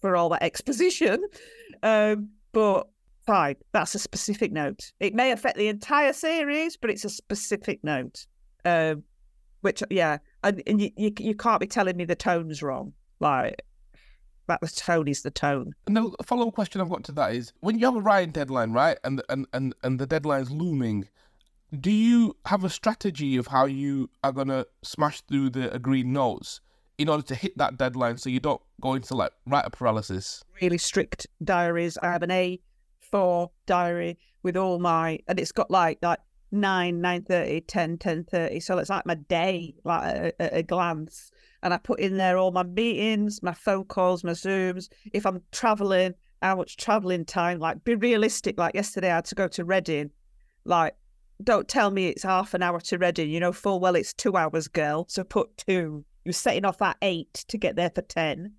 [0.00, 1.24] for all that exposition.
[1.82, 2.86] Um, but
[3.26, 4.90] fine, that's a specific note.
[5.00, 8.26] It may affect the entire series, but it's a specific note.
[8.64, 9.02] Um,
[9.60, 12.94] which, yeah, and, and you, you you can't be telling me the tone's wrong.
[13.20, 13.62] Like
[14.46, 15.72] that, the tone is the tone.
[15.88, 18.72] No, follow up question I've got to that is when you have a writing deadline,
[18.72, 21.08] right, and and and and the deadline's looming,
[21.80, 26.60] do you have a strategy of how you are gonna smash through the agreed notes
[26.98, 30.44] in order to hit that deadline, so you don't go into like writer paralysis?
[30.60, 31.98] Really strict diaries.
[32.02, 32.60] I have an A
[33.00, 36.20] four diary with all my, and it's got like like
[36.52, 38.60] nine, nine thirty, ten, ten thirty.
[38.60, 41.30] So it's like my day, like at a, a glance.
[41.64, 44.88] And I put in there all my meetings, my phone calls, my Zooms.
[45.12, 47.58] If I'm traveling, how much traveling time?
[47.58, 48.58] Like, be realistic.
[48.58, 50.10] Like yesterday, I had to go to Reading.
[50.66, 50.94] Like,
[51.42, 53.30] don't tell me it's half an hour to Reading.
[53.30, 55.06] You know full well it's two hours, girl.
[55.08, 56.04] So put two.
[56.24, 58.52] You're setting off at eight to get there for ten.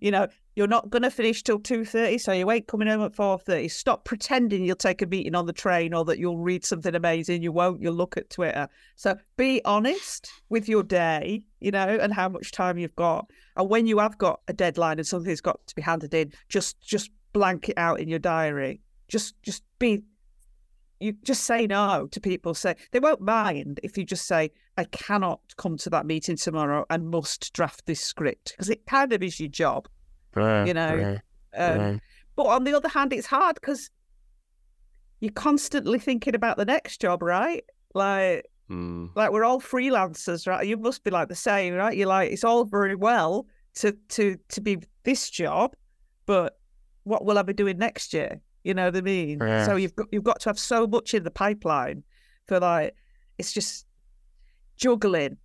[0.00, 3.02] You know, you're not going to finish till two thirty, so you ain't coming home
[3.02, 3.68] at four thirty.
[3.68, 7.42] Stop pretending you'll take a meeting on the train or that you'll read something amazing.
[7.42, 7.80] You won't.
[7.80, 8.68] You'll look at Twitter.
[8.96, 13.30] So be honest with your day, you know, and how much time you've got.
[13.56, 16.80] And when you have got a deadline and something's got to be handed in, just
[16.80, 18.80] just blank it out in your diary.
[19.08, 20.02] Just just be
[21.00, 22.54] you just say no to people.
[22.54, 26.86] Say they won't mind if you just say, "I cannot come to that meeting tomorrow
[26.90, 29.88] and must draft this script," because it kind of is your job,
[30.66, 31.18] you know.
[31.54, 31.78] Um,
[32.36, 33.90] But on the other hand, it's hard because
[35.20, 37.64] you're constantly thinking about the next job, right?
[37.94, 39.10] Like, Mm.
[39.14, 40.66] like we're all freelancers, right?
[40.66, 41.94] You must be like the same, right?
[41.96, 45.74] You're like, it's all very well to to to be this job,
[46.26, 46.58] but
[47.04, 48.40] what will I be doing next year?
[48.64, 49.40] You know what I mean?
[49.66, 52.04] So you've got you've got to have so much in the pipeline
[52.46, 52.94] for like
[53.36, 53.86] it's just
[54.76, 55.36] juggling.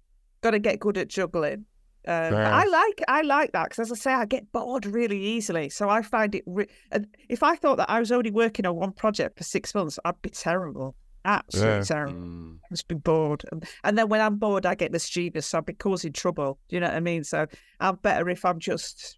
[0.42, 1.66] Got to get good at juggling.
[2.08, 5.22] Um, but I like I like that because, as I say, I get bored really
[5.22, 5.68] easily.
[5.70, 6.44] So I find it.
[6.46, 9.76] Re- and if I thought that I was only working on one project for six
[9.76, 11.84] months, I'd be terrible, absolutely Yeah.
[11.84, 12.20] terrible.
[12.22, 12.58] Mm.
[12.70, 15.46] Just be bored, and, and then when I'm bored, I get mischievous.
[15.48, 16.58] So I'd be causing trouble.
[16.70, 17.24] Do you know what I mean?
[17.26, 17.46] So
[17.82, 19.18] I'm better if I'm just,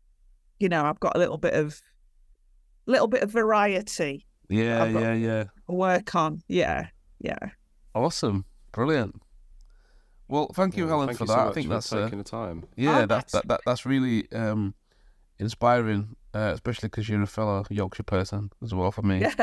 [0.59, 1.79] you know, I've got a little bit of,
[2.87, 5.43] little bit of variety Yeah, yeah, yeah.
[5.67, 6.41] work on.
[6.47, 6.87] Yeah,
[7.19, 7.37] yeah.
[7.93, 9.15] Awesome, brilliant.
[10.29, 11.33] Well, thank you, Yeah, Helen, thank for you that.
[11.43, 12.63] so I think for that's uh, taking the time.
[12.77, 14.73] yeah, Oh, that, that's- that that that's really um,
[15.39, 19.25] inspiring, uh, especially because you're a fellow Yorkshire person as well for me.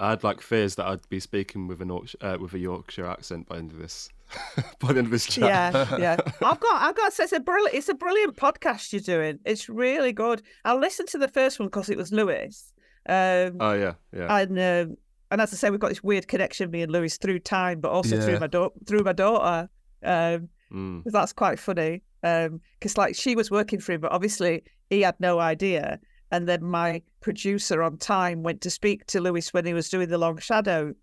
[0.00, 3.48] I had like fears that I'd be speaking with an uh, with a Yorkshire accent
[3.48, 4.08] by the end of this
[4.78, 5.44] by the end of this chat.
[5.74, 6.16] yeah, yeah.
[6.44, 9.40] I've got, I've got to say, it's a brilliant, it's a brilliant podcast you're doing.
[9.44, 10.42] It's really good.
[10.64, 12.72] I listened to the first one because it was Lewis.
[13.08, 14.36] Um, Oh yeah, yeah.
[14.36, 14.52] and
[14.90, 14.96] um,
[15.32, 17.90] and as I say, we've got this weird connection, me and Lewis, through time, but
[17.90, 18.22] also Yeah.
[18.24, 19.68] through my daughter, through my daughter.
[20.02, 21.02] Um, Mm.
[21.06, 22.02] that's quite funny.
[22.20, 25.98] Because like she was working for him, but obviously he had no idea.
[26.30, 30.08] And then my producer on time went to speak to Lewis when he was doing
[30.10, 30.94] the long shadow,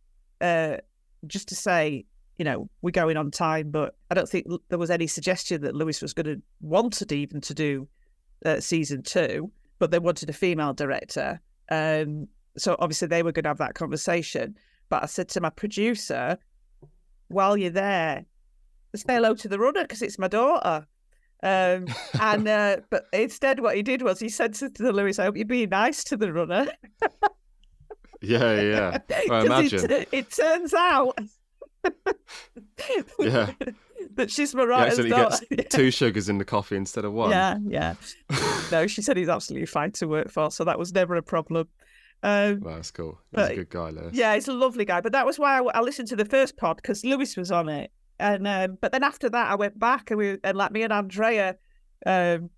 [0.41, 0.77] uh,
[1.25, 2.05] just to say,
[2.37, 3.71] you know, we're going on time.
[3.71, 7.41] But I don't think there was any suggestion that Lewis was going to wanted even
[7.41, 7.87] to do
[8.45, 11.41] uh, season two, but they wanted a female director.
[11.71, 14.55] Um, so obviously they were going to have that conversation.
[14.89, 16.37] But I said to my producer,
[17.29, 18.25] while you're there,
[18.97, 20.87] say hello to the runner because it's my daughter.
[21.43, 21.85] Um,
[22.19, 25.35] and uh, but instead, what he did was he said to the Lewis, "I hope
[25.37, 26.67] you're being nice to the runner."
[28.21, 28.97] Yeah, yeah.
[29.31, 29.91] I imagine.
[29.91, 31.17] It, it turns out,
[33.19, 33.51] Yeah.
[34.15, 35.45] that she's He Mariah's accidentally daughter.
[35.55, 37.29] gets two sugars in the coffee instead of one.
[37.31, 37.93] Yeah, yeah.
[38.71, 41.67] no, she said he's absolutely fine to work for, so that was never a problem.
[42.23, 43.19] Um, Well, that's cool.
[43.35, 44.13] He's a good guy, Lewis.
[44.13, 45.01] Yeah, he's a lovely guy.
[45.01, 47.69] But that was why I, I listened to the first pod because Lewis was on
[47.69, 50.83] it, and um, but then after that I went back and we and like me
[50.83, 51.55] and Andrea,
[52.05, 52.49] um,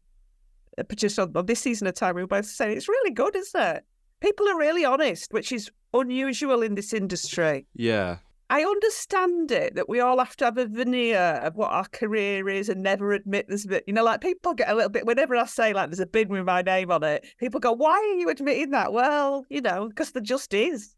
[0.87, 3.61] produced on, on this season of Time, we were both saying it's really good, isn't
[3.61, 3.85] it?
[4.19, 7.65] People are really honest, which is unusual in this industry.
[7.75, 8.17] Yeah.
[8.49, 12.47] I understand it that we all have to have a veneer of what our career
[12.47, 15.05] is and never admit there's a bit, you know, like people get a little bit,
[15.05, 17.91] whenever I say like there's a bin with my name on it, people go, why
[17.91, 18.93] are you admitting that?
[18.93, 20.95] Well, you know, because there just is.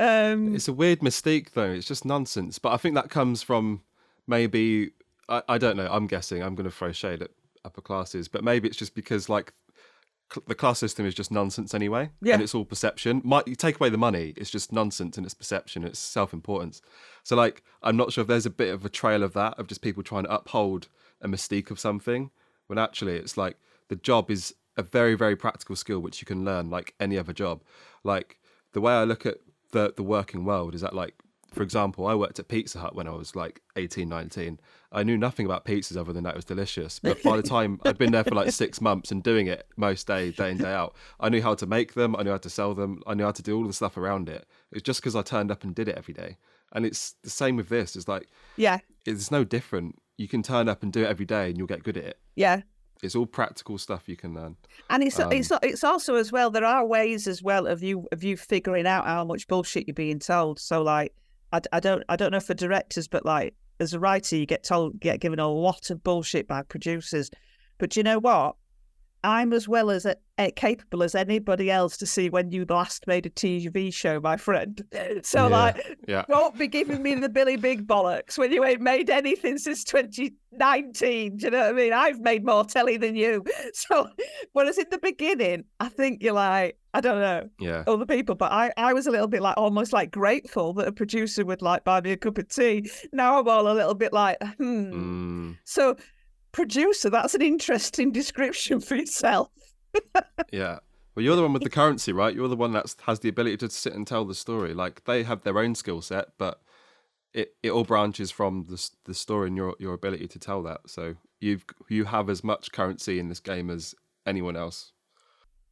[0.00, 1.70] Um, It's a weird mystique, though.
[1.70, 2.58] It's just nonsense.
[2.58, 3.82] But I think that comes from
[4.26, 4.92] maybe
[5.28, 5.88] I, I don't know.
[5.90, 6.42] I'm guessing.
[6.42, 7.30] I'm going to throw shade at
[7.64, 9.52] upper classes, but maybe it's just because like
[10.32, 12.34] cl- the class system is just nonsense anyway, Yeah.
[12.34, 13.20] and it's all perception.
[13.24, 14.32] Might you take away the money?
[14.36, 15.84] It's just nonsense and it's perception.
[15.84, 16.80] It's self-importance.
[17.22, 19.66] So like, I'm not sure if there's a bit of a trail of that of
[19.66, 20.88] just people trying to uphold
[21.20, 22.30] a mystique of something
[22.66, 23.58] when actually it's like
[23.88, 27.34] the job is a very very practical skill which you can learn like any other
[27.34, 27.62] job.
[28.02, 28.38] Like
[28.72, 29.36] the way I look at
[29.72, 31.14] the the working world is that like
[31.52, 34.60] for example i worked at pizza hut when i was like 18 19
[34.92, 37.80] i knew nothing about pizzas other than that it was delicious but by the time
[37.84, 40.72] i'd been there for like six months and doing it most day day in day
[40.72, 43.24] out i knew how to make them i knew how to sell them i knew
[43.24, 44.46] how to do all the stuff around it.
[44.72, 46.36] It's just because i turned up and did it every day.
[46.72, 50.00] And it's the same with this it's like yeah, it's no different.
[50.16, 52.18] You can turn up and do it every day and you'll get good at it.
[52.36, 52.62] Yeah.
[53.02, 54.56] It's all practical stuff you can learn
[54.88, 56.50] And it's Um, it's it's also as well.
[56.50, 59.94] There are ways as well of you of you figuring out how much bullshit you're
[59.94, 60.58] being told.
[60.58, 61.14] So like,
[61.52, 64.64] I, I don't I don't know for directors, but like as a writer, you get
[64.64, 67.30] told get given a lot of bullshit by producers.
[67.78, 68.56] But you know what?
[69.22, 70.14] I'm as well as uh,
[70.56, 74.82] capable as anybody else to see when you last made a TV show, my friend.
[75.22, 75.56] So Yeah.
[75.56, 79.58] like, yeah don't be giving me the Billy Big bollocks when you ain't made anything
[79.58, 81.36] since 2019.
[81.36, 81.92] Do you know what I mean?
[81.92, 83.44] I've made more telly than you.
[83.72, 84.08] So,
[84.52, 88.50] whereas in the beginning, I think you're like, I don't know, yeah other people, but
[88.50, 91.84] I, I was a little bit like almost like grateful that a producer would like
[91.84, 92.90] buy me a cup of tea.
[93.12, 94.92] Now I'm all a little bit like, hmm.
[94.92, 95.96] mm, So,
[96.52, 97.10] producer.
[97.10, 99.50] That's an interesting description for yourself.
[100.52, 100.78] yeah.
[101.14, 102.34] Well, you're the one with the currency, right?
[102.34, 104.74] You're the one that has the ability to sit and tell the story.
[104.74, 106.60] Like they have their own skill set, but
[107.32, 110.80] it, it all branches from the the story and your your ability to tell that.
[110.86, 113.94] So you've you have as much currency in this game as
[114.26, 114.92] anyone else.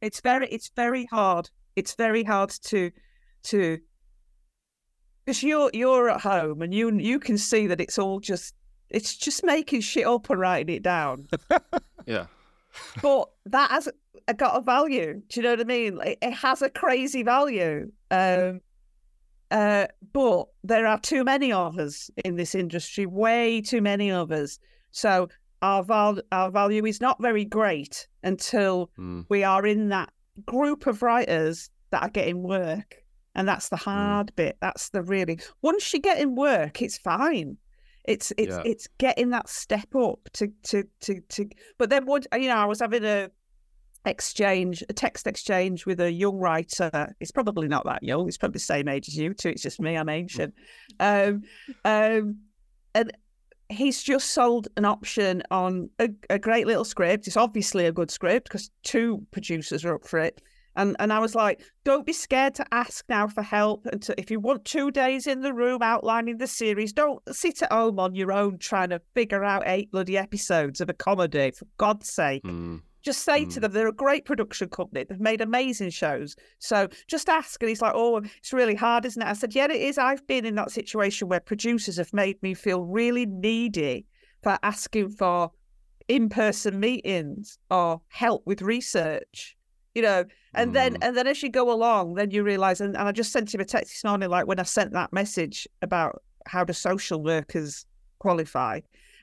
[0.01, 1.49] It's very it's very hard.
[1.75, 2.91] It's very hard to
[3.43, 3.79] to
[5.25, 8.55] because you're you're at home and you you can see that it's all just
[8.89, 11.27] it's just making shit up and writing it down.
[12.05, 12.25] yeah.
[13.01, 13.89] but that has
[14.37, 15.21] got a value.
[15.27, 15.99] Do you know what I mean?
[16.01, 17.91] It, it has a crazy value.
[18.11, 18.61] Um,
[19.51, 24.31] uh, but there are too many of us in this industry, way too many of
[24.31, 24.59] us.
[24.91, 25.29] So
[25.61, 29.25] our val- our value is not very great until mm.
[29.29, 30.11] we are in that
[30.45, 33.03] group of writers that are getting work.
[33.35, 33.89] And that's the hmm.
[33.89, 34.35] hard mm.
[34.35, 34.57] bit.
[34.59, 37.57] That's the really once you get in work, it's fine.
[38.05, 38.61] It's it's yeah.
[38.65, 41.49] it's getting that step up to to to to.
[41.77, 43.29] But then what you know, I was having a
[44.05, 47.13] exchange, a text exchange with a young writer.
[47.19, 48.27] It's probably not that young.
[48.27, 49.49] It's probably the same age as you two.
[49.49, 49.95] It's just me.
[49.95, 50.53] I'm ancient.
[50.99, 51.43] Um,
[51.85, 52.37] um,
[52.95, 53.11] and
[53.69, 57.27] he's just sold an option on a, a great little script.
[57.27, 60.41] It's obviously a good script because two producers are up for it.
[60.79, 63.85] And and I was like, don't be scared to ask now for help.
[63.91, 67.61] And to, if you want two days in the room outlining the series, don't sit
[67.61, 71.51] at home on your own trying to figure out eight bloody episodes of a comedy.
[71.51, 72.43] For God's sake.
[72.43, 72.81] Mm.
[73.01, 73.53] Just say mm.
[73.53, 75.05] to them, they're a great production company.
[75.07, 76.35] They've made amazing shows.
[76.59, 77.61] So just ask.
[77.61, 79.27] And he's like, oh, it's really hard, isn't it?
[79.27, 79.97] I said, yeah, it is.
[79.97, 84.05] I've been in that situation where producers have made me feel really needy
[84.43, 85.51] for asking for
[86.07, 89.57] in person meetings or help with research
[89.99, 90.23] you know
[90.53, 90.73] and mm.
[90.73, 93.53] then and then as you go along then you realize and, and i just sent
[93.53, 97.21] him a text this morning like when i sent that message about how do social
[97.21, 97.85] workers
[98.19, 98.79] qualify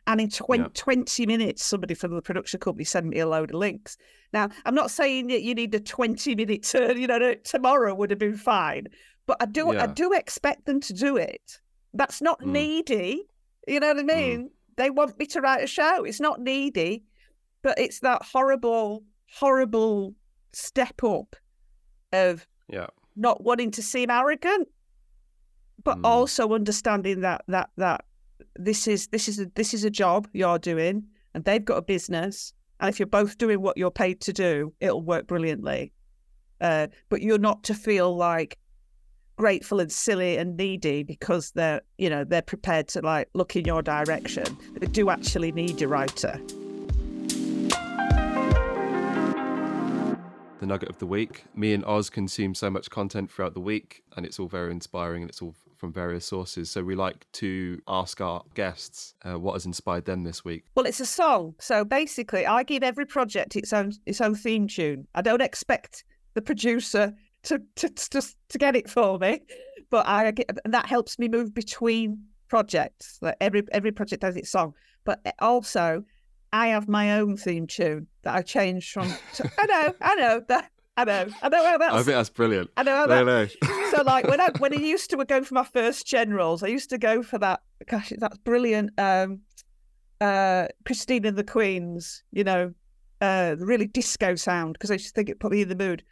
[0.08, 0.68] and in 20, yeah.
[0.74, 3.96] 20 minutes somebody from the production company sent me a load of links
[4.34, 8.10] now i'm not saying that you need a 20 minute turn you know tomorrow would
[8.10, 8.86] have been fine
[9.26, 9.84] but i do yeah.
[9.84, 11.58] i do expect them to do it
[11.94, 12.48] that's not mm.
[12.48, 13.22] needy
[13.66, 14.06] you know what i mm.
[14.06, 14.50] mean mm.
[14.76, 17.02] they want me to write a show it's not needy
[17.62, 20.14] but it's that horrible horrible
[20.56, 21.36] step up
[22.12, 24.68] of yeah not wanting to seem arrogant,
[25.82, 26.04] but mm.
[26.04, 28.04] also understanding that that that
[28.56, 31.04] this is this is a this is a job you're doing,
[31.34, 34.72] and they've got a business, and if you're both doing what you're paid to do,
[34.80, 35.92] it'll work brilliantly.
[36.60, 38.58] Uh, but you're not to feel like
[39.36, 43.64] grateful and silly and needy because they're you know they're prepared to like look in
[43.64, 44.44] your direction.
[44.78, 46.40] They do actually need your writer.
[50.66, 51.44] The nugget of the week.
[51.54, 55.22] Me and Oz consume so much content throughout the week, and it's all very inspiring
[55.22, 56.70] and it's all from various sources.
[56.70, 60.64] So we like to ask our guests uh, what has inspired them this week.
[60.74, 61.54] Well, it's a song.
[61.60, 65.06] So basically, I give every project its own its own theme tune.
[65.14, 67.14] I don't expect the producer
[67.44, 69.42] to to to, to get it for me,
[69.90, 73.18] but I get, that helps me move between projects.
[73.20, 74.74] Like every every project has its song,
[75.04, 76.04] but also
[76.52, 79.12] I have my own theme tune that I changed from.
[79.34, 80.70] To, I know, I know that.
[80.98, 81.92] I know, I know how that's.
[81.92, 82.70] I think that's brilliant.
[82.76, 83.26] I know how that.
[83.26, 83.90] No, no.
[83.90, 86.88] so, like when I when I used to go for my first generals, I used
[86.90, 87.60] to go for that.
[87.86, 88.98] Gosh, that's brilliant.
[88.98, 89.40] Um,
[90.20, 92.72] uh, Christine and the Queens, you know,
[93.20, 96.02] uh, the really disco sound because I just think it put me in the mood.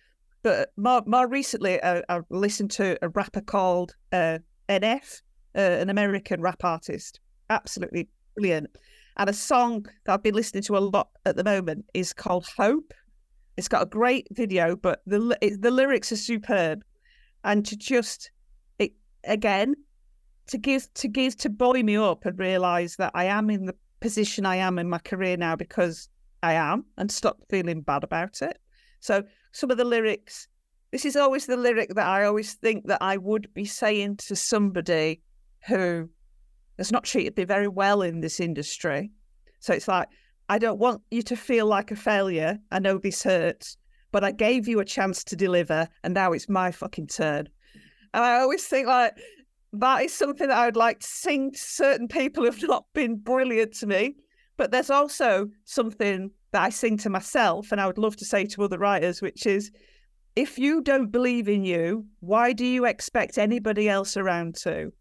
[0.43, 4.39] But more more recently, uh, I listened to a rapper called uh,
[4.69, 5.23] NF,
[5.57, 7.21] uh, an American rap artist.
[7.49, 8.69] Absolutely brilliant.
[9.17, 12.47] And a song that I've been listening to a lot at the moment is called
[12.57, 12.93] Hope.
[13.57, 16.83] It's got a great video, but the it, the lyrics are superb.
[17.45, 18.31] And to just
[18.79, 18.93] it,
[19.25, 19.75] again
[20.47, 23.75] to give to give to buoy me up and realize that I am in the
[24.01, 26.09] position I am in my career now because
[26.43, 28.59] I am, and stop feeling bad about it.
[29.01, 29.23] So
[29.53, 30.49] some of the lyrics.
[30.93, 34.37] This is always the lyric that I always think that I would be saying to
[34.37, 35.23] somebody
[35.67, 36.09] who
[36.79, 39.11] has not treated very well in this industry.
[39.61, 40.09] So it's like,
[40.49, 42.59] I don't want you to feel like a failure.
[42.71, 43.77] I know this hurts,
[44.13, 47.49] but I gave you a chance to deliver, and now it's my fucking turn.
[48.13, 49.17] And I always think like
[49.73, 53.17] that is something that I would like to sing to certain people who've not been
[53.17, 54.17] brilliant to me.
[54.57, 58.45] But there's also something that I sing to myself, and I would love to say
[58.47, 59.73] to other writers, which is
[60.37, 64.93] if you don't believe in you, why do you expect anybody else around to?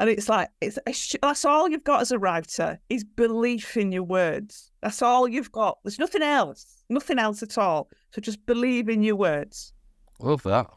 [0.00, 3.92] And it's like, it's, it's, that's all you've got as a writer is belief in
[3.92, 4.72] your words.
[4.82, 5.78] That's all you've got.
[5.84, 7.90] There's nothing else, nothing else at all.
[8.12, 9.74] So just believe in your words.
[10.18, 10.68] Love that.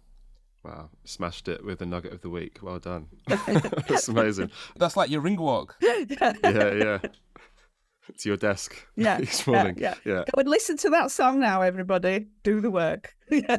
[0.66, 2.60] Wow, smashed it with a nugget of the week.
[2.62, 3.08] Well done.
[3.28, 4.52] That's amazing.
[4.76, 5.78] That's like your ring walk.
[5.82, 6.98] yeah, yeah.
[7.00, 9.78] to your desk Yeah, each yeah, morning.
[9.80, 9.94] yeah.
[10.06, 10.24] yeah.
[10.34, 12.28] Go and listen to that song now, everybody.
[12.44, 13.16] Do the work.
[13.32, 13.58] yeah.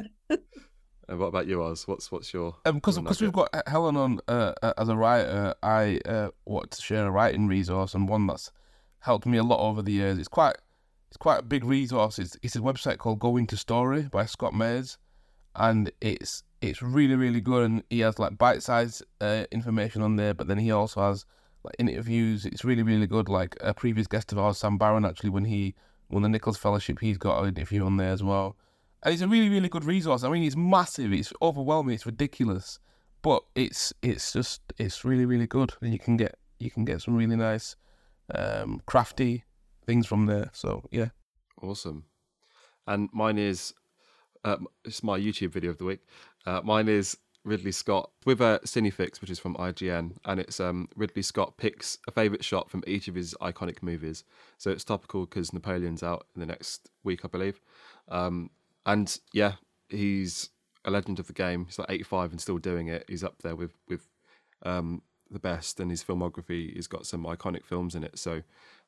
[1.07, 1.87] And what about you, Oz?
[1.87, 4.95] What's what's your because your because Um, we've got Helen on uh, uh, as a
[4.95, 8.51] writer, I uh, wanted to share a writing resource and one that's
[8.99, 10.17] helped me a lot over the years.
[10.17, 10.55] It's quite
[11.09, 12.17] it's quite a big resource.
[12.17, 14.97] It's it's a website called Going to Story by Scott Myers,
[15.55, 17.65] and it's it's really really good.
[17.69, 21.25] And he has like bite sized uh, information on there, but then he also has
[21.63, 22.45] like interviews.
[22.45, 23.29] It's really really good.
[23.29, 25.75] Like a previous guest of ours, Sam Barron, actually when he
[26.09, 28.55] won the Nicholl Fellowship, he's got an interview on there as well.
[29.05, 30.23] And it's a really, really good resource.
[30.23, 31.13] I mean, it's massive.
[31.13, 31.95] It's overwhelming.
[31.95, 32.79] It's ridiculous,
[33.21, 35.73] but it's it's just it's really, really good.
[35.81, 37.77] And you can get you can get some really nice,
[38.33, 39.45] um, crafty
[39.85, 40.49] things from there.
[40.53, 41.09] So yeah,
[41.61, 42.05] Awesome.
[42.87, 43.73] And mine is,
[44.43, 46.01] um, it's my YouTube video of the week.
[46.45, 50.89] Uh, mine is Ridley Scott with a Cinefix, which is from IGN, and it's um,
[50.95, 54.23] Ridley Scott picks a favorite shot from each of his iconic movies.
[54.57, 57.59] So it's topical because Napoleon's out in the next week, I believe.
[58.09, 58.51] Um,
[58.85, 59.53] and yeah,
[59.89, 60.49] he's
[60.83, 61.65] a legend of the game.
[61.65, 63.05] He's like 85 and still doing it.
[63.07, 64.07] He's up there with with
[64.63, 68.17] um, the best, and his filmography has got some iconic films in it.
[68.17, 68.43] So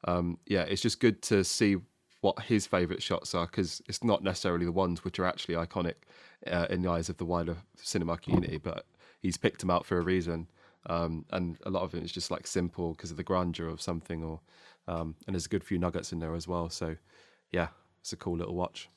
[0.06, 1.78] um, yeah, it's just good to see
[2.22, 5.94] what his favourite shots are because it's not necessarily the ones which are actually iconic
[6.52, 8.86] uh, in the eyes of the wider cinema community, but
[9.22, 10.48] he's picked them out for a reason.
[10.88, 13.82] Um, and a lot of it is just like simple because of the grandeur of
[13.82, 14.40] something, or
[14.88, 16.70] um, and there's a good few nuggets in there as well.
[16.70, 16.96] So
[17.52, 17.68] yeah,
[18.00, 18.90] it's a cool little watch,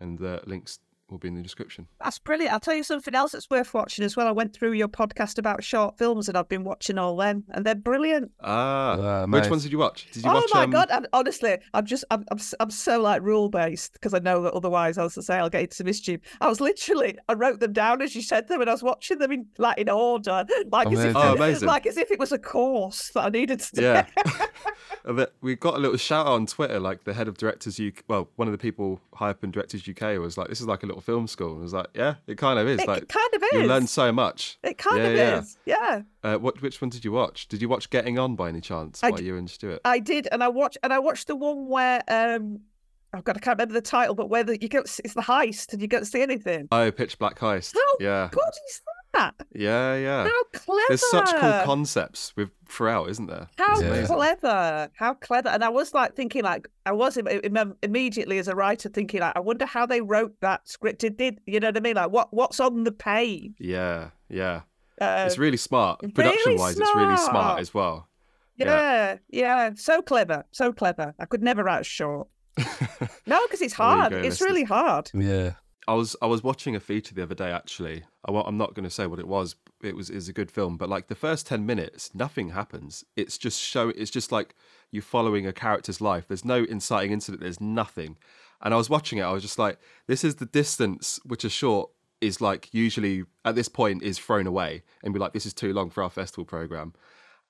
[0.00, 0.78] and the links
[1.10, 1.86] will be in the description.
[2.02, 2.52] That's brilliant.
[2.52, 4.26] I'll tell you something else that's worth watching as well.
[4.26, 7.64] I went through your podcast about short films and I've been watching all them and
[7.64, 8.32] they're brilliant.
[8.42, 9.50] Ah, Ah, which nice.
[9.50, 10.06] ones did you watch?
[10.12, 10.50] Did you oh watch?
[10.52, 10.88] my um, god!
[10.90, 14.42] And honestly, I'm just I'm I'm, s- I'm so like rule based because I know
[14.42, 16.20] that otherwise, as I say, I'll get into mischief.
[16.40, 19.18] I was literally I wrote them down as you said them, and I was watching
[19.18, 21.68] them in like in order, like as if Oh, it- amazing.
[21.68, 23.76] like as if it was a course that I needed to.
[23.76, 23.82] do.
[23.82, 24.06] Yeah.
[25.40, 28.28] We got a little shout out on Twitter, like the head of Directors UK, well,
[28.34, 30.86] one of the people high up in Directors UK was like, this is like a
[30.86, 31.52] little film school.
[31.52, 32.80] And I was like, yeah, it kind of is.
[32.80, 33.52] It like, kind of is.
[33.52, 34.58] You learn so much.
[34.62, 35.38] It kind Yeah, of yeah.
[35.40, 35.58] is.
[35.66, 36.02] Yeah.
[36.22, 37.48] Uh, what, which one did you watch?
[37.48, 39.80] Did you watch Getting On by any chance I by d- you and Stuart?
[39.84, 42.60] I did, and I watched, and I watched the one where um,
[43.14, 45.72] oh god, I can't remember the title, but where the, you get it's the heist,
[45.72, 46.68] and you don't see anything.
[46.72, 47.74] oh, Pitch Black Heist.
[47.76, 48.28] How yeah.
[48.32, 48.80] good is
[49.16, 49.34] that?
[49.54, 50.24] Yeah, yeah.
[50.24, 50.80] How clever!
[50.88, 53.48] There's such cool concepts with throughout, isn't there?
[53.58, 54.06] How Yeah.
[54.06, 54.90] clever!
[54.96, 55.48] How clever!
[55.48, 59.20] And I was like thinking, like I was im- im- immediately as a writer thinking,
[59.20, 61.00] like I wonder how they wrote that script.
[61.00, 61.96] Did did you know what I mean?
[61.96, 63.52] Like what what's on the page?
[63.58, 64.62] Yeah, yeah.
[65.00, 66.00] Uh, it's really smart.
[66.02, 67.30] really Production wise, it's really smart.
[67.30, 68.08] smart as well.
[68.56, 71.14] yeah, yeah, so clever, so clever.
[71.18, 72.28] I could never write a short.
[73.26, 74.12] No, because it's hard.
[74.12, 74.48] go, it's listeners.
[74.48, 75.10] really hard.
[75.12, 75.52] yeah.
[75.88, 78.04] I was I was watching a feature the other day actually.
[78.24, 79.54] I, I'm not going to say what it was.
[79.82, 83.04] It was is a good film, but like the first ten minutes, nothing happens.
[83.16, 83.90] It's just show.
[83.90, 84.54] It's just like
[84.90, 86.26] you following a character's life.
[86.28, 87.42] There's no inciting incident.
[87.42, 88.16] There's nothing.
[88.62, 89.22] And I was watching it.
[89.22, 91.90] I was just like, this is the distance which a short
[92.20, 95.72] is like usually at this point is thrown away and be like, this is too
[95.72, 96.94] long for our festival program.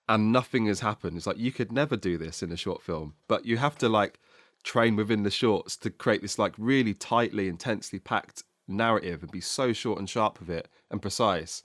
[0.08, 1.16] And nothing has happened.
[1.16, 3.88] It's like you could never do this in a short film, but you have to
[3.88, 4.20] like
[4.66, 9.40] train within the shorts to create this like really tightly, intensely packed narrative and be
[9.40, 11.62] so short and sharp with it and precise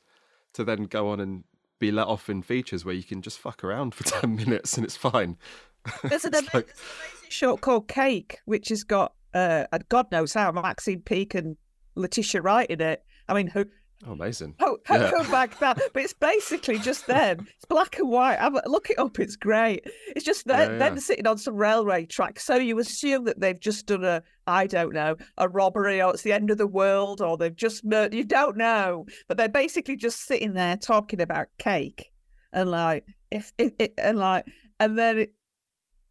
[0.53, 1.44] to then go on and
[1.80, 4.86] be let off in features where you can just fuck around for 10 minutes and
[4.86, 5.36] it's fine.
[6.03, 10.11] There's an, like- there's an amazing short called Cake, which has got uh, and God
[10.11, 11.57] knows how Maxine Peake and
[11.95, 13.03] Letitia Wright in it.
[13.28, 13.65] I mean, who
[14.07, 14.56] Oh, amazing.
[14.60, 15.11] Oh, Yeah.
[15.11, 15.80] go back that?
[15.94, 17.48] But it's basically just them.
[17.56, 18.36] It's black and white.
[18.36, 19.19] A, look it up.
[19.19, 19.86] It's great.
[20.15, 20.99] It's just them, Yeah, them yeah.
[21.02, 22.40] sitting on some railway track.
[22.40, 26.23] So you assume that they've just done a, I don't know, a robbery or it's
[26.23, 28.14] the end of the world or they've just murdered.
[28.15, 29.06] You don't know.
[29.28, 32.11] But they're basically just sitting there talking about cake
[32.53, 34.45] and like, if, if, it and like,
[34.80, 35.34] and then it,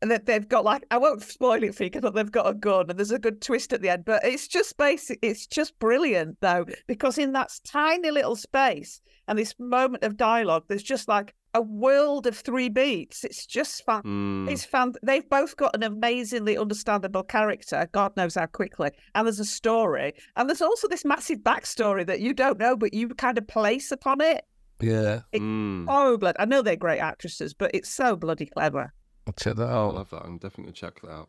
[0.02, 2.86] that they've got like I won't spoil it for you because they've got a gun
[2.88, 4.04] and there's a good twist at the end.
[4.06, 5.18] But it's just basic.
[5.22, 10.64] It's just brilliant though because in that tiny little space and this moment of dialogue,
[10.68, 13.24] there's just like a world of three beats.
[13.24, 14.02] It's just fun.
[14.04, 14.94] Mm, It's fun.
[15.02, 17.88] They've both got an amazingly understandable character.
[17.92, 18.90] God knows how quickly.
[19.16, 22.94] And there's a story, and there's also this massive backstory that you don't know, but
[22.94, 24.44] you kind of place upon it.
[24.80, 25.22] Yeah.
[25.32, 25.86] It- mm.
[25.88, 26.36] Oh, blood!
[26.38, 28.92] I know they're great actresses, but it's so bloody clever.
[29.30, 29.90] I'll check that out.
[29.90, 30.22] I love that.
[30.24, 31.28] I'm definitely going to check that out.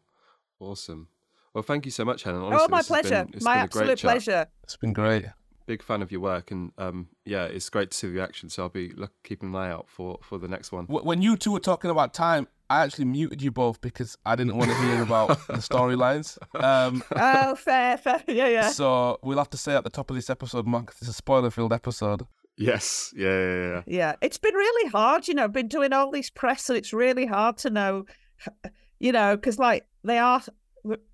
[0.59, 1.07] Awesome.
[1.53, 2.41] Well, thank you so much, Helen.
[2.43, 3.25] Honestly, oh, my pleasure.
[3.25, 4.11] been- it's my been a great absolute chat.
[4.11, 4.47] pleasure.
[4.63, 5.25] It's been great.
[5.67, 8.49] Big fan of your work, and um, yeah, it's great to see the reaction.
[8.49, 10.85] So I'll be look, keeping an eye out for for the next one.
[10.85, 14.57] When you two were talking about time, I actually muted you both because I didn't
[14.57, 16.37] want to hear about the storylines.
[16.55, 18.23] Um, Oh, fair, fair.
[18.27, 18.69] Yeah, yeah.
[18.69, 21.73] So we'll have to say at the top of this episode, Mark, it's a spoiler-filled
[21.73, 22.23] episode.
[22.57, 23.81] Yes, yeah, yeah, yeah.
[23.87, 24.15] yeah.
[24.21, 27.25] It's been really hard, you know, I've been doing all these press and it's really
[27.25, 28.05] hard to know
[28.99, 30.41] you know, because like they are.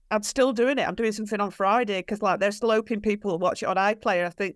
[0.10, 0.88] I'm still doing it.
[0.88, 4.26] I'm doing something on Friday because like they're still hoping people watch it on iPlayer.
[4.26, 4.56] I think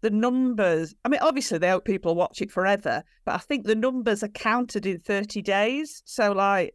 [0.00, 0.94] the numbers.
[1.04, 4.28] I mean, obviously they hope people watch it forever, but I think the numbers are
[4.28, 6.02] counted in 30 days.
[6.06, 6.74] So like,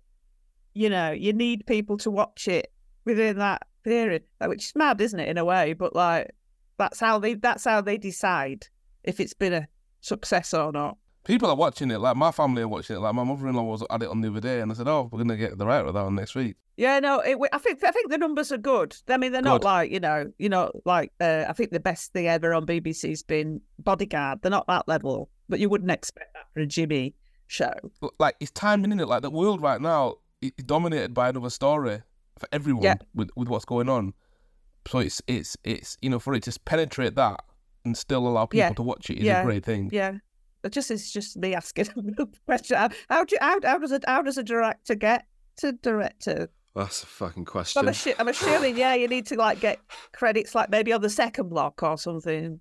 [0.74, 2.72] you know, you need people to watch it
[3.06, 5.74] within that period, which is mad, isn't it, in a way?
[5.74, 6.32] But like,
[6.78, 8.68] that's how they that's how they decide
[9.04, 9.68] if it's been a
[10.02, 10.98] success or not.
[11.24, 12.00] People are watching it.
[12.00, 13.00] Like my family are watching it.
[13.00, 15.20] Like my mother-in-law was at it on the other day, and I said, "Oh, we're
[15.20, 17.92] gonna get the right of that one next week." Yeah, no, it, I think I
[17.92, 18.96] think the numbers are good.
[19.08, 19.50] I mean, they're good.
[19.50, 22.66] not like you know, you know, like uh, I think the best thing ever on
[22.66, 24.40] BBC's been Bodyguard.
[24.42, 27.16] They're not that level, but you wouldn't expect that for a Jimmy
[27.48, 27.74] show.
[28.20, 29.08] Like it's timing in it.
[29.08, 32.02] Like the world right now is dominated by another story
[32.38, 32.96] for everyone yeah.
[33.16, 34.14] with with what's going on.
[34.88, 37.40] So it's it's it's you know for it to penetrate that
[37.86, 38.74] and still allow people yeah.
[38.74, 39.42] to watch it is yeah.
[39.42, 39.90] a great thing.
[39.92, 40.18] Yeah.
[40.64, 41.88] It just it's just me asking
[42.18, 42.78] a question.
[42.78, 45.26] How, how do how, how does it how does a director get
[45.58, 46.50] to director?
[46.76, 47.86] That's a fucking question.
[47.86, 49.80] I'm, assu- I'm, assuming, yeah, you need to like get
[50.12, 52.60] credits, like maybe on the second block or something.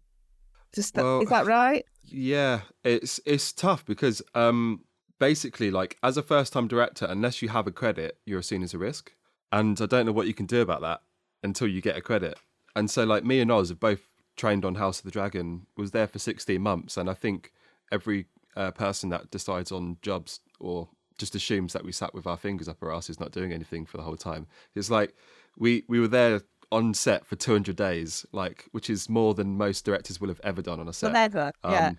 [0.74, 1.84] Just well, is that right?
[2.04, 4.84] Yeah, it's it's tough because um,
[5.18, 8.74] basically, like as a first time director, unless you have a credit, you're seen as
[8.74, 9.12] a risk,
[9.50, 11.00] and I don't know what you can do about that
[11.42, 12.38] until you get a credit.
[12.74, 15.90] And so, like me and Oz have both trained on House of the Dragon, was
[15.90, 17.52] there for 16 months, and I think
[17.90, 18.26] every
[18.56, 20.88] uh, person that decides on jobs or
[21.18, 23.96] just assumes that we sat with our fingers up our asses not doing anything for
[23.96, 24.46] the whole time.
[24.74, 25.14] It's like
[25.56, 26.40] we we were there
[26.70, 30.62] on set for 200 days, like which is more than most directors will have ever
[30.62, 31.14] done on a set.
[31.14, 31.92] Ever, um, yeah.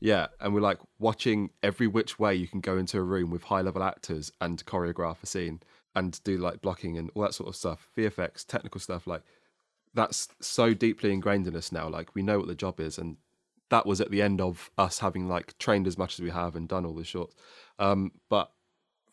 [0.00, 3.44] Yeah, and we're like watching every which way you can go into a room with
[3.44, 5.60] high level actors and choreograph a scene
[5.96, 9.08] and do like blocking and all that sort of stuff, VFX, technical stuff.
[9.08, 9.22] Like
[9.98, 11.88] that's so deeply ingrained in us now.
[11.88, 13.16] Like we know what the job is, and
[13.68, 16.54] that was at the end of us having like trained as much as we have
[16.54, 17.34] and done all the shorts.
[17.80, 18.52] Um, but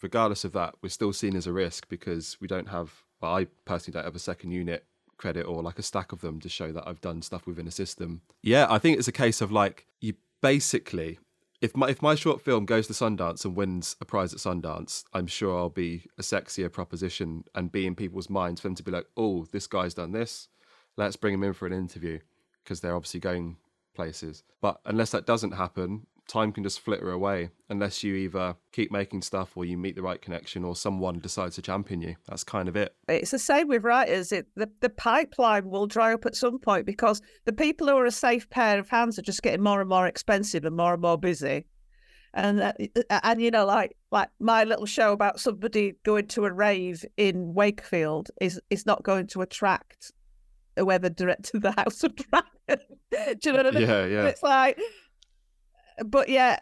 [0.03, 3.03] regardless of that, we're still seen as a risk because we don't have.
[3.19, 4.85] Well, I personally don't have a second unit
[5.17, 7.71] credit or like a stack of them to show that I've done stuff within a
[7.71, 8.21] system.
[8.43, 11.17] Yeah, I think it's a case of like you basically.
[11.61, 15.03] If my if my short film goes to Sundance and wins a prize at Sundance,
[15.13, 18.83] I'm sure I'll be a sexier proposition and be in people's minds for them to
[18.83, 20.47] be like, "Oh, this guy's done this.
[20.97, 22.19] Let's bring them in for an interview,"
[22.63, 23.57] because they're obviously going
[23.95, 24.43] places.
[24.61, 29.21] But unless that doesn't happen, time can just flitter away unless you either keep making
[29.21, 32.15] stuff or you meet the right connection or someone decides to champion you.
[32.27, 32.95] That's kind of it.
[33.07, 34.31] It's the same with writers.
[34.31, 38.05] It, the, the pipeline will dry up at some point because the people who are
[38.05, 41.01] a safe pair of hands are just getting more and more expensive and more and
[41.01, 41.65] more busy.
[42.33, 42.73] And uh,
[43.23, 47.53] and you know, like like my little show about somebody going to a rave in
[47.53, 50.11] Wakefield is is not going to attract
[50.75, 52.49] whoever directed the House of Dragon.
[53.11, 53.87] Do you know what I mean?
[53.87, 54.25] Yeah, yeah.
[54.25, 54.79] It's like,
[56.05, 56.59] but yeah,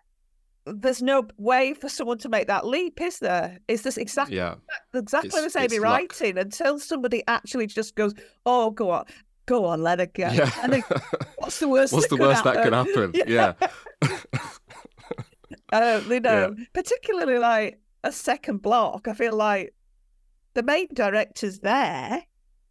[0.66, 3.60] there's no way for someone to make that leap, is there?
[3.68, 4.56] Is this exactly, yeah.
[4.94, 8.14] exactly it's, the same in writing until somebody actually just goes,
[8.46, 9.06] "Oh, go on."
[9.46, 10.30] Go on, let it go.
[10.30, 10.50] Yeah.
[10.62, 10.84] And then,
[11.38, 11.92] what's the worst?
[11.92, 13.12] What's the worst that could happen?
[13.28, 13.54] Yeah.
[13.62, 14.10] yeah.
[15.74, 16.66] uh, you know, yeah.
[16.74, 19.08] particularly like a second block.
[19.10, 19.74] I feel like
[20.54, 22.24] the main director's there.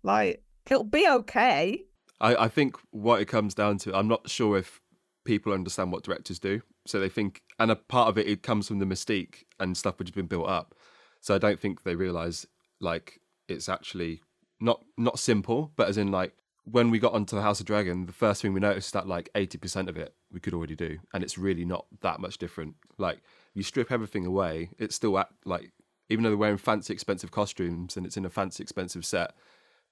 [0.03, 1.85] Like it'll be okay.
[2.21, 4.81] I, I think what it comes down to, I'm not sure if
[5.25, 6.63] people understand what directors do.
[6.87, 9.99] So they think, and a part of it, it comes from the mystique and stuff
[9.99, 10.75] which has been built up.
[11.21, 12.47] So I don't think they realize
[12.81, 14.23] like it's actually
[14.61, 16.33] not not simple, but as in like
[16.65, 19.07] when we got onto the House of Dragon, the first thing we noticed is that
[19.07, 22.39] like eighty percent of it we could already do, and it's really not that much
[22.39, 22.75] different.
[22.99, 23.21] Like
[23.55, 25.73] you strip everything away, it's still at, like
[26.09, 29.33] even though they're wearing fancy expensive costumes and it's in a fancy expensive set,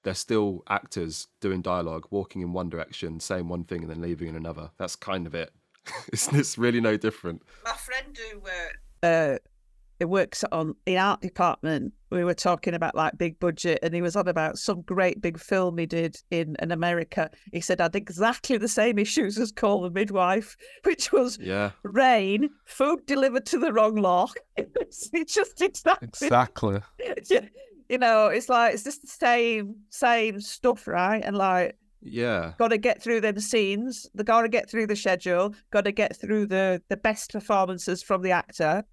[0.03, 4.29] they're still actors doing dialogue, walking in one direction, saying one thing, and then leaving
[4.29, 4.71] in another.
[4.79, 5.51] That's kind of it.
[6.09, 7.43] it's, it's really no different.
[7.65, 8.43] My friend who
[9.07, 9.39] uh, uh,
[10.01, 11.93] it works on the art department.
[12.11, 15.39] We were talking about like big budget, and he was on about some great big
[15.39, 17.31] film he did in, in America.
[17.53, 21.71] He said had exactly the same issues as Call the Midwife, which was yeah.
[21.83, 24.35] rain, food delivered to the wrong lock.
[24.57, 26.81] it's, it's just exactly exactly.
[26.99, 27.41] yeah
[27.91, 31.23] you know, it's like it's just the same same stuff, right?
[31.25, 32.53] And like yeah.
[32.59, 34.09] Got to get through them scenes.
[34.15, 35.55] They got to get through the schedule.
[35.71, 38.85] Got to get through the the best performances from the actor.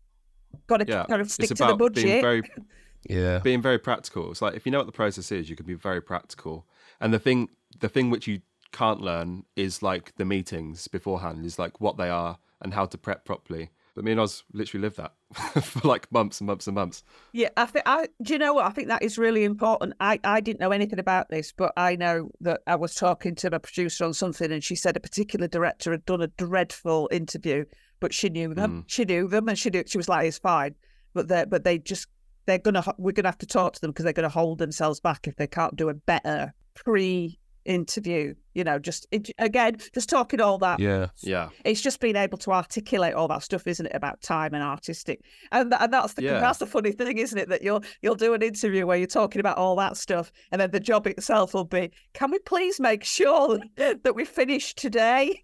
[0.67, 1.05] Got to yeah.
[1.05, 2.03] kind of stick it's to the budget.
[2.03, 2.41] Being very,
[3.09, 3.39] yeah.
[3.39, 4.31] Being very practical.
[4.31, 6.65] It's like if you know what the process is, you can be very practical.
[6.99, 7.49] And the thing
[7.79, 8.41] the thing which you
[8.71, 12.97] can't learn is like the meetings beforehand, is like what they are and how to
[12.97, 13.69] prep properly.
[13.97, 15.13] But me and Oz literally lived that
[15.63, 17.03] for like months and months and months.
[17.33, 18.67] Yeah, I think I do you know what?
[18.67, 19.95] I think that is really important.
[19.99, 23.49] I, I didn't know anything about this, but I know that I was talking to
[23.49, 27.65] my producer on something and she said a particular director had done a dreadful interview,
[27.99, 28.83] but she knew them.
[28.83, 28.85] Mm.
[28.85, 30.75] She knew them and she knew she was like, it's fine.
[31.15, 32.07] But they but they just
[32.45, 35.27] they're gonna we're gonna have to talk to them because they're gonna hold themselves back
[35.27, 38.33] if they can't do a better pre interview.
[38.53, 40.79] You know, just it, again, just talking all that.
[40.79, 41.09] Yeah.
[41.21, 41.49] Yeah.
[41.63, 45.21] It's just being able to articulate all that stuff, isn't it, about time and artistic,
[45.51, 46.39] and and that's the Yeah.
[46.39, 49.39] that's the funny thing, isn't it, that you'll you'll do an interview where you're talking
[49.39, 53.03] about all that stuff, and then the job itself will be, can we please make
[53.03, 55.43] sure that we finish today?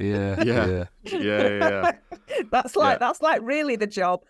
[0.00, 0.42] Yeah.
[0.42, 0.66] Yeah.
[0.66, 0.84] Yeah.
[1.04, 1.18] Yeah.
[1.18, 1.48] Yeah.
[1.58, 1.92] Yeah.
[2.50, 2.98] that's like Yeah.
[2.98, 4.22] that's like really the job.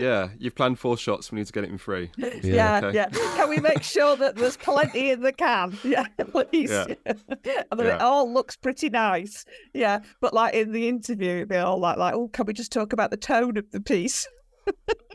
[0.00, 0.28] Yeah.
[0.38, 1.30] You've planned four shots.
[1.30, 2.10] We need to get it in three.
[2.42, 2.94] Yeah, okay.
[2.94, 3.08] yeah.
[3.10, 5.76] Can we make sure that there's plenty in the can?
[5.84, 6.70] Yeah, please.
[6.70, 6.86] Yeah.
[7.06, 7.18] and
[7.78, 7.96] then Yeah.
[7.96, 9.44] it all looks pretty nice.
[9.74, 12.92] Yeah, but like in the interview, they're all like, like, oh, can we just talk
[12.92, 14.26] about the tone of the piece?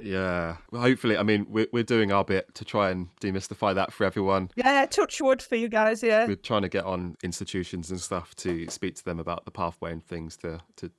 [0.01, 0.57] Yeah.
[0.71, 4.03] Well, hopefully, I mean, we're, we're doing our bit to try and demystify that for
[4.05, 4.49] everyone.
[4.55, 6.03] Yeah, touch wood for you guys.
[6.03, 9.51] Yeah, We're trying to get on institutions and stuff to speak to them about the
[9.51, 10.91] pathway and things to, to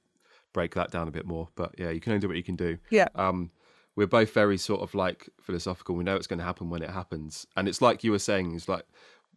[0.53, 1.49] break that down a bit more.
[1.55, 2.79] But yeah, you can only do what you can do.
[2.91, 3.51] yeah, um,
[3.97, 5.95] we're both very sort of like philosophical.
[5.97, 8.55] We know it's going to happen when it happens, and it's like you were saying.
[8.55, 8.85] It's like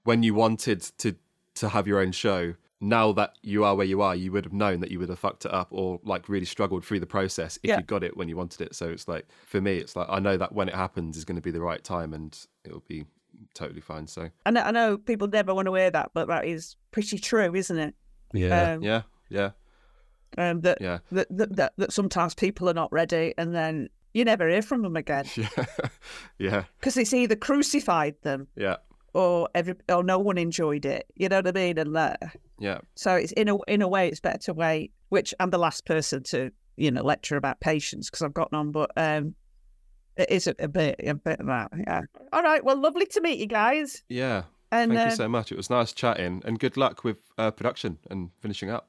[0.04, 1.16] when you wanted to
[1.56, 2.54] to have your own show.
[2.82, 5.20] Now that you are where you are, you would have known that you would have
[5.20, 7.76] fucked it up or like really struggled through the process if Yeah.
[7.78, 8.74] you got it when you wanted it.
[8.74, 11.36] So it's like for me, it's like I know that when it happens is going
[11.36, 13.04] to be the right time and it'll be
[13.54, 14.08] totally fine.
[14.08, 17.20] So I know, I know people never want to hear that, but that is pretty
[17.20, 17.96] true, isn't it?
[18.34, 18.72] Yeah.
[18.76, 19.50] Um, yeah, yeah,
[20.38, 24.26] um, that, yeah, that, that that that sometimes people are not ready, and then you
[24.26, 25.66] never hear from them again yeah,
[26.38, 28.78] yeah, because it's either crucified them yeah,
[29.14, 31.06] or every or no one enjoyed it.
[31.16, 31.78] You know what I mean?
[31.78, 32.36] And that.
[32.60, 34.92] yeah, So it's in a in a way it's better to wait.
[35.10, 38.72] Which I'm the last person to you know lecture about patience because I've got none,
[38.72, 39.36] but um,
[40.16, 41.72] it is a, a bit a bit of that.
[41.76, 42.02] Yeah.
[42.34, 42.64] All right.
[42.64, 44.04] Well, lovely to meet you guys.
[44.10, 44.44] yeah.
[44.72, 45.52] And Thank uh, you so much.
[45.52, 48.88] It was nice chatting, and good luck with uh, production and finishing up.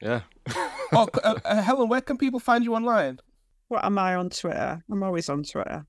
[0.00, 0.22] Yeah.
[0.92, 3.20] oh, uh, uh, Helen, where can people find you online?
[3.68, 4.82] What am I on Twitter?
[4.90, 5.86] I'm always on Twitter,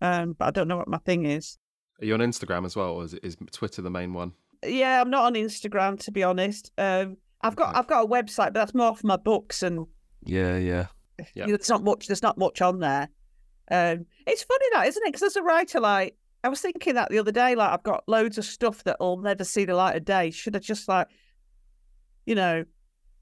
[0.00, 1.58] um, but I don't know what my thing is.
[2.00, 4.32] Are you on Instagram as well, or is, it, is Twitter the main one?
[4.64, 6.72] Yeah, I'm not on Instagram to be honest.
[6.78, 7.78] Um, I've got Okay.
[7.78, 9.86] I've got a website, but that's more for my books and
[10.24, 10.56] Yeah.
[10.56, 10.86] Yeah.
[11.34, 11.46] Yeah.
[11.46, 12.06] there's not much.
[12.06, 13.08] There's not much on there.
[13.70, 15.12] Um, it's funny that, isn't it?
[15.12, 18.04] Because as a writer, like I was thinking that the other day, like I've got
[18.06, 20.30] loads of stuff that'll never see the light of day.
[20.30, 21.08] Should I just like,
[22.26, 22.64] you know,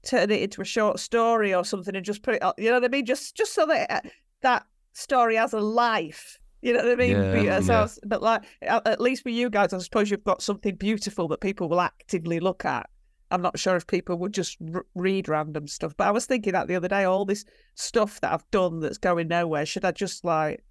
[0.05, 2.43] turn it into a short story or something and just put it?
[2.43, 3.05] on You know what I mean?
[3.05, 4.01] Just just so that uh,
[4.41, 6.37] that story has a life.
[6.61, 7.11] You know what I mean?
[7.45, 10.41] Yeah, so I was- but like, at least for you guys, I suppose you've got
[10.41, 12.89] something beautiful that people will actively look at.
[13.29, 16.53] I'm not sure if people would just r- read random stuff, but I was thinking
[16.53, 17.43] that the other day, all this
[17.75, 20.63] stuff that I've done that's going nowhere, should I just like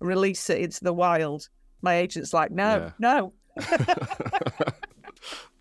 [0.00, 1.48] release it into the wild?
[1.82, 3.32] My agent's like, no, no,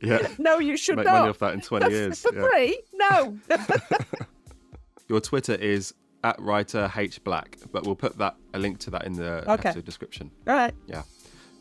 [0.02, 0.28] yeah.
[0.38, 1.14] no, you should Make not.
[1.20, 2.22] money off that in 20 years.
[2.22, 2.48] For yeah.
[2.50, 2.82] free?
[2.94, 3.38] No.
[5.08, 9.06] Your Twitter is at writer H Black, but we'll put that a link to that
[9.06, 9.70] in the Okay.
[9.70, 10.32] episode description.
[10.48, 10.74] All right.
[10.88, 11.04] Yeah.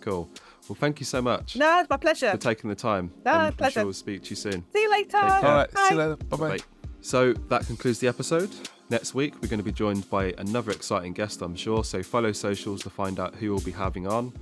[0.01, 0.29] Cool.
[0.69, 2.31] Well, thank you so much No, it's my pleasure.
[2.31, 3.11] for taking the time.
[3.25, 3.73] No, and I'm pleasure.
[3.81, 4.65] sure we'll speak to you soon.
[4.73, 5.05] See you later.
[5.13, 5.45] Take care.
[5.45, 5.71] All right.
[5.79, 6.17] See you later.
[6.17, 6.49] Bye bye.
[6.59, 6.65] Bye.
[7.01, 8.51] So that concludes the episode.
[8.91, 11.85] Next week, we're going to be joined by another exciting guest, I'm sure.
[11.85, 14.33] So follow socials to find out who we'll be having on.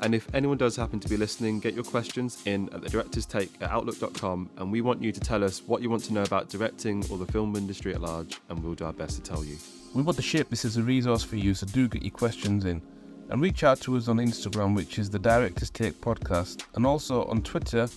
[0.00, 3.24] And if anyone does happen to be listening, get your questions in at the director's
[3.24, 4.50] take at outlook.com.
[4.58, 7.16] And we want you to tell us what you want to know about directing or
[7.16, 9.56] the film industry at large, and we'll do our best to tell you.
[9.94, 12.66] We want to shape this as a resource for you, so do get your questions
[12.66, 12.82] in.
[13.30, 17.24] And reach out to us on Instagram, which is the Director's Take Podcast, and also
[17.24, 17.88] on Twitter,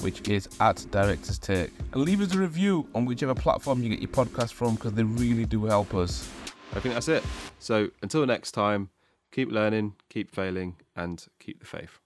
[0.00, 1.70] which is at Director's Take.
[1.92, 5.04] And leave us a review on whichever platform you get your podcast from because they
[5.04, 6.28] really do help us.
[6.74, 7.22] I think that's it.
[7.58, 8.90] So until next time,
[9.32, 12.00] keep learning, keep failing, and keep the faith.